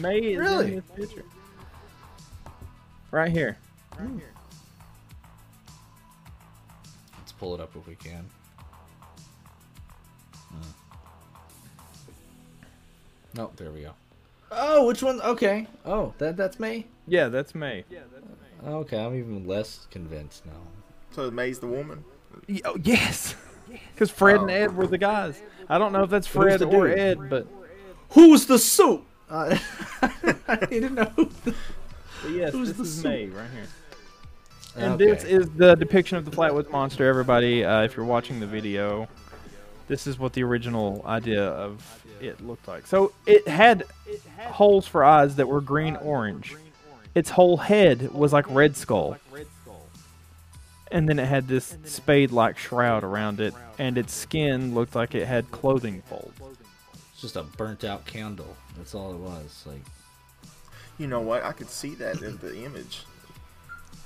May 0.00 0.18
is 0.18 0.38
Really? 0.38 0.66
in 0.74 0.76
this 0.76 1.08
picture. 1.08 1.24
Right 3.10 3.30
here. 3.32 3.58
Let's 7.18 7.32
pull 7.32 7.54
it 7.54 7.60
up 7.60 7.74
if 7.76 7.86
we 7.86 7.94
can. 7.94 8.28
No, 13.34 13.50
there 13.56 13.70
we 13.70 13.82
go. 13.82 13.92
Oh, 14.50 14.86
which 14.86 15.02
one? 15.02 15.20
Okay. 15.22 15.66
Oh, 15.86 16.12
that 16.18 16.36
that's 16.36 16.60
me. 16.60 16.86
Yeah, 17.06 17.28
that's 17.28 17.54
May. 17.54 17.84
Yeah, 17.90 18.00
that's 18.12 18.26
May. 18.26 18.70
Okay, 18.70 19.02
I'm 19.02 19.14
even 19.16 19.46
less 19.46 19.86
convinced 19.90 20.44
now. 20.46 20.52
so 21.12 21.30
May's 21.30 21.58
the 21.58 21.66
woman. 21.66 22.04
Oh, 22.64 22.76
yes. 22.82 23.34
Because 23.94 24.10
Fred 24.10 24.40
and 24.40 24.50
Oh. 24.50 24.54
Ed 24.54 24.76
were 24.76 24.86
the 24.86 24.98
guys. 24.98 25.40
I 25.66 25.78
don't 25.78 25.92
know 25.94 26.02
if 26.02 26.10
that's 26.10 26.26
Fred 26.26 26.58
the 26.60 26.66
or 26.66 26.88
dude? 26.88 26.98
Ed, 26.98 27.30
but 27.30 27.46
Who's 28.10 28.44
the 28.44 28.58
suit? 28.58 29.00
Uh, 29.30 29.56
I 30.02 30.66
need 30.70 30.80
to 30.80 30.90
know. 30.90 31.04
Who 31.16 31.30
the... 31.44 31.54
yes, 32.30 32.52
Who's 32.52 32.68
this 32.68 32.76
the 32.76 32.82
is 32.82 32.94
suit? 32.96 33.04
May 33.08 33.26
right 33.28 33.48
here. 33.50 33.66
And 34.76 34.94
Okay. 35.00 35.06
this 35.06 35.24
is 35.24 35.48
the 35.56 35.74
depiction 35.76 36.18
of 36.18 36.26
the 36.26 36.30
Flatwoods 36.30 36.70
Monster, 36.70 37.06
everybody. 37.08 37.64
Uh, 37.64 37.82
if 37.84 37.96
you're 37.96 38.04
watching 38.04 38.40
the 38.40 38.46
video, 38.46 39.08
this 39.88 40.06
is 40.06 40.18
what 40.18 40.34
the 40.34 40.42
original 40.42 41.02
idea 41.06 41.42
of 41.42 42.01
it 42.22 42.40
looked 42.40 42.68
like. 42.68 42.86
So 42.86 43.12
it 43.26 43.46
had 43.48 43.84
holes 44.38 44.86
for 44.86 45.04
eyes 45.04 45.36
that 45.36 45.48
were 45.48 45.60
green 45.60 45.96
orange. 45.96 46.54
Its 47.14 47.30
whole 47.30 47.58
head 47.58 48.12
was 48.12 48.32
like 48.32 48.48
Red 48.48 48.76
Skull. 48.76 49.18
And 50.90 51.08
then 51.08 51.18
it 51.18 51.26
had 51.26 51.48
this 51.48 51.76
spade 51.84 52.32
like 52.32 52.58
shroud 52.58 53.02
around 53.02 53.40
it, 53.40 53.54
and 53.78 53.96
its 53.96 54.12
skin 54.12 54.74
looked 54.74 54.94
like 54.94 55.14
it 55.14 55.26
had 55.26 55.50
clothing 55.50 56.02
folds. 56.02 56.38
It's 57.12 57.22
just 57.22 57.36
a 57.36 57.42
burnt 57.42 57.82
out 57.82 58.04
candle. 58.04 58.56
That's 58.76 58.94
all 58.94 59.12
it 59.12 59.18
was. 59.18 59.64
Like 59.66 59.80
You 60.98 61.06
know 61.06 61.20
what? 61.20 61.44
I 61.44 61.52
could 61.52 61.70
see 61.70 61.94
that 61.96 62.20
in 62.22 62.36
the 62.38 62.64
image. 62.64 63.04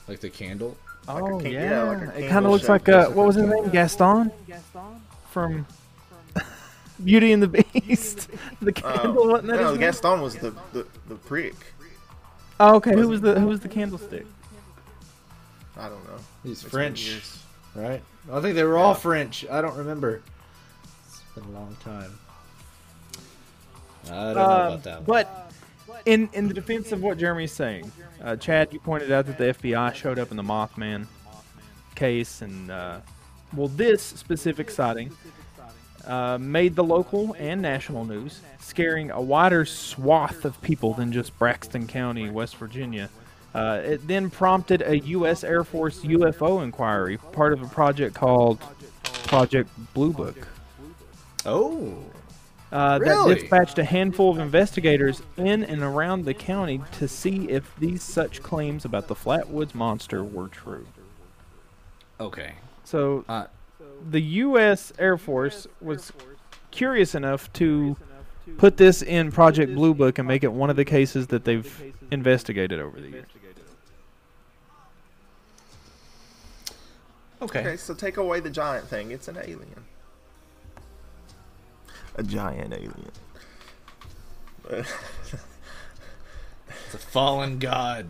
like 0.07 0.21
the 0.21 0.31
candle. 0.31 0.77
Like 1.09 1.23
oh 1.23 1.41
can- 1.41 1.51
yeah, 1.53 1.71
yeah, 1.71 1.83
like 1.83 2.03
a 2.09 2.25
it 2.25 2.29
kind 2.29 2.47
of 2.47 2.53
looks 2.53 2.69
like 2.69 2.89
or 2.89 2.95
uh, 2.95 3.11
what 3.11 3.27
was 3.27 3.35
his 3.37 3.47
name? 3.47 3.69
Gaston 3.71 4.31
from 5.31 5.67
Beauty 7.05 7.33
and 7.33 7.43
the 7.43 7.49
Beast. 7.49 8.29
the 8.63 8.73
candle 8.73 9.29
wasn't 9.29 9.49
that 9.49 9.59
Oh, 9.61 9.63
no, 9.63 9.69
his 9.71 9.73
name? 9.73 9.81
Gaston 9.81 10.21
was 10.21 10.37
the, 10.37 10.51
the, 10.73 10.87
the 11.09 11.15
prick. 11.15 11.55
Oh, 12.59 12.77
okay. 12.77 12.93
Who 12.93 13.09
was 13.09 13.21
the 13.21 13.39
who 13.39 13.47
was 13.49 13.61
the 13.61 13.69
candlestick? 13.69 14.27
I 15.77 15.89
don't 15.89 16.05
know. 16.07 16.17
He's 16.43 16.63
It's 16.63 16.71
French, 16.71 17.21
right? 17.75 18.03
I 18.33 18.41
think 18.41 18.55
they 18.55 18.65
were 18.65 18.79
all 18.79 18.95
French. 18.95 19.45
I 19.51 19.61
don't 19.61 19.77
remember. 19.77 20.23
It's 21.07 21.21
been 21.35 21.45
a 21.45 21.51
long 21.51 21.77
time. 21.85 22.19
I 24.07 24.09
don't 24.09 24.35
know 24.35 24.41
Um, 24.43 24.51
about 24.73 24.83
that. 24.85 24.97
one. 25.03 25.05
but 25.07 25.53
in 26.07 26.31
in 26.33 26.49
the 26.49 26.55
defense 26.55 26.93
of 26.93 27.03
what 27.03 27.19
Jeremy's 27.19 27.53
saying, 27.53 27.93
uh, 28.23 28.37
Chad, 28.37 28.73
you 28.73 28.81
pointed 28.81 29.13
out 29.13 29.27
that 29.27 29.37
the 29.37 29.45
FBI 29.53 29.95
showed 29.95 30.19
up 30.19 30.31
in 30.31 30.37
the 30.39 30.43
Mothman 30.43 31.07
case, 31.95 32.41
and 32.41 32.71
uh, 32.71 33.01
well, 33.55 33.69
this 33.69 34.03
specific 34.03 34.71
sighting 34.71 35.11
uh, 36.07 36.39
made 36.39 36.75
the 36.77 36.85
local 36.85 37.35
and 37.39 37.61
national 37.63 38.05
news, 38.05 38.41
scaring 38.61 39.11
a 39.11 39.21
wider 39.21 39.65
swath 39.65 40.45
of 40.45 40.61
people 40.63 40.95
than 40.95 41.13
just 41.13 41.37
Braxton 41.39 41.87
County, 41.87 42.31
West 42.31 42.57
Virginia. 42.57 43.11
Uh, 43.55 43.81
it 43.85 44.07
then 44.07 44.29
prompted 44.31 44.83
a 44.83 44.99
U.S. 44.99 45.43
Air 45.43 45.65
Force 45.65 46.01
UFO 46.01 46.63
inquiry, 46.63 47.17
part 47.17 47.53
of 47.53 47.63
a 47.63 47.67
project 47.67 48.15
called 48.15 48.61
Project 49.27 49.71
Blue 49.95 50.13
Book. 50.13 50.47
oh, 51.47 51.95
Uh, 52.73 52.99
Really? 53.01 53.35
That 53.35 53.41
dispatched 53.41 53.79
a 53.79 53.85
handful 53.85 54.31
of 54.31 54.39
investigators 54.39 55.23
in 55.37 55.63
and 55.65 55.83
around 55.83 56.25
the 56.25 56.35
county 56.35 56.83
to 56.99 57.09
see 57.09 57.49
if 57.49 57.75
these 57.79 58.03
such 58.03 58.43
claims 58.43 58.85
about 58.85 59.07
the 59.09 59.15
Flatwoods 59.15 59.75
monster 59.75 60.23
were 60.23 60.49
true. 60.49 60.87
okay. 62.21 62.55
So 62.85 63.25
Uh, 63.29 63.47
the 64.11 64.21
U.S. 64.21 64.93
Air 64.99 65.19
Force 65.19 65.67
was 65.81 66.13
curious 66.71 67.15
enough 67.15 67.53
to 67.55 67.97
put 68.59 68.77
this 68.77 69.03
in 69.03 69.33
Project 69.33 69.75
Blue 69.75 69.95
Book 69.95 70.19
and 70.19 70.29
make 70.29 70.45
it 70.45 70.53
one 70.53 70.71
of 70.71 70.77
the 70.77 70.85
cases 70.85 71.29
that 71.29 71.45
they've 71.45 71.95
investigated 72.11 72.81
over 72.81 73.01
the 73.01 73.09
years. 73.09 73.27
okay. 77.43 77.61
Okay, 77.61 77.77
so 77.77 77.95
take 77.95 78.17
away 78.17 78.41
the 78.41 78.51
giant 78.51 78.87
thing. 78.89 79.11
It's 79.11 79.29
an 79.29 79.37
alien. 79.39 79.85
A 82.17 82.23
giant 82.23 82.73
alien. 82.73 83.11
It's 86.87 86.95
a 86.95 86.99
fallen 86.99 87.59
god. 87.59 88.07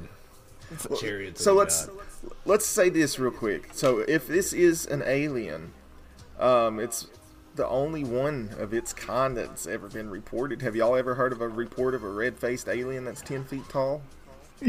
Chariots 0.98 1.42
so 1.42 1.52
of 1.52 1.58
let's 1.58 1.86
God. 1.86 1.96
let's 2.44 2.66
say 2.66 2.88
this 2.88 3.18
real 3.18 3.30
quick. 3.30 3.68
So 3.72 4.00
if 4.00 4.26
this 4.26 4.52
is 4.52 4.86
an 4.86 5.02
alien, 5.06 5.72
um, 6.38 6.80
it's 6.80 7.08
the 7.54 7.66
only 7.68 8.04
one 8.04 8.50
of 8.58 8.74
its 8.74 8.92
kind 8.92 9.36
that's 9.36 9.66
ever 9.66 9.88
been 9.88 10.10
reported. 10.10 10.62
Have 10.62 10.76
y'all 10.76 10.94
ever 10.96 11.14
heard 11.14 11.32
of 11.32 11.40
a 11.40 11.48
report 11.48 11.94
of 11.94 12.04
a 12.04 12.08
red-faced 12.08 12.68
alien 12.68 13.04
that's 13.04 13.22
ten 13.22 13.44
feet 13.44 13.68
tall? 13.68 14.02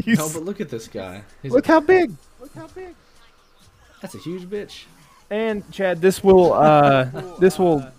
No, 0.06 0.28
but 0.32 0.42
look 0.42 0.60
at 0.60 0.68
this 0.68 0.86
guy. 0.86 1.22
He's 1.42 1.52
Look 1.52 1.66
how 1.66 1.80
big! 1.80 2.12
that's 4.00 4.14
a 4.14 4.18
huge 4.18 4.42
bitch. 4.42 4.84
And 5.30 5.70
Chad, 5.72 6.00
this 6.00 6.22
will 6.22 6.52
uh, 6.52 7.04
this 7.38 7.58
will 7.58 7.90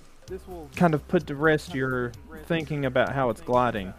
kind 0.75 0.93
of 0.93 1.07
put 1.07 1.27
to 1.27 1.35
rest 1.35 1.73
your 1.73 2.11
thinking 2.45 2.85
about 2.85 3.13
how 3.13 3.29
it's 3.29 3.41
gliding. 3.41 3.93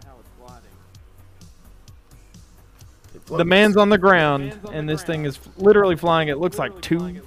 The 3.27 3.45
man's 3.45 3.77
on 3.77 3.89
the 3.89 3.97
ground, 3.97 4.57
and 4.71 4.89
this 4.89 5.03
thing 5.03 5.25
is 5.25 5.39
literally 5.57 5.95
flying. 5.95 6.27
It 6.27 6.37
looks 6.37 6.57
like 6.57 6.81
two 6.81 7.21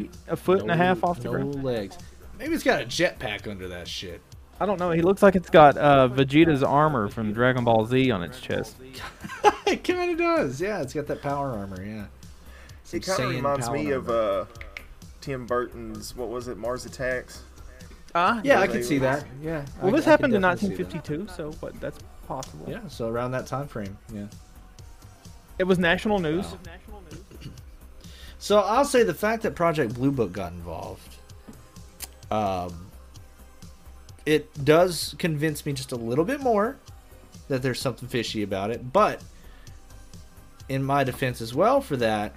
feet, 0.00 0.10
a 0.28 0.36
foot 0.36 0.60
and 0.60 0.70
a 0.70 0.76
half 0.76 1.02
off 1.04 1.18
the 1.18 1.24
no 1.24 1.30
ground. 1.32 1.62
legs. 1.64 1.98
Maybe 2.38 2.54
it's 2.54 2.64
got 2.64 2.82
a 2.82 2.84
jetpack 2.84 3.48
under 3.50 3.68
that 3.68 3.86
shit. 3.88 4.20
I 4.60 4.66
don't 4.66 4.78
know. 4.78 4.90
He 4.90 5.02
looks 5.02 5.22
like 5.22 5.34
it's 5.34 5.50
got 5.50 5.76
uh, 5.76 6.08
Vegeta's 6.08 6.62
armor 6.62 7.08
from 7.08 7.32
Dragon 7.32 7.64
Ball 7.64 7.84
Z 7.86 8.10
on 8.10 8.22
its 8.22 8.40
chest. 8.40 8.76
it 9.66 9.82
kind 9.84 10.12
of 10.12 10.18
does. 10.18 10.60
Yeah, 10.60 10.80
it's 10.82 10.92
got 10.94 11.06
that 11.08 11.20
power 11.22 11.50
armor. 11.50 11.82
Yeah. 11.84 12.06
Some 12.84 12.98
It 12.98 13.06
kind 13.06 13.22
of 13.24 13.30
reminds 13.30 13.66
power 13.66 13.76
me 13.76 13.90
of 13.90 14.08
uh, 14.10 14.44
Tim 15.20 15.46
Burton's 15.46 16.14
what 16.16 16.28
was 16.28 16.48
it, 16.48 16.58
Mars 16.58 16.84
Attacks? 16.86 17.42
Ah, 18.14 18.40
Yeah, 18.44 18.60
I 18.60 18.66
they 18.66 18.74
can 18.74 18.82
see 18.84 18.98
that. 18.98 19.24
Yeah. 19.42 19.64
Well, 19.80 19.92
I- 19.92 19.96
this 19.96 20.06
I 20.06 20.10
happened 20.10 20.34
in 20.34 20.42
definitely 20.42 20.76
see 20.76 20.82
that. 20.82 20.90
1952, 20.92 21.34
so 21.34 21.52
what? 21.60 21.80
That's 21.80 21.98
possible. 22.28 22.66
Yeah, 22.68 22.86
so 22.88 23.08
around 23.08 23.32
that 23.32 23.46
time 23.46 23.66
frame. 23.66 23.96
Yeah. 24.12 24.26
It 25.58 25.64
was 25.64 25.78
national 25.78 26.18
news. 26.18 26.46
Wow. 26.46 26.58
So 28.42 28.58
I'll 28.58 28.84
say 28.84 29.04
the 29.04 29.14
fact 29.14 29.44
that 29.44 29.54
Project 29.54 29.94
Blue 29.94 30.10
Book 30.10 30.32
got 30.32 30.50
involved, 30.50 31.14
um, 32.28 32.88
it 34.26 34.64
does 34.64 35.14
convince 35.20 35.64
me 35.64 35.74
just 35.74 35.92
a 35.92 35.96
little 35.96 36.24
bit 36.24 36.40
more 36.40 36.76
that 37.46 37.62
there's 37.62 37.78
something 37.78 38.08
fishy 38.08 38.42
about 38.42 38.72
it. 38.72 38.92
But 38.92 39.22
in 40.68 40.82
my 40.82 41.04
defense 41.04 41.40
as 41.40 41.54
well 41.54 41.80
for 41.80 41.96
that, 41.98 42.34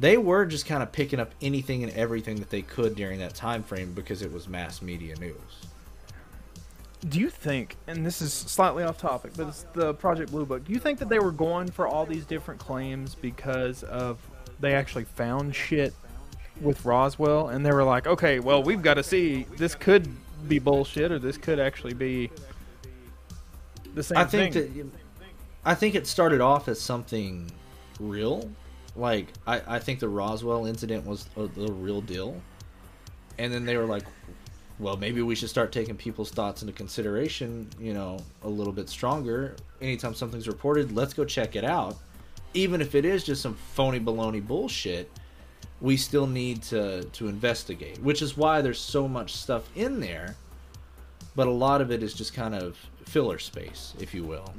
they 0.00 0.16
were 0.16 0.44
just 0.44 0.66
kind 0.66 0.82
of 0.82 0.90
picking 0.90 1.20
up 1.20 1.30
anything 1.40 1.84
and 1.84 1.92
everything 1.92 2.34
that 2.40 2.50
they 2.50 2.62
could 2.62 2.96
during 2.96 3.20
that 3.20 3.36
time 3.36 3.62
frame 3.62 3.92
because 3.92 4.22
it 4.22 4.32
was 4.32 4.48
mass 4.48 4.82
media 4.82 5.14
news. 5.20 5.36
Do 7.08 7.20
you 7.20 7.30
think, 7.30 7.76
and 7.86 8.04
this 8.04 8.20
is 8.20 8.32
slightly 8.32 8.82
off 8.82 8.98
topic, 8.98 9.34
but 9.36 9.46
it's 9.46 9.66
the 9.72 9.94
Project 9.94 10.32
Blue 10.32 10.46
Book. 10.46 10.64
Do 10.64 10.72
you 10.72 10.80
think 10.80 10.98
that 10.98 11.08
they 11.08 11.20
were 11.20 11.30
going 11.30 11.70
for 11.70 11.86
all 11.86 12.06
these 12.06 12.24
different 12.24 12.58
claims 12.58 13.14
because 13.14 13.84
of 13.84 14.18
they 14.64 14.74
actually 14.74 15.04
found 15.04 15.54
shit 15.54 15.92
with 16.60 16.84
Roswell, 16.84 17.48
and 17.48 17.64
they 17.64 17.72
were 17.72 17.84
like, 17.84 18.06
okay, 18.06 18.40
well, 18.40 18.62
we've 18.62 18.82
got 18.82 18.94
to 18.94 19.02
see 19.02 19.44
this 19.56 19.74
could 19.74 20.08
be 20.48 20.58
bullshit, 20.58 21.12
or 21.12 21.18
this 21.18 21.36
could 21.36 21.60
actually 21.60 21.94
be 21.94 22.30
the 23.94 24.02
same 24.02 24.18
I 24.18 24.24
think 24.24 24.54
thing. 24.54 24.74
that 24.74 24.86
I 25.64 25.74
think 25.74 25.94
it 25.94 26.06
started 26.06 26.40
off 26.40 26.68
as 26.68 26.80
something 26.80 27.50
real. 28.00 28.50
Like 28.96 29.28
I, 29.46 29.62
I 29.66 29.78
think 29.78 30.00
the 30.00 30.08
Roswell 30.08 30.66
incident 30.66 31.04
was 31.06 31.28
the 31.34 31.72
real 31.72 32.00
deal, 32.00 32.40
and 33.38 33.52
then 33.52 33.64
they 33.64 33.76
were 33.76 33.86
like, 33.86 34.04
"Well, 34.78 34.96
maybe 34.96 35.20
we 35.22 35.34
should 35.34 35.50
start 35.50 35.72
taking 35.72 35.96
people's 35.96 36.30
thoughts 36.30 36.62
into 36.62 36.72
consideration. 36.72 37.68
You 37.78 37.94
know, 37.94 38.18
a 38.42 38.48
little 38.48 38.72
bit 38.72 38.88
stronger. 38.88 39.56
Anytime 39.80 40.14
something's 40.14 40.46
reported, 40.46 40.92
let's 40.92 41.12
go 41.12 41.24
check 41.24 41.56
it 41.56 41.64
out, 41.64 41.96
even 42.54 42.80
if 42.80 42.94
it 42.94 43.04
is 43.04 43.24
just 43.24 43.42
some 43.42 43.54
phony 43.54 44.00
baloney 44.00 44.44
bullshit. 44.46 45.10
We 45.80 45.96
still 45.98 46.26
need 46.26 46.62
to 46.64 47.02
to 47.04 47.28
investigate, 47.28 47.98
which 48.00 48.22
is 48.22 48.36
why 48.38 48.62
there's 48.62 48.80
so 48.80 49.06
much 49.06 49.34
stuff 49.34 49.68
in 49.76 50.00
there, 50.00 50.34
but 51.36 51.46
a 51.46 51.50
lot 51.50 51.82
of 51.82 51.90
it 51.90 52.02
is 52.02 52.14
just 52.14 52.32
kind 52.32 52.54
of 52.54 52.78
filler 53.04 53.38
space, 53.38 53.92
if 54.00 54.14
you 54.14 54.24
will. 54.24 54.54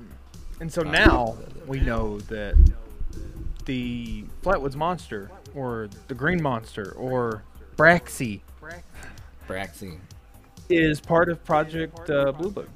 And 0.59 0.71
so 0.71 0.81
Uh, 0.81 0.91
now 0.91 1.37
we 1.65 1.79
know 1.79 2.19
that 2.19 2.55
the 3.63 4.25
Flatwoods 4.43 4.75
monster, 4.75 5.31
or 5.55 5.89
the 6.09 6.13
Green 6.13 6.43
Monster, 6.43 6.91
or 6.91 7.41
Braxy, 7.75 8.41
Braxy. 9.47 9.97
is 10.69 10.99
part 10.99 11.29
of 11.29 11.43
Project 11.43 12.07
uh, 12.09 12.33
Blue 12.33 12.51
Book. 12.51 12.69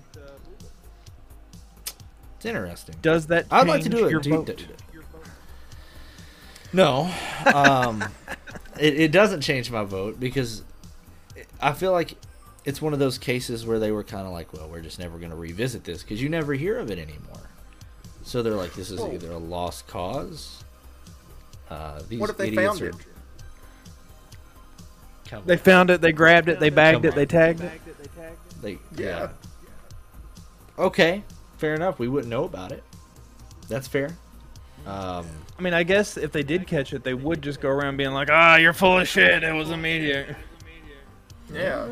It's 2.37 2.45
interesting. 2.45 2.95
Does 3.01 3.27
that 3.27 3.45
I'd 3.51 3.67
like 3.67 3.83
to 3.83 3.89
do 3.89 4.05
it. 4.07 4.11
your 4.11 4.21
Do- 4.21 4.29
vote? 4.43 4.65
D- 6.71 6.77
No, 6.77 7.11
um, 7.53 8.03
it, 8.79 8.99
it 8.99 9.11
doesn't 9.11 9.41
change 9.41 9.69
my 9.71 9.83
vote 9.83 10.19
because 10.19 10.63
I 11.61 11.73
feel 11.73 11.91
like 11.91 12.15
it's 12.65 12.81
one 12.81 12.93
of 12.93 12.99
those 12.99 13.17
cases 13.17 13.65
where 13.65 13.79
they 13.79 13.91
were 13.91 14.03
kind 14.03 14.25
of 14.27 14.33
like, 14.33 14.53
well, 14.53 14.67
we're 14.69 14.81
just 14.81 14.99
never 14.99 15.17
going 15.17 15.31
to 15.31 15.35
revisit 15.35 15.83
this 15.83 16.03
because 16.03 16.21
you 16.21 16.29
never 16.29 16.53
hear 16.53 16.77
of 16.77 16.91
it 16.91 16.99
anymore. 16.99 17.49
So 18.23 18.43
they're 18.43 18.53
like, 18.53 18.73
this 18.73 18.91
is 18.91 18.99
Whoa. 18.99 19.13
either 19.13 19.31
a 19.31 19.37
lost 19.37 19.87
cause. 19.87 20.63
Uh, 21.69 22.01
these 22.09 22.19
What 22.19 22.29
if 22.29 22.37
they 22.37 22.47
idiots 22.49 22.65
found 22.79 22.81
are- 22.81 22.89
it? 22.89 22.95
Come 25.27 25.43
They 25.45 25.53
on. 25.53 25.59
found 25.59 25.89
it, 25.91 26.01
they 26.01 26.11
grabbed 26.11 26.49
it, 26.49 26.59
they 26.59 26.69
bagged 26.71 27.05
it, 27.05 27.13
they 27.15 27.25
tagged 27.27 27.61
it. 27.61 27.71
They, 28.61 28.73
Yeah. 28.97 28.97
yeah. 28.97 29.29
Okay, 30.77 31.23
fair 31.57 31.75
enough. 31.75 31.99
We 31.99 32.07
wouldn't 32.07 32.29
know 32.29 32.45
about 32.45 32.71
it. 32.71 32.83
That's 33.67 33.87
fair. 33.87 34.17
Um, 34.87 35.27
I 35.59 35.61
mean, 35.61 35.73
I 35.73 35.83
guess 35.83 36.15
if 36.15 36.31
they 36.31 36.41
did 36.43 36.67
catch 36.67 36.93
it, 36.93 37.03
they 37.03 37.13
would 37.13 37.41
just 37.41 37.59
go 37.59 37.67
around 37.67 37.97
being 37.97 38.13
like, 38.13 38.29
"Ah, 38.31 38.55
you're 38.55 38.71
full 38.71 38.97
of 38.97 39.09
shit. 39.09 39.43
It 39.43 39.53
was 39.53 39.69
a 39.71 39.75
meteor." 39.77 40.37
Yeah. 41.53 41.89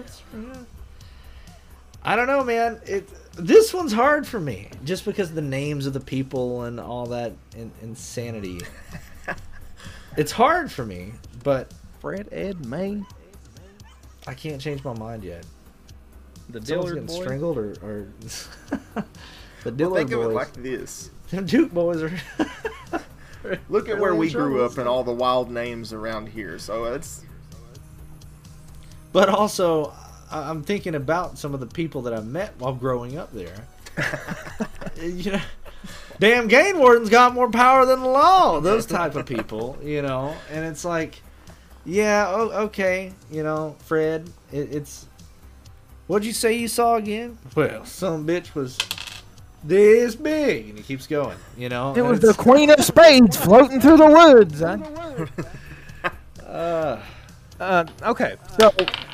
I 2.02 2.16
don't 2.16 2.28
know, 2.28 2.46
man. 2.46 2.80
It 2.86 3.10
this 3.34 3.74
one's 3.74 3.92
hard 3.92 4.26
for 4.26 4.40
me 4.40 4.70
just 4.86 5.04
because 5.04 5.34
the 5.34 5.42
names 5.42 5.86
of 5.86 5.92
the 5.94 6.00
people 6.00 6.64
and 6.64 6.80
all 6.80 7.08
that 7.08 7.34
in, 7.58 7.72
insanity. 7.82 8.62
it's 10.18 10.32
hard 10.32 10.72
for 10.72 10.86
me, 10.86 11.12
but 11.44 11.70
Fred 12.00 12.30
Ed 12.32 12.66
May, 12.66 13.04
I 14.26 14.34
can't 14.34 14.62
change 14.62 14.82
my 14.86 14.94
mind 14.94 15.24
yet. 15.26 15.44
the 16.50 16.66
Someone's 16.66 16.68
Dillard 16.92 16.94
getting 16.94 17.08
boy. 17.08 17.22
strangled 17.26 17.58
or, 17.58 17.72
or 17.84 18.08
the 18.94 19.04
Well, 19.66 19.76
Dillard 19.76 19.98
think 20.08 20.12
of 20.14 20.22
it 20.22 20.24
boys. 20.28 20.34
like 20.36 20.54
this. 20.54 21.10
Them 21.32 21.46
Duke 21.46 21.74
boys 21.74 22.02
are. 22.02 22.12
Look 23.70 23.88
at 23.90 23.96
Really 23.96 24.02
where 24.02 24.16
we 24.16 24.30
grew 24.32 24.64
up 24.64 24.78
and 24.78 24.88
all 24.88 25.04
the 25.04 25.12
wild 25.12 25.50
names 25.52 25.94
around 25.94 26.28
here. 26.30 26.60
So 26.60 26.86
it's 26.86 27.24
But 29.12 29.30
also, 29.30 29.94
I- 30.32 30.50
I'm 30.50 30.64
thinking 30.64 30.96
about 30.96 31.38
some 31.38 31.54
of 31.54 31.60
the 31.60 31.68
people 31.68 32.02
that 32.04 32.14
I 32.14 32.22
met 32.22 32.54
while 32.60 32.74
growing 32.74 33.18
up 33.18 33.32
there. 33.34 33.68
you 35.02 35.32
know, 35.34 35.42
damn 36.20 36.48
game 36.48 36.78
warden's 36.78 37.10
got 37.10 37.34
more 37.34 37.50
power 37.50 37.86
than 37.86 38.02
the 38.02 38.08
law. 38.10 38.60
Those 38.60 38.86
type 38.98 39.16
of 39.16 39.26
people, 39.26 39.78
you 39.84 40.02
know, 40.02 40.36
and 40.52 40.66
it's 40.66 40.86
like, 40.86 41.22
yeah, 41.86 42.28
oh, 42.30 42.50
okay, 42.66 43.14
you 43.32 43.44
know, 43.44 43.76
Fred, 43.86 44.30
it, 44.52 44.74
it's. 44.74 45.08
What'd 46.08 46.26
you 46.26 46.32
say 46.34 46.54
you 46.54 46.68
saw 46.68 46.96
again? 46.96 47.38
Well, 47.56 47.84
some 47.86 48.26
bitch 48.26 48.56
was 48.56 48.78
this 49.64 50.16
big, 50.16 50.70
and 50.70 50.78
he 50.78 50.84
keeps 50.84 51.08
going, 51.08 51.38
you 51.58 51.70
know. 51.70 51.94
It 51.96 52.02
was 52.02 52.20
the 52.20 52.34
Queen 52.34 52.70
of 52.70 52.84
Spades 52.84 53.36
floating 53.38 53.82
through 53.82 53.98
the 53.98 54.08
woods. 54.08 54.62
I- 54.62 56.08
uh, 56.46 57.02
Uh, 57.60 57.84
okay, 58.04 58.36
so 58.60 58.72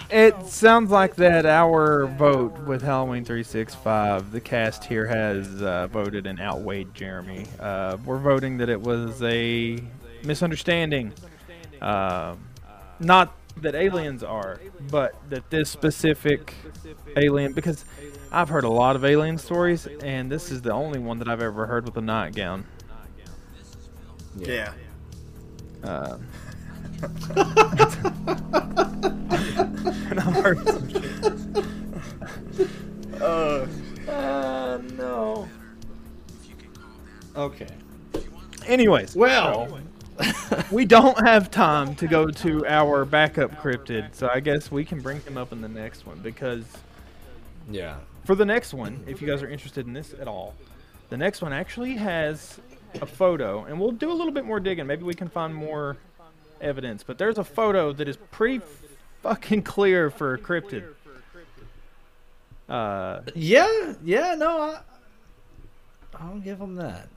it 0.09 0.35
sounds 0.47 0.91
like 0.91 1.15
that 1.15 1.45
our 1.45 2.07
vote 2.07 2.51
with 2.67 2.81
Halloween 2.81 3.23
365, 3.23 4.33
the 4.33 4.41
cast 4.41 4.83
here 4.83 5.07
has 5.07 5.61
uh, 5.61 5.87
voted 5.87 6.27
and 6.27 6.41
outweighed 6.41 6.93
Jeremy. 6.93 7.45
Uh, 7.57 7.95
we're 8.05 8.17
voting 8.17 8.57
that 8.57 8.67
it 8.67 8.81
was 8.81 9.21
a 9.23 9.79
misunderstanding. 10.25 11.13
Um 11.81 12.39
not 12.99 13.33
that 13.57 13.75
aliens 13.75 14.23
are, 14.23 14.59
but 14.89 15.15
that 15.29 15.49
this 15.49 15.69
specific 15.69 16.53
alien, 17.17 17.53
because 17.53 17.83
I've 18.33 18.49
heard 18.49 18.63
a 18.63 18.69
lot 18.69 18.95
of 18.95 19.05
alien 19.05 19.37
stories, 19.37 19.85
and 20.01 20.31
this 20.31 20.49
is 20.51 20.63
the 20.63 20.71
only 20.71 20.97
one 20.97 21.19
that 21.19 21.27
I've 21.27 21.41
ever 21.41 21.67
heard 21.67 21.85
with 21.85 21.95
a 21.97 22.01
nightgown. 22.01 22.65
yeah. 24.39 24.73
Uh, 25.83 26.17
and 30.09 30.19
I've 30.19 30.43
heard 30.43 30.67
some 30.67 30.89
shit. 30.89 31.03
Uh, 33.21 33.67
uh, 34.09 34.81
no. 34.93 35.47
Okay. 37.35 37.67
Anyways, 38.65 39.15
Well. 39.15 39.79
we 40.71 40.85
don't 40.85 41.19
have 41.25 41.49
time 41.51 41.95
to 41.95 42.07
go 42.07 42.27
to 42.27 42.65
our 42.67 43.03
backup 43.05 43.51
cryptid, 43.61 44.13
so 44.13 44.29
I 44.33 44.39
guess 44.39 44.71
we 44.71 44.85
can 44.85 45.01
bring 45.01 45.19
him 45.21 45.37
up 45.37 45.51
in 45.51 45.61
the 45.61 45.67
next 45.67 46.05
one 46.07 46.19
because 46.19 46.65
Yeah. 47.69 47.97
For 48.25 48.35
the 48.35 48.45
next 48.45 48.73
one, 48.73 49.03
if 49.07 49.21
you 49.21 49.27
guys 49.27 49.41
are 49.43 49.49
interested 49.49 49.85
in 49.87 49.93
this 49.93 50.13
at 50.19 50.27
all, 50.27 50.53
the 51.09 51.17
next 51.17 51.41
one 51.41 51.53
actually 51.53 51.95
has 51.95 52.59
a 53.01 53.05
photo, 53.05 53.63
and 53.65 53.79
we'll 53.79 53.91
do 53.91 54.11
a 54.11 54.13
little 54.13 54.31
bit 54.33 54.45
more 54.45 54.59
digging. 54.59 54.87
Maybe 54.87 55.03
we 55.03 55.13
can 55.13 55.29
find 55.29 55.53
more 55.53 55.97
evidence, 56.61 57.03
but 57.03 57.17
there's 57.17 57.37
a 57.37 57.43
photo 57.43 57.91
that 57.93 58.07
is 58.07 58.17
pretty 58.31 58.61
fucking 59.21 59.63
clear 59.63 60.09
for 60.09 60.33
a 60.33 60.37
cryptid. 60.37 60.83
Uh, 62.69 63.21
Yeah, 63.35 63.93
yeah, 64.03 64.35
no, 64.35 64.61
I, 64.61 64.79
I'll 66.19 66.39
give 66.39 66.59
them 66.59 66.75
that. 66.75 67.07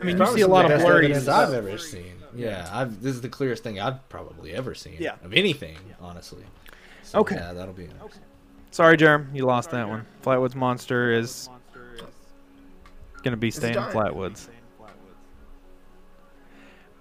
I 0.00 0.04
mean, 0.04 0.18
you 0.18 0.26
see 0.26 0.40
a 0.42 0.48
lot 0.48 0.64
of 0.66 0.70
best 0.72 0.84
blurry. 0.84 1.14
I've 1.14 1.54
ever 1.54 1.78
seen. 1.78 2.12
Yeah, 2.34 2.68
I've, 2.70 3.00
this 3.02 3.14
is 3.14 3.20
the 3.22 3.28
clearest 3.30 3.62
thing 3.62 3.80
I've 3.80 4.06
probably 4.08 4.52
ever 4.52 4.74
seen. 4.74 4.96
Yeah. 4.98 5.14
of 5.24 5.32
anything, 5.32 5.76
honestly. 6.00 6.44
So, 7.02 7.20
Okay. 7.20 7.36
yeah, 7.36 7.52
that'll 7.52 7.72
be. 7.72 7.88
Sorry, 8.76 8.98
Jerm, 8.98 9.34
you 9.34 9.46
lost 9.46 9.70
that 9.70 9.88
one. 9.88 10.04
Flatwoods 10.22 10.54
Monster 10.54 11.10
is 11.10 11.48
gonna 13.22 13.38
be 13.38 13.50
staying 13.50 13.74
in. 13.74 13.82
Flatwoods. 13.84 14.50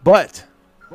But 0.01 0.45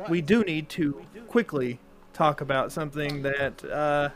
we 0.09 0.21
do 0.21 0.43
need 0.43 0.69
to 0.69 0.99
quickly 1.27 1.77
talk 2.13 2.41
about 2.41 2.71
something 2.71 3.21
that 3.21 3.63
uh, 3.63 4.09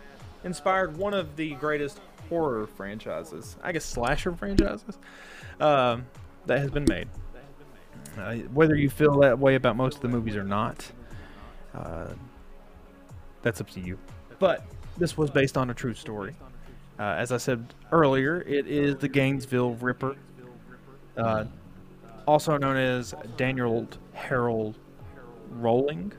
inspired 0.44 0.98
one 0.98 1.14
of 1.14 1.36
the 1.36 1.54
greatest 1.54 2.02
horror 2.30 2.66
franchises, 2.66 3.58
I 3.62 3.72
guess 3.72 3.86
slasher 3.86 4.34
franchises, 4.34 4.98
um, 5.60 6.08
that 6.48 6.58
has 6.58 6.72
been 6.72 6.86
made. 6.90 7.08
Uh, 8.18 8.38
whether 8.56 8.74
you 8.74 8.90
feel 8.90 9.20
that 9.20 9.38
way 9.38 9.54
about 9.54 9.76
most 9.76 9.98
of 9.98 10.02
the 10.02 10.10
movies 10.10 10.36
or 10.36 10.44
not, 10.44 10.84
uh, 11.76 12.08
that's 13.44 13.62
up 13.62 13.70
to 13.70 13.80
you. 13.80 14.00
But 14.40 14.66
this 14.98 15.16
was 15.16 15.30
based 15.30 15.60
on 15.60 15.70
a 15.70 15.74
true 15.76 15.94
story. 15.94 16.34
Uh, 16.98 17.04
as 17.04 17.32
I 17.32 17.38
said 17.38 17.74
earlier, 17.92 18.42
it 18.42 18.68
is 18.68 18.96
the 18.96 19.10
Gainesville 19.10 19.74
Ripper, 19.76 20.16
uh, 21.18 21.46
also 22.26 22.58
known 22.58 22.78
as 22.78 23.14
Daniel 23.36 23.88
Harold 24.14 24.78
Rolling. 25.50 26.14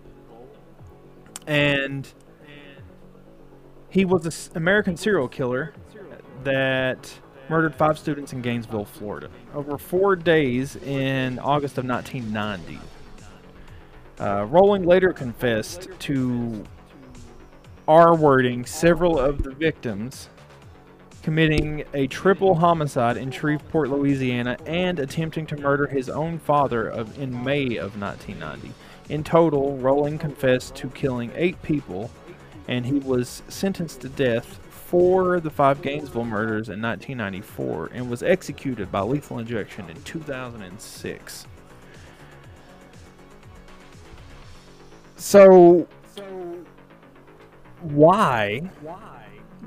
And 1.47 2.07
he 3.89 4.05
was 4.05 4.49
an 4.49 4.57
American 4.57 4.97
serial 4.97 5.29
killer 5.29 5.72
that 6.45 7.11
murdered 7.49 7.74
five 7.74 7.99
students 7.99 8.33
in 8.33 8.43
Gainesville, 8.43 8.85
Florida, 8.85 9.31
over 9.55 9.79
four 9.79 10.16
days 10.16 10.77
in 10.77 11.39
August 11.39 11.79
of 11.79 11.87
1990. 11.87 12.79
Uh, 14.18 14.45
Rolling 14.45 14.85
later 14.85 15.12
confessed 15.12 15.89
to 16.01 16.64
R 17.87 18.16
wording 18.16 18.64
several 18.64 19.18
of 19.18 19.43
the 19.43 19.53
victims, 19.53 20.29
committing 21.27 21.83
a 21.93 22.07
triple 22.07 22.55
homicide 22.55 23.16
in 23.16 23.33
Shreveport, 23.33 23.91
Louisiana, 23.91 24.57
and 24.64 25.01
attempting 25.01 25.45
to 25.45 25.57
murder 25.57 25.89
his 25.89 26.09
own 26.09 26.39
father 26.39 26.89
of, 26.89 27.18
in 27.18 27.43
May 27.43 27.79
of 27.79 28.01
1990. 28.01 28.72
In 29.09 29.24
total, 29.24 29.77
Rolling 29.79 30.18
confessed 30.18 30.77
to 30.77 30.89
killing 30.91 31.33
eight 31.35 31.61
people, 31.64 32.12
and 32.68 32.87
he 32.87 33.01
was 33.01 33.43
sentenced 33.49 34.03
to 34.03 34.09
death 34.09 34.61
for 34.70 35.41
the 35.41 35.51
five 35.51 35.83
Gainesville 35.83 36.24
murders 36.24 36.68
in 36.68 36.81
1994 36.81 37.91
and 37.93 38.09
was 38.09 38.22
executed 38.22 38.93
by 38.93 39.01
lethal 39.01 39.41
injection 39.41 39.91
in 39.91 40.01
2006. 40.05 41.47
So, 45.16 45.89
why 47.81 48.70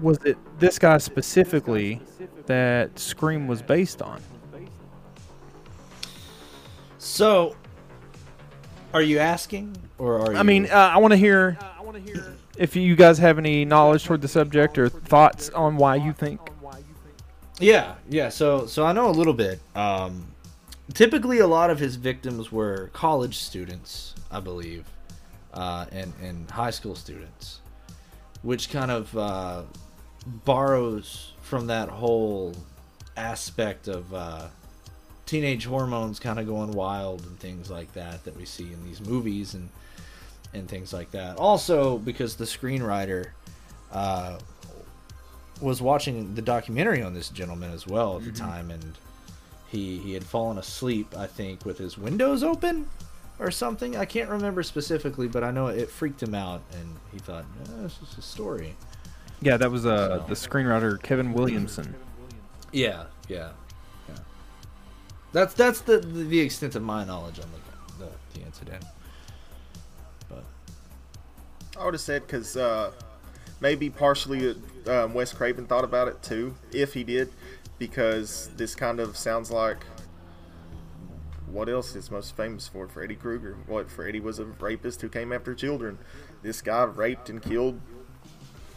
was 0.01 0.17
it 0.23 0.37
this 0.59 0.79
guy 0.79 0.97
specifically 0.97 2.01
that 2.45 2.97
Scream 2.97 3.47
was 3.47 3.61
based 3.61 4.01
on? 4.01 4.21
So, 6.97 7.55
are 8.93 9.01
you 9.01 9.19
asking, 9.19 9.75
or 9.97 10.19
are 10.19 10.33
you? 10.33 10.37
I 10.37 10.43
mean, 10.43 10.65
uh, 10.65 10.91
I 10.93 10.97
want 10.97 11.11
to 11.13 11.17
hear 11.17 11.57
if 12.57 12.75
you 12.75 12.95
guys 12.95 13.17
have 13.17 13.37
any 13.37 13.63
knowledge 13.65 14.03
toward 14.03 14.21
the 14.21 14.27
subject 14.27 14.77
or 14.77 14.89
thoughts 14.89 15.49
on 15.49 15.77
why 15.77 15.95
you 15.95 16.13
think. 16.13 16.41
Yeah, 17.59 17.95
yeah. 18.09 18.29
So, 18.29 18.67
so 18.67 18.85
I 18.85 18.93
know 18.93 19.09
a 19.09 19.11
little 19.11 19.33
bit. 19.33 19.59
Um, 19.75 20.27
typically, 20.93 21.39
a 21.39 21.47
lot 21.47 21.69
of 21.69 21.79
his 21.79 21.95
victims 21.95 22.51
were 22.51 22.89
college 22.93 23.37
students, 23.37 24.15
I 24.31 24.39
believe, 24.39 24.85
uh, 25.53 25.85
and 25.91 26.13
and 26.21 26.49
high 26.49 26.69
school 26.69 26.95
students, 26.95 27.61
which 28.41 28.69
kind 28.69 28.91
of 28.91 29.17
uh, 29.17 29.63
borrows 30.45 31.33
from 31.41 31.67
that 31.67 31.89
whole 31.89 32.53
aspect 33.17 33.87
of 33.87 34.13
uh, 34.13 34.47
teenage 35.25 35.65
hormones 35.65 36.19
kind 36.19 36.39
of 36.39 36.47
going 36.47 36.71
wild 36.71 37.25
and 37.25 37.39
things 37.39 37.69
like 37.69 37.93
that 37.93 38.23
that 38.25 38.35
we 38.37 38.45
see 38.45 38.71
in 38.71 38.85
these 38.85 39.01
movies 39.01 39.53
and 39.53 39.69
and 40.53 40.67
things 40.67 40.91
like 40.93 41.11
that. 41.11 41.37
Also, 41.37 41.97
because 41.99 42.35
the 42.35 42.45
screenwriter. 42.45 43.31
Uh, 43.91 44.37
was 45.61 45.81
watching 45.81 46.35
the 46.35 46.41
documentary 46.41 47.01
on 47.01 47.13
this 47.13 47.29
gentleman 47.29 47.71
as 47.71 47.85
well 47.85 48.17
at 48.17 48.23
the 48.23 48.31
time, 48.31 48.71
and 48.71 48.97
he 49.69 49.97
he 49.99 50.13
had 50.13 50.23
fallen 50.23 50.57
asleep, 50.57 51.13
I 51.17 51.27
think, 51.27 51.65
with 51.65 51.77
his 51.77 51.97
windows 51.97 52.43
open 52.43 52.87
or 53.39 53.51
something. 53.51 53.95
I 53.95 54.05
can't 54.05 54.29
remember 54.29 54.63
specifically, 54.63 55.27
but 55.27 55.43
I 55.43 55.51
know 55.51 55.67
it 55.67 55.89
freaked 55.89 56.21
him 56.21 56.35
out, 56.35 56.61
and 56.73 56.95
he 57.11 57.19
thought, 57.19 57.45
"This 57.81 57.97
is 58.01 58.17
a 58.17 58.21
story." 58.21 58.75
Yeah, 59.41 59.57
that 59.57 59.71
was 59.71 59.85
uh, 59.85 60.23
the 60.27 60.33
screenwriter 60.33 61.01
Kevin 61.01 61.33
Williamson. 61.33 61.95
Yeah, 62.71 63.05
yeah, 63.27 63.51
yeah. 64.07 64.15
That's 65.31 65.53
that's 65.53 65.81
the 65.81 65.99
the, 65.99 66.23
the 66.23 66.39
extent 66.39 66.75
of 66.75 66.83
my 66.83 67.05
knowledge 67.05 67.39
on 67.39 67.47
the 67.51 68.05
the, 68.05 68.11
the 68.33 68.45
incident. 68.45 68.83
But 70.27 70.43
I 71.79 71.85
would 71.85 71.93
have 71.93 72.01
said 72.01 72.27
because 72.27 72.57
uh, 72.57 72.91
maybe 73.61 73.89
partially 73.89 74.55
uh, 74.85 75.05
um, 75.05 75.13
Wes 75.13 75.31
Craven 75.31 75.65
thought 75.65 75.85
about 75.85 76.09
it 76.09 76.21
too, 76.21 76.55
if 76.73 76.93
he 76.93 77.05
did, 77.05 77.31
because 77.77 78.49
this 78.57 78.75
kind 78.75 78.99
of 78.99 79.15
sounds 79.15 79.51
like 79.51 79.85
what 81.51 81.67
else 81.67 81.95
is 81.95 82.11
most 82.11 82.35
famous 82.35 82.67
for? 82.67 82.87
Freddy 82.87 83.15
Krueger. 83.15 83.57
What 83.65 83.89
Freddy 83.89 84.19
was 84.19 84.39
a 84.39 84.45
rapist 84.45 85.01
who 85.01 85.09
came 85.09 85.33
after 85.33 85.55
children. 85.55 85.97
This 86.43 86.61
guy 86.61 86.83
raped 86.83 87.29
and 87.29 87.41
killed 87.41 87.81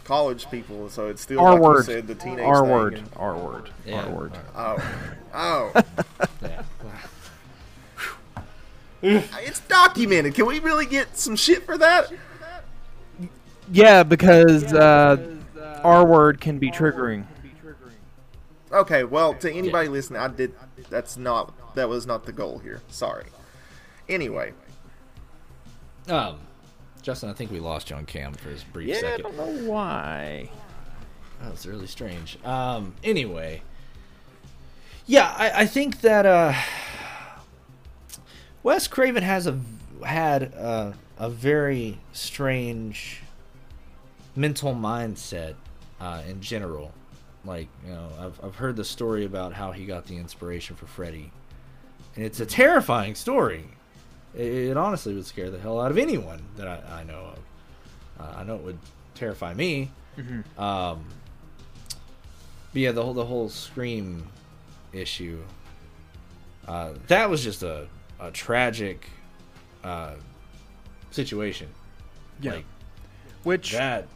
college 0.04 0.50
people, 0.50 0.88
so 0.90 1.08
it's 1.08 1.22
still 1.22 1.40
R 1.40 1.50
like 1.52 1.56
you 1.58 1.62
word. 1.62 1.84
said 1.84 2.06
the 2.06 2.14
teenage 2.14 2.44
R 2.44 2.60
thing, 2.62 2.70
word. 2.70 2.94
and- 2.94 3.10
R 3.16 3.36
word. 3.36 3.70
yeah, 3.86 4.04
R 4.04 4.10
word. 4.10 4.32
Oh, 4.56 4.76
oh, 5.34 5.72
yeah. 9.02 9.22
it's 9.40 9.60
documented. 9.60 10.34
Can 10.34 10.46
we 10.46 10.60
really 10.60 10.86
get 10.86 11.16
some 11.18 11.36
shit 11.36 11.64
for 11.64 11.76
that? 11.78 12.12
Yeah, 13.70 14.02
because 14.02 14.72
uh, 14.72 15.36
R 15.82 16.06
word 16.06 16.40
can 16.40 16.58
be 16.58 16.70
triggering. 16.70 17.24
Okay, 18.70 19.04
well, 19.04 19.34
to 19.34 19.52
anybody 19.52 19.88
listening, 19.88 20.20
I 20.20 20.28
did. 20.28 20.54
That's 20.88 21.16
not. 21.16 21.74
That 21.74 21.88
was 21.88 22.06
not 22.06 22.24
the 22.26 22.32
goal 22.32 22.58
here. 22.58 22.80
Sorry. 22.88 23.24
Anyway, 24.08 24.52
Um, 26.08 26.38
Justin, 27.02 27.28
I 27.28 27.32
think 27.32 27.50
we 27.50 27.58
lost 27.58 27.90
you 27.90 27.96
on 27.96 28.06
cam 28.06 28.32
for 28.32 28.48
his 28.48 28.62
brief 28.62 28.88
Yeah, 28.88 29.14
I 29.14 29.16
don't 29.16 29.36
know 29.36 29.70
why. 29.70 30.48
That 31.40 31.50
was 31.50 31.66
really 31.66 31.88
strange. 31.88 32.38
Um, 32.44 32.94
anyway, 33.02 33.62
yeah, 35.06 35.34
I, 35.36 35.62
I 35.62 35.66
think 35.66 36.00
that 36.02 36.24
uh, 36.24 36.54
Wes 38.62 38.86
Craven 38.86 39.24
has 39.24 39.48
a 39.48 39.58
had 40.04 40.44
a, 40.54 40.94
a 41.18 41.28
very 41.28 41.98
strange 42.12 43.22
mental 44.36 44.74
mindset 44.74 45.54
uh, 46.00 46.22
in 46.28 46.40
general. 46.40 46.92
Like 47.44 47.66
you 47.84 47.92
know, 47.92 48.08
I've 48.20 48.44
I've 48.44 48.54
heard 48.54 48.76
the 48.76 48.84
story 48.84 49.24
about 49.24 49.52
how 49.52 49.72
he 49.72 49.84
got 49.84 50.06
the 50.06 50.16
inspiration 50.16 50.76
for 50.76 50.86
Freddy, 50.86 51.32
and 52.14 52.24
it's 52.24 52.38
a 52.38 52.46
terrifying 52.46 53.16
story. 53.16 53.64
It, 54.34 54.70
it 54.70 54.76
honestly 54.76 55.14
would 55.14 55.26
scare 55.26 55.50
the 55.50 55.58
hell 55.58 55.80
out 55.80 55.90
of 55.90 55.98
anyone 55.98 56.42
that 56.56 56.68
I, 56.68 57.00
I 57.00 57.04
know 57.04 57.32
of. 57.32 57.38
Uh, 58.20 58.38
I 58.38 58.44
know 58.44 58.56
it 58.56 58.62
would 58.62 58.78
terrify 59.14 59.54
me. 59.54 59.90
Um, 60.58 61.04
but 62.72 62.80
yeah, 62.80 62.92
the 62.92 63.02
whole 63.02 63.14
the 63.14 63.24
whole 63.24 63.48
scream 63.48 64.26
issue. 64.92 65.42
Uh, 66.66 66.92
that 67.08 67.28
was 67.28 67.42
just 67.42 67.62
a 67.62 67.88
a 68.20 68.30
tragic 68.30 69.06
uh, 69.84 70.14
situation. 71.10 71.68
Yeah. 72.40 72.52
Like 72.52 72.64
Which 73.42 73.72
that. 73.72 74.06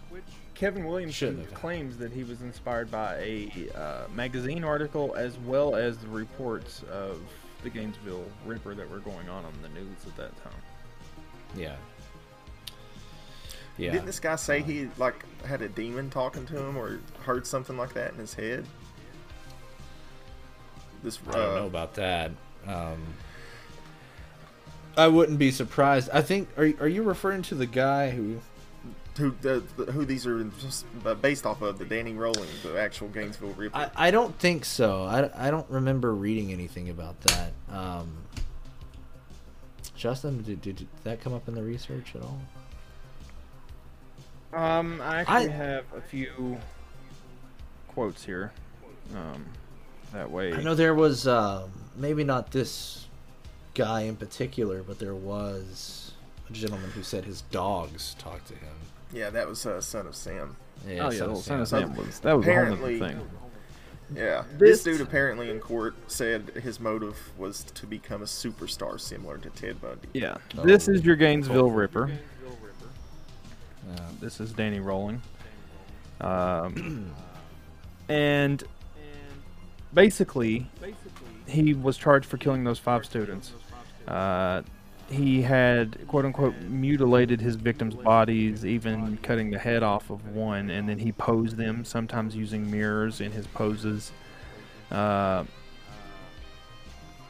Kevin 0.54 0.80
Shouldn't 0.82 0.88
Williamson 0.88 1.46
claims 1.52 1.98
that 1.98 2.12
he 2.12 2.24
was 2.24 2.40
inspired 2.40 2.90
by 2.90 3.16
a 3.16 3.68
uh, 3.74 4.08
magazine 4.14 4.64
article 4.64 5.14
as 5.14 5.36
well 5.40 5.76
as 5.76 5.98
the 5.98 6.08
reports 6.08 6.82
of 6.90 7.20
the 7.62 7.70
Gainesville 7.70 8.24
Ripper 8.44 8.74
that 8.74 8.88
were 8.90 8.98
going 8.98 9.28
on 9.28 9.44
on 9.44 9.52
the 9.62 9.68
news 9.68 10.06
at 10.06 10.16
that 10.16 10.42
time. 10.42 10.60
Yeah. 11.56 11.76
Yeah. 13.78 13.92
didn't 13.92 14.06
this 14.06 14.20
guy 14.20 14.36
say 14.36 14.62
he 14.62 14.88
like 14.96 15.24
had 15.44 15.60
a 15.60 15.68
demon 15.68 16.08
talking 16.08 16.46
to 16.46 16.56
him 16.56 16.78
or 16.78 16.98
heard 17.20 17.46
something 17.46 17.76
like 17.76 17.92
that 17.92 18.12
in 18.12 18.18
his 18.18 18.32
head? 18.32 18.64
This 21.02 21.18
I 21.28 21.32
don't 21.32 21.50
uh, 21.50 21.54
know 21.56 21.66
about 21.66 21.94
that. 21.94 22.30
Um, 22.66 23.02
I 24.96 25.08
wouldn't 25.08 25.38
be 25.38 25.50
surprised. 25.50 26.08
I 26.12 26.22
think. 26.22 26.48
Are 26.56 26.72
are 26.80 26.88
you 26.88 27.02
referring 27.02 27.42
to 27.42 27.54
the 27.54 27.66
guy 27.66 28.10
who? 28.10 28.40
Who 29.18 29.34
the, 29.40 29.62
the- 29.76 29.92
who 29.92 30.04
these 30.04 30.26
are 30.26 30.46
uh, 31.06 31.14
based 31.14 31.46
off 31.46 31.62
of 31.62 31.78
the 31.78 31.84
Danny 31.86 32.12
Rolling, 32.12 32.48
the 32.62 32.78
actual 32.78 33.08
Gainesville 33.08 33.54
Ripper. 33.54 33.74
I, 33.76 33.90
I 34.08 34.10
don't 34.10 34.38
think 34.38 34.64
so. 34.66 35.04
I, 35.04 35.46
I 35.46 35.50
don't 35.50 35.68
remember 35.70 36.14
reading 36.14 36.52
anything 36.52 36.90
about 36.90 37.18
that. 37.22 37.52
Um, 37.70 38.08
Justin, 39.96 40.42
did, 40.42 40.60
did, 40.60 40.76
did 40.76 40.88
that 41.04 41.20
come 41.22 41.32
up 41.32 41.48
in 41.48 41.54
the 41.54 41.62
research 41.62 42.14
at 42.14 42.22
all? 42.22 42.38
Um, 44.52 45.00
I 45.00 45.20
actually 45.20 45.34
I- 45.34 45.48
have 45.48 45.84
a 45.96 46.00
few 46.02 46.58
quotes 47.88 48.24
here. 48.24 48.52
Um, 49.14 49.46
that 50.12 50.30
way. 50.30 50.52
I 50.52 50.62
know 50.62 50.74
there 50.74 50.94
was 50.94 51.26
um, 51.26 51.70
maybe 51.96 52.22
not 52.24 52.50
this 52.50 53.06
guy 53.74 54.02
in 54.02 54.16
particular, 54.16 54.82
but 54.82 54.98
there 54.98 55.14
was 55.14 56.12
a 56.48 56.52
gentleman 56.52 56.90
who 56.90 57.02
said 57.02 57.24
his 57.24 57.42
dogs 57.50 58.14
talked 58.18 58.48
to 58.48 58.54
him. 58.54 58.75
Yeah, 59.12 59.30
that 59.30 59.48
was 59.48 59.64
uh, 59.66 59.80
Son 59.80 60.06
of 60.06 60.14
Sam. 60.14 60.56
Yeah, 60.86 61.06
oh 61.06 61.10
yeah, 61.10 61.18
Son 61.18 61.28
well, 61.30 61.38
of 61.38 61.44
Son 61.44 61.60
of 61.60 61.68
Sam. 61.68 61.94
Sam 61.94 62.06
was 62.06 62.18
that 62.20 62.32
was 62.36 62.46
a 62.46 62.50
whole 62.50 62.58
Apparently- 62.62 62.98
thing. 62.98 63.20
Yeah, 64.14 64.44
This- 64.56 64.84
this 64.84 64.98
dude 64.98 65.00
apparently 65.00 65.50
in 65.50 65.58
court 65.58 65.96
said 66.06 66.50
his 66.62 66.78
motive 66.78 67.16
was 67.36 67.64
to 67.74 67.86
become 67.86 68.22
a 68.22 68.26
superstar 68.26 69.00
similar 69.00 69.36
to 69.38 69.50
Ted 69.50 69.80
Bundy. 69.80 70.06
Yeah, 70.12 70.36
Oh. 70.56 70.62
this 70.62 70.86
is 70.86 71.04
your 71.04 71.16
Gainesville 71.16 71.70
Ripper. 71.72 72.10
Yeah. 73.88 74.00
This 74.20 74.40
is 74.40 74.52
Danny 74.52 74.78
Rolling. 74.80 75.22
Um, 76.20 77.10
and 78.08 78.62
basically, 79.92 80.68
he 81.48 81.74
was 81.74 81.96
charged 81.96 82.26
for 82.26 82.36
killing 82.36 82.62
those 82.64 82.78
five 82.78 83.04
students. 83.04 83.52
Uh, 84.06 84.62
he 85.08 85.42
had, 85.42 86.06
quote 86.08 86.24
unquote, 86.24 86.56
mutilated 86.62 87.40
his 87.40 87.56
victims' 87.56 87.94
bodies, 87.94 88.64
even 88.64 89.16
cutting 89.18 89.50
the 89.50 89.58
head 89.58 89.82
off 89.82 90.10
of 90.10 90.26
one, 90.28 90.70
and 90.70 90.88
then 90.88 90.98
he 90.98 91.12
posed 91.12 91.56
them, 91.56 91.84
sometimes 91.84 92.34
using 92.34 92.70
mirrors 92.70 93.20
in 93.20 93.32
his 93.32 93.46
poses. 93.46 94.12
Uh, 94.90 95.44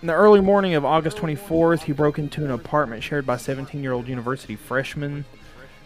in 0.03 0.09
the 0.09 0.15
early 0.15 0.41
morning 0.41 0.75
of 0.75 0.85
August 0.85 1.17
24th, 1.17 1.83
he 1.83 1.93
broke 1.93 2.19
into 2.19 2.45
an 2.45 2.51
apartment 2.51 3.03
shared 3.03 3.27
by 3.27 3.37
17 3.37 3.83
year 3.83 3.93
old 3.93 4.09
university 4.09 4.57
freshmen. 4.57 5.25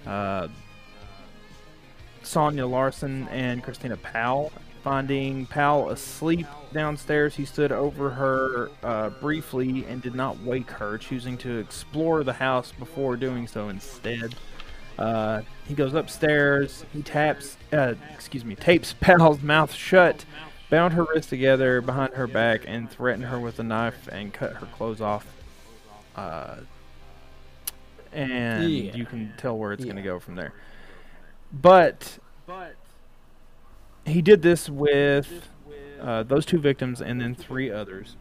Uh, 0.06 0.48
Sonja 2.22 2.68
Larson 2.68 3.28
and 3.28 3.62
Christina 3.62 3.96
Powell. 3.96 4.52
Finding 4.82 5.44
Powell 5.46 5.90
asleep 5.90 6.46
downstairs, 6.72 7.34
he 7.36 7.44
stood 7.44 7.70
over 7.70 8.10
her 8.10 8.70
uh, 8.82 9.10
briefly 9.10 9.84
and 9.86 10.00
did 10.00 10.14
not 10.14 10.40
wake 10.40 10.70
her, 10.70 10.96
choosing 10.96 11.36
to 11.38 11.58
explore 11.58 12.24
the 12.24 12.32
house 12.32 12.72
before 12.72 13.16
doing 13.16 13.46
so 13.46 13.68
instead. 13.68 14.34
Uh, 14.98 15.42
he 15.66 15.74
goes 15.74 15.92
upstairs. 15.92 16.84
He 16.92 17.02
taps, 17.02 17.56
uh, 17.72 17.94
excuse 18.14 18.44
me, 18.44 18.54
tapes 18.54 18.94
Powell's 19.00 19.42
mouth 19.42 19.72
shut, 19.72 20.24
bound 20.70 20.94
her 20.94 21.04
wrists 21.04 21.28
together 21.30 21.80
behind 21.80 22.14
her 22.14 22.26
back, 22.26 22.62
and 22.66 22.90
threatened 22.90 23.26
her 23.26 23.38
with 23.38 23.58
a 23.58 23.62
knife 23.62 24.08
and 24.10 24.32
cut 24.32 24.54
her 24.54 24.66
clothes 24.66 25.00
off. 25.00 25.26
Uh, 26.16 26.56
and 28.12 28.64
Yeah. 28.68 28.94
you 28.94 29.04
can 29.04 29.32
tell 29.36 29.56
where 29.58 29.72
it's 29.72 29.84
going 29.84 29.96
to 29.96 30.02
go 30.02 30.18
from 30.18 30.36
there. 30.36 30.52
But 31.52 32.18
he 34.06 34.22
did 34.22 34.42
this 34.42 34.68
with 34.68 35.48
uh, 36.00 36.22
those 36.22 36.46
two 36.46 36.58
victims 36.58 37.00
and 37.00 37.20
then 37.20 37.34
three 37.34 37.70
others. 37.70 38.16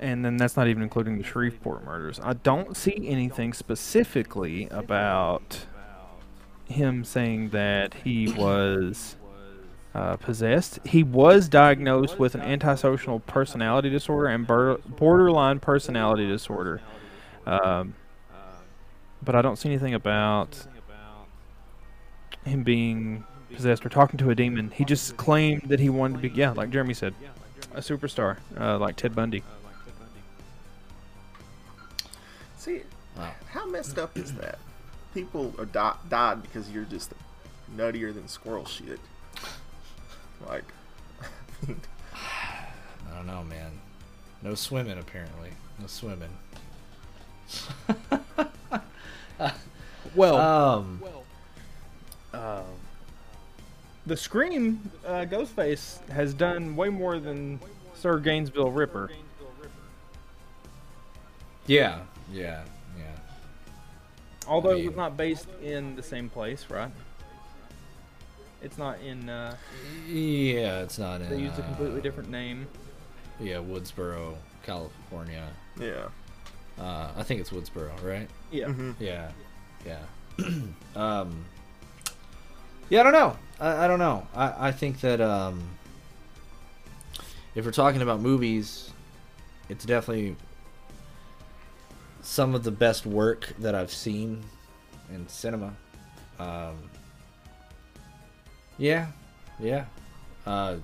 And 0.00 0.24
then 0.24 0.36
that's 0.36 0.56
not 0.56 0.68
even 0.68 0.82
including 0.82 1.18
the 1.18 1.24
Shreveport 1.24 1.84
murders. 1.84 2.20
I 2.22 2.34
don't 2.34 2.76
see 2.76 3.08
anything 3.08 3.52
specifically 3.52 4.68
about 4.70 5.66
him 6.66 7.04
saying 7.04 7.48
that 7.50 7.94
he 8.04 8.32
was 8.32 9.16
uh, 9.94 10.16
possessed. 10.16 10.78
He 10.86 11.02
was 11.02 11.48
diagnosed 11.48 12.18
with 12.18 12.34
an 12.36 12.42
antisocial 12.42 13.20
personality 13.20 13.90
disorder 13.90 14.28
and 14.28 14.46
borderline 14.46 15.58
personality 15.58 16.28
disorder. 16.28 16.80
Um, 17.46 17.94
but 19.22 19.34
I 19.34 19.42
don't 19.42 19.56
see 19.56 19.68
anything 19.68 19.94
about 19.94 20.66
him 22.44 22.62
being 22.62 23.24
possessed 23.54 23.84
or 23.84 23.88
talking 23.88 24.18
to 24.18 24.30
a 24.30 24.34
demon. 24.34 24.70
He 24.74 24.84
just 24.84 25.16
claimed 25.16 25.62
that 25.68 25.80
he 25.80 25.88
wanted 25.88 26.22
to 26.22 26.28
be, 26.28 26.34
yeah, 26.34 26.50
like 26.50 26.70
Jeremy 26.70 26.94
said, 26.94 27.14
a 27.72 27.80
superstar, 27.80 28.38
uh, 28.58 28.78
like 28.78 28.96
Ted 28.96 29.14
Bundy. 29.14 29.42
See, 32.56 32.82
Wow. 33.16 33.32
how 33.50 33.66
messed 33.66 33.98
up 33.98 34.16
is 34.16 34.34
that? 34.34 34.58
People 35.14 35.54
are 35.58 35.64
di- 35.64 35.96
died 36.08 36.42
because 36.42 36.70
you're 36.70 36.84
just 36.84 37.12
nuttier 37.74 38.14
than 38.14 38.28
squirrel 38.28 38.64
shit. 38.66 39.00
Like, 40.46 40.64
I 42.14 43.14
don't 43.16 43.26
know, 43.26 43.42
man. 43.44 43.72
No 44.42 44.54
swimming, 44.54 44.98
apparently. 44.98 45.50
No 45.80 45.86
swimming. 45.86 46.30
Well, 50.14 50.36
Um, 50.36 51.02
uh, 52.32 52.62
the 54.08 54.16
Scream 54.16 54.90
uh, 55.06 55.26
Ghostface 55.28 56.04
has 56.08 56.32
done 56.34 56.74
way 56.74 56.88
more 56.88 57.18
than 57.18 57.60
Sir 57.94 58.18
Gainesville 58.18 58.70
Ripper. 58.70 59.10
yeah, 61.66 62.00
yeah, 62.32 62.64
yeah. 62.98 63.04
Although 64.46 64.70
it 64.70 64.76
mean- 64.76 64.86
was 64.86 64.96
not 64.96 65.16
based 65.16 65.46
in 65.62 65.94
the 65.94 66.02
same 66.02 66.28
place, 66.30 66.66
right? 66.70 66.90
It's 68.62 68.78
not 68.78 68.98
in. 69.00 69.28
Uh, 69.28 69.54
Yeah, 70.08 70.80
it's 70.80 70.98
not 70.98 71.20
in. 71.20 71.28
they 71.30 71.38
used 71.38 71.58
a 71.58 71.62
completely 71.62 72.00
uh, 72.00 72.02
different 72.02 72.30
name. 72.30 72.66
Yeah, 73.38 73.56
Woodsboro, 73.58 74.34
California. 74.64 75.46
yeah. 75.80 76.08
Uh, 76.76 77.10
I 77.16 77.22
think 77.24 77.40
it's 77.40 77.50
Woodsboro, 77.50 78.02
right? 78.02 78.28
Yeah. 78.50 78.66
hmm 78.68 78.92
Yeah, 78.98 79.30
yeah. 79.86 79.98
um, 80.96 81.44
yeah, 82.88 83.00
I 83.00 83.02
don't 83.04 83.12
know. 83.12 83.36
I, 83.60 83.84
I 83.84 83.88
don't 83.88 83.98
know. 83.98 84.26
I, 84.34 84.68
I 84.68 84.72
think 84.72 85.00
that 85.00 85.20
um, 85.20 85.62
if 87.54 87.64
we're 87.64 87.72
talking 87.72 88.02
about 88.02 88.20
movies, 88.20 88.90
it's 89.68 89.84
definitely 89.84 90.36
some 92.22 92.54
of 92.54 92.64
the 92.64 92.70
best 92.70 93.06
work 93.06 93.54
that 93.58 93.74
I've 93.74 93.90
seen 93.92 94.44
in 95.12 95.28
cinema. 95.28 95.74
Um, 96.38 96.90
yeah, 98.76 99.08
yeah. 99.58 99.86
Uh, 100.46 100.76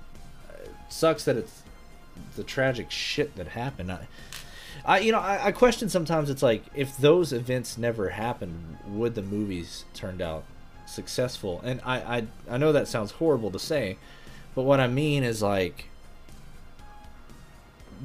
sucks 0.89 1.25
that 1.25 1.37
it's 1.37 1.63
the 2.35 2.43
tragic 2.43 2.91
shit 2.91 3.35
that 3.35 3.47
happened. 3.47 3.91
I, 3.91 4.07
I 4.85 4.99
you 4.99 5.11
know 5.11 5.19
I, 5.19 5.47
I 5.47 5.51
question 5.51 5.89
sometimes 5.89 6.29
it's 6.29 6.43
like 6.43 6.63
if 6.75 6.97
those 6.97 7.31
events 7.33 7.77
never 7.77 8.09
happened 8.09 8.77
would 8.87 9.15
the 9.15 9.21
movies 9.21 9.85
turned 9.93 10.21
out 10.21 10.43
successful 10.85 11.61
and 11.63 11.81
I, 11.83 12.17
I 12.17 12.27
I 12.51 12.57
know 12.57 12.71
that 12.71 12.87
sounds 12.87 13.11
horrible 13.11 13.51
to 13.51 13.59
say 13.59 13.97
but 14.53 14.63
what 14.63 14.79
I 14.79 14.87
mean 14.87 15.23
is 15.23 15.41
like 15.41 15.85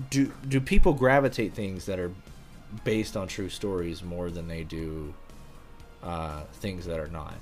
do 0.09 0.33
do 0.49 0.61
people 0.61 0.95
gravitate 0.95 1.53
things 1.53 1.87
that 1.87 1.99
are 1.99 2.13
based 2.85 3.17
on 3.17 3.29
true 3.29 3.49
stories 3.49 4.03
more 4.03 4.31
than 4.31 4.49
they 4.49 4.65
do 4.65 5.13
uh, 6.03 6.43
things 6.55 6.87
that 6.87 6.99
are 6.99 7.09
not 7.09 7.35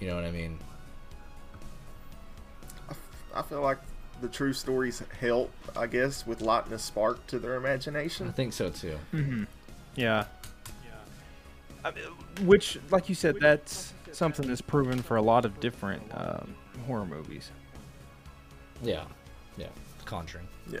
you 0.00 0.06
know 0.06 0.14
what 0.14 0.24
I 0.24 0.30
mean 0.30 0.58
I 3.34 3.42
feel 3.42 3.60
like 3.60 3.78
the 4.20 4.28
true 4.28 4.52
stories 4.52 5.02
help, 5.20 5.52
I 5.76 5.86
guess, 5.86 6.26
with 6.26 6.40
lighting 6.40 6.72
a 6.72 6.78
spark 6.78 7.24
to 7.28 7.38
their 7.38 7.54
imagination. 7.54 8.28
I 8.28 8.32
think 8.32 8.52
so 8.52 8.70
too 8.70 8.98
Mm-hmm. 9.14 9.44
Yeah. 9.94 10.24
I 11.84 11.92
mean, 11.92 12.04
which, 12.44 12.78
like 12.90 13.08
you 13.08 13.14
said, 13.14 13.36
that's 13.40 13.92
something 14.12 14.46
that's 14.48 14.60
proven 14.60 15.02
for 15.02 15.16
a 15.16 15.22
lot 15.22 15.44
of 15.44 15.58
different 15.60 16.02
um, 16.14 16.54
horror 16.86 17.04
movies. 17.06 17.50
yeah 18.82 19.04
yeah 19.56 19.66
Conjuring 20.04 20.46
Yeah. 20.70 20.80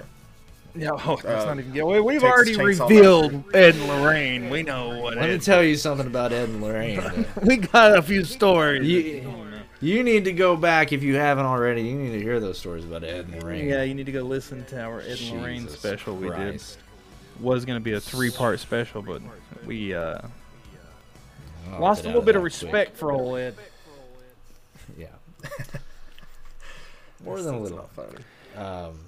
Yeah, 0.74 0.90
oh, 0.92 1.16
that's 1.22 1.44
Uh, 1.44 1.46
not 1.46 1.58
even. 1.60 1.74
Yeah, 1.74 1.82
we, 1.84 1.98
we've 2.00 2.20
Texas 2.20 2.56
already 2.58 2.76
Chainsaw 2.76 2.88
revealed 2.88 3.44
Ed 3.54 3.74
and 3.74 3.88
Lorraine. 3.88 4.50
We 4.50 4.62
know 4.62 5.00
what. 5.00 5.16
let 5.16 5.28
me 5.28 5.34
Ed, 5.34 5.42
tell 5.42 5.62
you 5.62 5.76
something 5.76 6.06
about 6.06 6.30
Ed 6.32 6.48
and 6.50 6.62
Lorraine 6.62 7.26
we 7.42 7.56
got 7.56 7.96
a 7.98 8.02
few 8.02 8.22
stories. 8.24 8.86
You- 8.86 9.34
You 9.80 10.02
need 10.02 10.24
to 10.24 10.32
go 10.32 10.56
back 10.56 10.92
if 10.92 11.02
you 11.04 11.14
haven't 11.16 11.46
already. 11.46 11.82
You 11.82 11.94
need 11.96 12.10
to 12.12 12.20
hear 12.20 12.40
those 12.40 12.58
stories 12.58 12.84
about 12.84 13.04
Ed 13.04 13.26
and 13.28 13.42
Lorraine. 13.42 13.68
Yeah, 13.68 13.82
you 13.84 13.94
need 13.94 14.06
to 14.06 14.12
go 14.12 14.22
listen 14.22 14.64
to 14.66 14.80
our 14.82 15.00
Ed 15.00 15.18
and 15.20 15.40
Lorraine 15.40 15.62
Jesus 15.62 15.78
special 15.78 16.16
we 16.16 16.26
did. 16.28 16.34
Christ. 16.36 16.78
Was 17.40 17.64
going 17.64 17.76
to 17.78 17.84
be 17.84 17.92
a 17.92 18.00
three-part 18.00 18.58
special, 18.58 19.02
but 19.02 19.22
we 19.64 19.94
uh, 19.94 20.18
I'll 21.74 21.80
lost 21.80 22.04
a 22.04 22.06
little 22.06 22.22
bit 22.22 22.36
of 22.36 22.40
that 22.42 22.44
respect 22.44 22.96
for 22.96 23.12
old 23.12 23.38
Ed. 23.38 23.54
Yeah. 24.98 25.08
More 27.24 27.40
than 27.42 27.54
a 27.54 27.58
little. 27.60 27.78
not 27.78 27.90
funny. 27.92 28.18
Um, 28.56 28.98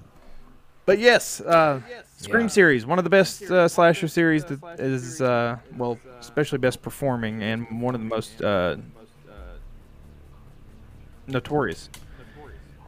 But 0.86 0.98
yes, 0.98 1.40
uh, 1.40 1.80
Scream 2.18 2.42
Yeah. 2.42 2.48
series, 2.48 2.84
one 2.84 2.98
of 2.98 3.04
the 3.04 3.10
best 3.10 3.42
uh, 3.44 3.66
slasher 3.68 4.06
series 4.08 4.44
that 4.44 4.78
is, 4.80 5.22
uh, 5.22 5.56
well, 5.76 5.98
especially 6.20 6.58
best 6.58 6.82
performing 6.82 7.42
and 7.42 7.80
one 7.80 7.94
of 7.94 8.00
the 8.00 8.06
most 8.06 8.42
uh, 8.42 8.76
notorious. 11.26 11.88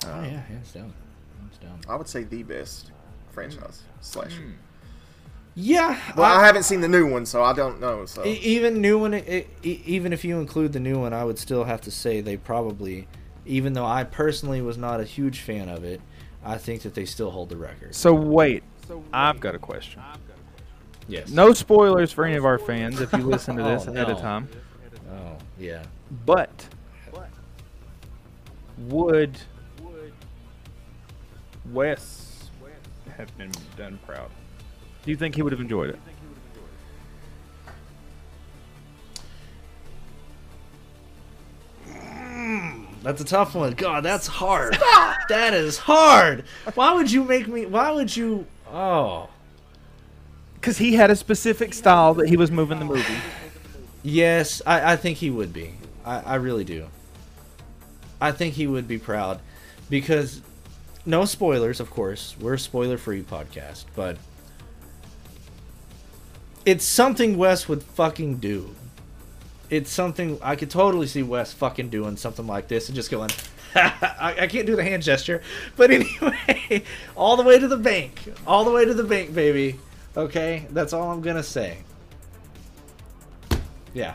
oh 0.07 0.23
yeah, 0.23 0.41
hands 0.41 0.73
down. 0.73 0.93
Hands 1.39 1.59
down. 1.63 1.81
I 1.89 1.97
would 1.97 2.09
say 2.09 2.25
the 2.25 2.43
best 2.43 2.91
franchise 3.31 3.83
slasher. 4.01 4.43
Yeah. 5.55 5.99
Well, 6.17 6.25
I, 6.31 6.43
I- 6.43 6.47
haven't 6.47 6.63
seen 6.65 6.81
the 6.81 6.89
new 6.89 7.11
one, 7.11 7.27
so 7.27 7.43
I 7.43 7.53
don't 7.53 7.81
know. 7.81 8.07
So 8.07 8.25
even 8.25 8.81
new 8.81 8.99
one, 8.99 9.15
e- 9.15 9.45
even 9.63 10.13
if 10.13 10.25
you 10.25 10.39
include 10.41 10.73
the 10.73 10.81
new 10.81 10.99
one, 10.99 11.13
I 11.13 11.25
would 11.25 11.39
still 11.39 11.65
have 11.65 11.81
to 11.83 11.91
say 11.91 12.21
they 12.21 12.37
probably, 12.37 13.07
even 13.45 13.73
though 13.73 13.87
I 13.87 14.05
personally 14.05 14.63
was 14.63 14.79
not 14.79 15.01
a 15.01 15.05
huge 15.05 15.41
fan 15.41 15.69
of 15.69 15.85
it, 15.85 16.01
I 16.45 16.59
think 16.59 16.83
that 16.83 16.95
they 16.95 17.05
still 17.05 17.31
hold 17.31 17.51
the 17.51 17.57
record. 17.57 17.95
So 17.95 18.15
wait, 18.15 18.63
I've 19.13 19.41
got 19.41 19.55
a 19.55 19.59
question. 19.59 20.03
Yes. 21.09 21.31
No 21.31 21.53
spoilers 21.53 22.13
for 22.13 22.25
any 22.25 22.37
of 22.37 22.45
our 22.45 22.59
fans 22.59 23.01
if 23.01 23.13
you 23.13 23.19
listen 23.19 23.57
to 23.57 23.63
oh, 23.67 23.75
this 23.75 23.87
Oh, 23.87 23.93
ahead 23.93 24.09
of 24.09 24.21
time. 24.21 24.49
Oh, 25.11 25.37
yeah. 25.59 25.83
But 26.25 26.51
would 28.79 29.39
Wes 31.71 32.51
have 33.17 33.37
been 33.37 33.53
done 33.77 33.99
proud? 34.07 34.31
Do 35.05 35.11
you 35.11 35.17
think 35.17 35.35
he 35.35 35.43
would 35.43 35.53
have 35.53 35.61
enjoyed 35.61 35.91
it? 35.91 35.99
Mm, 41.89 42.87
that's 43.03 43.21
a 43.21 43.25
tough 43.25 43.55
one. 43.55 43.73
God, 43.73 44.05
that's 44.05 44.27
hard. 44.27 44.75
that 45.29 45.55
is 45.55 45.79
hard. 45.79 46.45
Why 46.75 46.95
would 46.95 47.11
you 47.11 47.25
make 47.25 47.49
me? 47.49 47.67
Why 47.67 47.91
would 47.91 48.15
you? 48.15 48.47
Oh, 48.71 49.29
Because 50.55 50.79
he 50.79 50.95
had 50.95 51.11
a 51.11 51.17
specific 51.17 51.75
style 51.75 52.15
that 52.15 52.29
he 52.29 52.37
was 52.37 52.51
moving 52.51 52.79
the 52.79 52.85
movie. 52.87 53.15
yes, 54.03 54.63
I, 54.67 54.93
I 54.93 54.97
think 54.97 55.19
he 55.19 55.31
would 55.31 55.53
be. 55.53 55.75
I, 56.05 56.21
I 56.21 56.35
really 56.37 56.65
do. 56.65 56.87
I 58.21 58.33
think 58.33 58.55
he 58.55 58.67
would 58.67 58.87
be 58.89 58.99
proud 58.99 59.41
because 59.91 60.41
no 61.05 61.25
spoilers, 61.25 61.81
of 61.81 61.91
course. 61.91 62.37
We're 62.41 62.55
a 62.55 62.59
spoiler-free 62.59 63.23
podcast, 63.25 63.85
but 63.95 64.17
it's 66.65 66.85
something 66.85 67.37
Wes 67.37 67.69
would 67.69 67.83
fucking 67.83 68.37
do. 68.37 68.75
It's 69.71 69.91
something 69.91 70.39
I 70.43 70.55
could 70.57 70.71
totally 70.71 71.07
see 71.07 71.23
Wes 71.23 71.53
fucking 71.53 71.89
doing 71.89 72.17
something 72.17 72.47
like 72.47 72.69
this 72.69 72.89
and 72.89 72.95
just 72.97 73.11
going. 73.11 73.31
I, 73.75 74.37
I 74.41 74.47
can't 74.47 74.67
do 74.67 74.77
the 74.77 74.83
hand 74.85 75.03
gesture, 75.03 75.43
but 75.77 75.91
anyway, 75.93 76.83
all 77.17 77.37
the 77.39 77.43
way 77.43 77.59
to 77.59 77.67
the 77.69 77.77
bank, 77.79 78.21
all 78.47 78.65
the 78.65 78.71
way 78.71 78.85
to 78.85 78.93
the 78.95 79.05
bank, 79.05 79.35
baby. 79.35 79.79
Okay, 80.17 80.67
that's 80.71 80.93
all 80.93 81.11
I'm 81.11 81.23
gonna 81.23 81.43
say. 81.43 81.79
Yeah, 83.95 84.15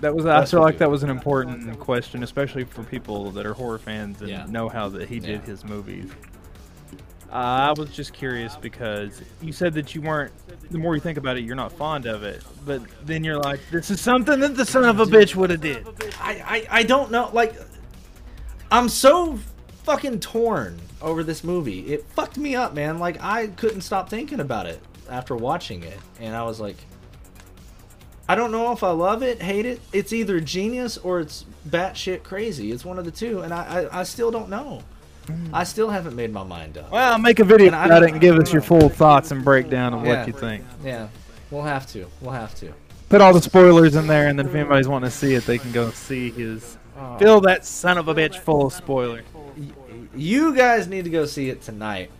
That 0.00 0.14
was 0.14 0.26
I 0.26 0.40
Wes 0.40 0.50
feel 0.50 0.60
like 0.60 0.74
do 0.74 0.78
that 0.80 0.90
was 0.90 1.02
an 1.02 1.10
important 1.10 1.78
question, 1.78 2.22
especially 2.22 2.64
for 2.64 2.82
people 2.82 3.30
that 3.32 3.46
are 3.46 3.54
horror 3.54 3.78
fans 3.78 4.20
and 4.20 4.28
Yeah. 4.30 4.46
know 4.48 4.68
how 4.68 4.88
that 4.90 5.08
he 5.08 5.20
did 5.20 5.40
Yeah. 5.42 5.46
his 5.46 5.64
movies. 5.64 6.10
I 7.36 7.72
was 7.72 7.90
just 7.90 8.14
curious 8.14 8.56
because 8.56 9.20
you 9.42 9.52
said 9.52 9.74
that 9.74 9.94
you 9.94 10.00
weren't. 10.00 10.32
The 10.70 10.78
more 10.78 10.94
you 10.94 11.02
think 11.02 11.18
about 11.18 11.36
it, 11.36 11.44
you're 11.44 11.54
not 11.54 11.70
fond 11.70 12.06
of 12.06 12.22
it. 12.22 12.42
But 12.64 12.82
then 13.04 13.24
you're 13.24 13.38
like, 13.38 13.60
this 13.70 13.90
is 13.90 14.00
something 14.00 14.40
that 14.40 14.56
the 14.56 14.64
son 14.64 14.84
of 14.84 15.00
a 15.00 15.04
bitch 15.04 15.36
would 15.36 15.50
have 15.50 15.60
did. 15.60 15.86
I, 16.18 16.66
I 16.70 16.78
I 16.78 16.82
don't 16.82 17.10
know. 17.10 17.28
Like, 17.34 17.54
I'm 18.70 18.88
so 18.88 19.38
fucking 19.84 20.20
torn 20.20 20.80
over 21.02 21.22
this 21.22 21.44
movie. 21.44 21.80
It 21.80 22.06
fucked 22.06 22.38
me 22.38 22.56
up, 22.56 22.72
man. 22.72 22.98
Like, 22.98 23.22
I 23.22 23.48
couldn't 23.48 23.82
stop 23.82 24.08
thinking 24.08 24.40
about 24.40 24.64
it 24.66 24.80
after 25.10 25.36
watching 25.36 25.82
it, 25.82 25.98
and 26.18 26.34
I 26.34 26.42
was 26.42 26.58
like, 26.58 26.78
I 28.30 28.34
don't 28.34 28.50
know 28.50 28.72
if 28.72 28.82
I 28.82 28.92
love 28.92 29.22
it, 29.22 29.42
hate 29.42 29.66
it. 29.66 29.82
It's 29.92 30.14
either 30.14 30.40
genius 30.40 30.96
or 30.96 31.20
it's 31.20 31.44
batshit 31.68 32.22
crazy. 32.22 32.72
It's 32.72 32.84
one 32.84 32.98
of 32.98 33.04
the 33.04 33.10
two, 33.10 33.40
and 33.40 33.52
I 33.52 33.88
I, 33.92 34.00
I 34.00 34.02
still 34.04 34.30
don't 34.30 34.48
know. 34.48 34.82
I 35.52 35.64
still 35.64 35.90
haven't 35.90 36.14
made 36.16 36.32
my 36.32 36.44
mind 36.44 36.78
up. 36.78 36.90
Well, 36.92 37.18
make 37.18 37.38
a 37.40 37.44
video 37.44 37.68
And 37.68 37.76
I 37.76 37.86
about 37.86 38.00
don't- 38.00 38.08
it 38.08 38.12
and 38.12 38.20
give 38.20 38.36
us 38.38 38.52
your 38.52 38.62
full 38.62 38.88
thoughts 38.88 39.30
and 39.30 39.44
breakdown 39.44 39.94
of 39.94 40.04
Yeah. 40.04 40.18
what 40.18 40.26
you 40.26 40.32
think. 40.32 40.64
Yeah, 40.84 41.08
we'll 41.50 41.62
have 41.62 41.86
to. 41.92 42.06
We'll 42.20 42.32
have 42.32 42.54
to. 42.56 42.72
Put 43.08 43.20
all 43.20 43.32
the 43.32 43.40
spoilers 43.42 43.94
in 43.96 44.06
there, 44.06 44.26
and 44.28 44.38
then 44.38 44.46
if 44.46 44.54
anybody's 44.54 44.88
wanting 44.88 45.10
to 45.10 45.14
see 45.16 45.34
it, 45.34 45.46
they 45.46 45.58
can 45.58 45.72
go 45.72 45.90
see 45.90 46.30
his. 46.30 46.76
Fill 47.18 47.40
that 47.42 47.64
son 47.64 47.98
of 47.98 48.08
a 48.08 48.14
bitch 48.14 48.36
full 48.36 48.66
of 48.66 48.72
spoilers. 48.72 49.24
You 50.14 50.54
guys 50.54 50.88
need 50.88 51.04
to 51.04 51.10
go 51.10 51.26
see 51.26 51.50
it 51.50 51.62
tonight. 51.62 52.10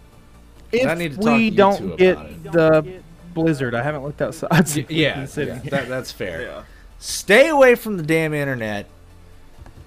I 0.73 0.95
need 0.95 1.13
to 1.13 1.15
If 1.15 1.15
talk 1.17 1.25
to 1.25 1.33
we 1.33 1.45
you 1.45 1.51
don't 1.53 1.81
about 1.81 1.99
get 1.99 2.19
it. 2.19 2.53
the 2.53 2.87
blizzard, 3.35 3.75
I 3.75 3.83
haven't 3.83 4.03
looked 4.05 4.21
outside. 4.23 4.69
since 4.69 4.91
Yeah, 4.91 5.27
yeah, 5.37 5.59
that, 5.71 5.89
that's 5.89 6.13
fair. 6.13 6.43
Yeah. 6.43 6.63
Stay 6.99 7.49
away 7.49 7.75
from 7.75 7.97
the 7.97 8.03
damn 8.03 8.35
internet. 8.35 8.87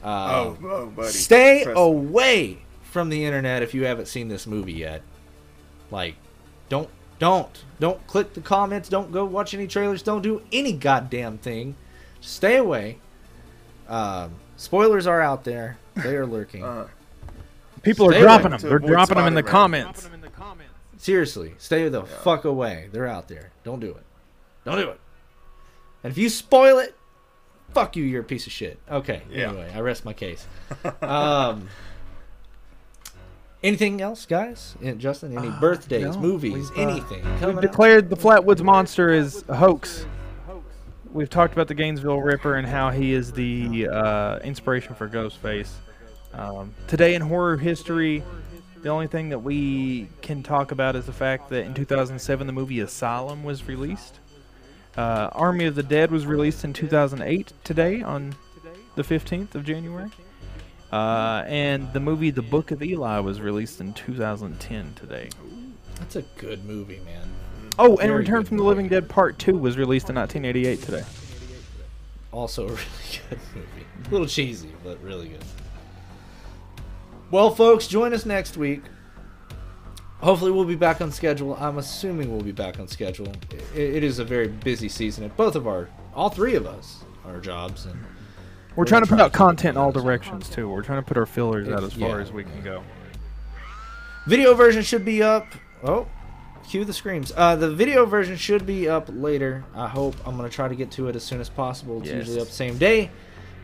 Uh, 0.04 0.08
Oh, 0.08 0.58
oh, 0.64 0.86
buddy. 0.88 1.10
stay 1.10 1.64
Trust 1.64 1.78
me. 1.78 2.58
Away 2.90 2.94
from 2.94 3.10
the 3.10 3.26
internet 3.26 3.62
if 3.64 3.74
you 3.74 3.86
haven't 3.86 4.08
seen 4.08 4.28
this 4.28 4.48
movie 4.48 4.74
yet. 4.74 5.02
Like, 5.92 6.16
don't, 6.70 6.90
don't, 7.20 7.64
don't 7.80 8.06
click 8.08 8.34
the 8.34 8.42
comments. 8.42 8.90
Don't 8.90 9.12
go 9.12 9.26
watch 9.26 9.54
any 9.54 9.68
trailers. 9.68 10.04
Don't 10.04 10.22
do 10.22 10.42
any 10.52 10.74
goddamn 10.74 11.38
thing. 11.38 11.76
Just 12.22 12.36
stay 12.36 12.58
away. 12.58 12.98
Um, 13.88 14.36
spoilers 14.58 15.08
are 15.08 15.22
out 15.22 15.44
there. 15.44 15.78
They 15.96 16.16
are 16.16 16.26
lurking. 16.26 16.64
Uh, 16.64 16.88
People 17.82 18.14
are 18.14 18.20
dropping 18.20 18.52
them. 18.52 18.60
They're 18.62 18.80
dropping 18.80 19.18
them 19.18 19.28
in 19.28 19.34
the 19.34 19.42
Spider-Man. 19.42 19.94
comments. 19.94 20.10
Seriously, 20.98 21.54
stay 21.58 21.88
the 21.88 22.04
fuck 22.04 22.44
away. 22.44 22.90
They're 22.92 23.08
out 23.08 23.30
there. 23.30 23.52
Don't 23.64 23.80
do 23.80 23.92
it. 23.92 24.04
Don't 24.66 24.78
do 24.78 24.90
it. 24.90 25.00
And 26.04 26.12
if 26.12 26.18
you 26.18 26.28
spoil 26.30 26.78
it, 26.80 26.94
fuck 27.74 27.96
you. 27.96 28.04
You're 28.04 28.22
a 28.22 28.26
piece 28.26 28.48
of 28.48 28.52
shit. 28.52 28.78
Okay. 28.92 29.22
Yeah. 29.32 29.50
Anyway, 29.50 29.72
I 29.74 29.80
rest 29.80 30.04
my 30.04 30.14
case. 30.14 30.46
um. 31.02 31.70
Anything 33.62 34.02
else, 34.02 34.26
guys? 34.26 34.76
Justin, 34.98 35.38
any 35.38 35.50
birthdays, 35.60 36.16
no, 36.16 36.22
movies, 36.22 36.72
we've, 36.72 36.78
uh, 36.78 36.90
anything 36.90 37.26
We've 37.26 37.40
coming 37.40 37.58
up? 37.58 37.62
declared 37.62 38.10
the 38.10 38.16
Flatwoods 38.16 38.62
Monster 38.62 39.10
is 39.10 39.44
a 39.50 39.56
hoax. 39.56 40.06
We've 41.12 41.30
talked 41.30 41.54
about 41.54 41.68
the 41.68 41.74
Gainesville 41.74 42.22
Ripper 42.22 42.56
and 42.56 42.66
how 42.68 42.92
he 42.92 43.14
is 43.14 43.34
the 43.34 43.90
uh, 43.92 44.40
inspiration 44.40 44.96
for 44.96 45.10
Ghostface. 45.10 45.72
Um, 46.34 46.74
today 46.88 47.16
in 47.16 47.22
horror 47.22 47.58
history, 47.58 48.24
the 48.82 48.90
only 48.90 49.08
thing 49.08 49.30
that 49.30 49.40
we 49.40 50.08
can 50.22 50.42
talk 50.44 50.72
about 50.72 50.96
is 50.96 51.06
the 51.06 51.12
fact 51.12 51.50
that 51.50 51.66
in 51.66 51.74
2007 51.74 52.48
the 52.48 52.54
movie 52.54 52.80
Asylum 52.80 53.44
was 53.44 53.68
released. 53.68 54.20
Uh, 54.96 55.30
Army 55.34 55.66
of 55.66 55.76
the 55.76 55.84
Dead 55.84 56.12
was 56.12 56.26
released 56.26 56.64
in 56.64 56.72
2008 56.72 57.52
today 57.64 58.02
on 58.02 58.36
the 58.96 59.04
15th 59.04 59.56
of 59.56 59.66
January. 59.66 60.10
Uh, 60.92 61.44
and 61.48 61.92
the 61.94 62.00
movie 62.00 62.32
The 62.32 62.42
Book 62.42 62.72
of 62.72 62.82
Eli 62.82 63.20
was 63.20 63.40
released 63.40 63.80
in 63.80 63.94
2010 63.94 64.94
today. 64.96 65.30
That's 65.96 66.16
a 66.16 66.24
good 66.38 66.66
movie, 66.66 67.00
man. 67.06 67.30
Oh, 67.78 67.92
and 67.98 68.10
Very 68.10 68.20
Return 68.20 68.44
from 68.44 68.58
the 68.58 68.64
movie. 68.64 68.76
Living 68.76 68.88
Dead 68.90 69.08
Part 69.08 69.38
2 69.40 69.58
was 69.58 69.78
released 69.78 70.10
in 70.10 70.16
1988 70.16 70.82
today. 70.82 71.04
Also 72.32 72.64
a 72.68 72.72
really 72.72 72.82
good 73.30 73.40
movie. 73.56 73.86
A 74.06 74.10
little 74.12 74.28
cheesy, 74.28 74.72
but 74.84 75.02
really 75.04 75.30
good. 75.30 75.44
Well, 77.32 77.54
folks, 77.54 77.88
join 77.88 78.14
us 78.14 78.26
next 78.26 78.58
week. 78.58 78.82
Hopefully, 80.22 80.52
we'll 80.52 80.66
be 80.66 80.76
back 80.76 81.00
on 81.00 81.12
schedule. 81.12 81.56
I'm 81.56 81.78
assuming 81.78 82.32
we'll 82.32 82.42
be 82.42 82.52
back 82.52 82.80
on 82.80 82.88
schedule. 82.88 83.32
It 83.74 84.04
is 84.04 84.20
a 84.20 84.26
very 84.26 84.48
busy 84.48 84.90
season 84.90 85.24
at 85.24 85.38
both 85.38 85.56
of 85.56 85.66
our, 85.66 85.88
all 86.14 86.30
three 86.30 86.56
of 86.56 86.66
us, 86.66 87.04
our 87.26 87.40
jobs, 87.40 87.86
and 87.86 88.04
We're, 88.76 88.86
trying 88.86 89.04
to 89.04 89.10
put 89.10 89.20
out 89.20 89.34
content 89.34 89.76
in 89.76 89.82
all 89.82 89.92
directions, 89.92 90.50
too. 90.50 90.70
We're 90.70 90.84
trying 90.84 91.02
to 91.02 91.08
put 91.08 91.18
our 91.18 91.26
fillers 91.26 91.68
out 91.70 91.84
as 91.84 91.94
far 91.94 92.10
Yeah. 92.18 92.22
as 92.22 92.32
we 92.32 92.44
can 92.44 92.62
go. 92.64 92.84
Video 94.28 94.54
version 94.54 94.84
should 94.84 95.04
be 95.04 95.22
up. 95.24 95.48
Oh, 95.84 96.08
cue 96.68 96.86
the 96.86 96.94
screams. 96.94 97.32
Uh, 97.36 97.56
the 97.56 97.70
video 97.72 98.06
version 98.06 98.38
should 98.38 98.66
be 98.66 98.88
up 98.88 99.10
later. 99.12 99.64
I 99.76 99.88
hope. 99.88 100.16
I'm 100.26 100.36
gonna 100.38 100.50
try 100.50 100.68
to 100.68 100.76
get 100.76 100.92
to 100.92 101.08
it 101.08 101.16
as 101.16 101.24
soon 101.24 101.42
as 101.42 101.50
possible. 101.50 101.98
It's 102.00 102.08
Yes. 102.08 102.16
usually 102.28 102.42
up 102.42 102.48
same 102.48 102.78
day, 102.78 103.10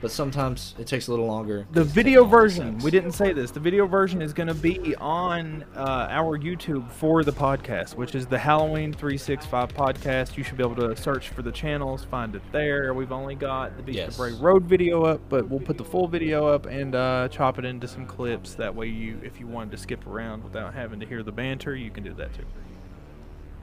but 0.05 0.11
sometimes 0.11 0.75
it 0.77 0.85
takes 0.85 1.07
a 1.07 1.09
little 1.09 1.25
longer. 1.25 1.65
The 1.71 1.83
video 1.83 2.25
version, 2.25 2.73
sucks. 2.73 2.83
we 2.83 2.91
didn't 2.91 3.13
say 3.13 3.33
this. 3.33 3.49
The 3.49 3.59
video 3.59 3.87
version 3.87 4.21
is 4.21 4.33
going 4.33 4.49
to 4.49 4.53
be 4.53 4.95
on 4.97 5.65
uh, 5.75 6.05
our 6.11 6.37
YouTube 6.37 6.91
for 6.91 7.23
the 7.23 7.31
podcast, 7.31 7.95
which 7.95 8.13
is 8.13 8.27
the 8.27 8.37
Halloween 8.37 8.93
365 8.93 9.73
podcast. 9.73 10.37
You 10.37 10.43
should 10.43 10.57
be 10.57 10.63
able 10.63 10.75
to 10.75 10.95
search 10.95 11.29
for 11.29 11.41
the 11.41 11.51
channels, 11.51 12.03
find 12.03 12.35
it 12.35 12.43
there. 12.51 12.93
We've 12.93 13.11
only 13.11 13.33
got 13.33 13.77
the 13.77 13.81
Beast 13.81 13.97
Yes. 13.97 14.11
of 14.11 14.17
Bray 14.17 14.33
Road 14.33 14.65
video 14.65 15.01
up, 15.05 15.21
but 15.27 15.49
we'll 15.49 15.59
put 15.59 15.75
the 15.79 15.83
full 15.83 16.07
video 16.07 16.45
up 16.45 16.67
and 16.67 16.93
uh, 16.93 17.27
chop 17.29 17.57
it 17.57 17.65
into 17.65 17.87
some 17.87 18.05
clips. 18.05 18.53
That 18.53 18.75
way, 18.75 18.85
you, 18.89 19.19
if 19.23 19.39
you 19.39 19.47
wanted 19.47 19.71
to 19.71 19.77
skip 19.77 20.05
around 20.05 20.43
without 20.43 20.75
having 20.75 20.99
to 20.99 21.07
hear 21.07 21.23
the 21.23 21.31
banter, 21.31 21.75
you 21.75 21.89
can 21.89 22.03
do 22.03 22.13
that 22.13 22.31
too. 22.31 22.45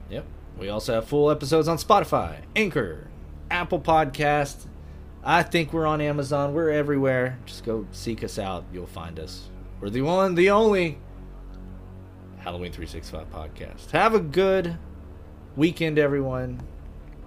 Yep. 0.09 0.25
We 0.57 0.67
also 0.67 0.95
have 0.95 1.07
full 1.07 1.31
episodes 1.31 1.69
on 1.69 1.77
Spotify, 1.77 2.39
Anchor, 2.53 3.07
Apple 3.49 3.79
Podcast. 3.79 4.65
I 5.25 5.43
think 5.43 5.71
we're 5.71 5.87
on 5.87 6.01
Amazon. 6.01 6.53
We're 6.53 6.69
everywhere. 6.69 7.37
Just 7.45 7.63
go 7.63 7.87
seek 7.91 8.23
us 8.23 8.37
out. 8.37 8.65
You'll 8.73 8.85
find 8.87 9.19
us. 9.19 9.49
We're 9.79 9.89
the 9.89 10.01
one, 10.01 10.35
the 10.35 10.49
only 10.49 10.97
Halloween 12.39 12.71
365 12.71 13.31
podcast. 13.31 13.91
Have 13.91 14.13
a 14.15 14.19
good 14.19 14.77
weekend, 15.55 15.97
everyone. 15.97 16.61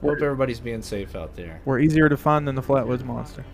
Hope 0.03 0.21
everybody's 0.21 0.61
being 0.61 0.83
safe 0.83 1.17
out 1.17 1.35
there. 1.37 1.61
We're 1.65 1.81
easier 1.81 2.09
to 2.09 2.17
find 2.17 2.47
than 2.47 2.55
the 2.55 2.63
Flatwoods 2.63 3.03
Monster. 3.03 3.45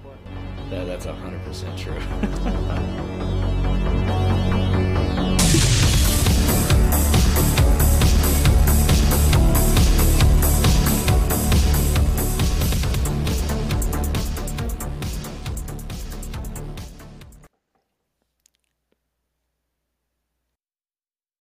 That, 0.70 0.86
that's 0.86 1.06
100% 1.06 1.78
true. 1.78 3.08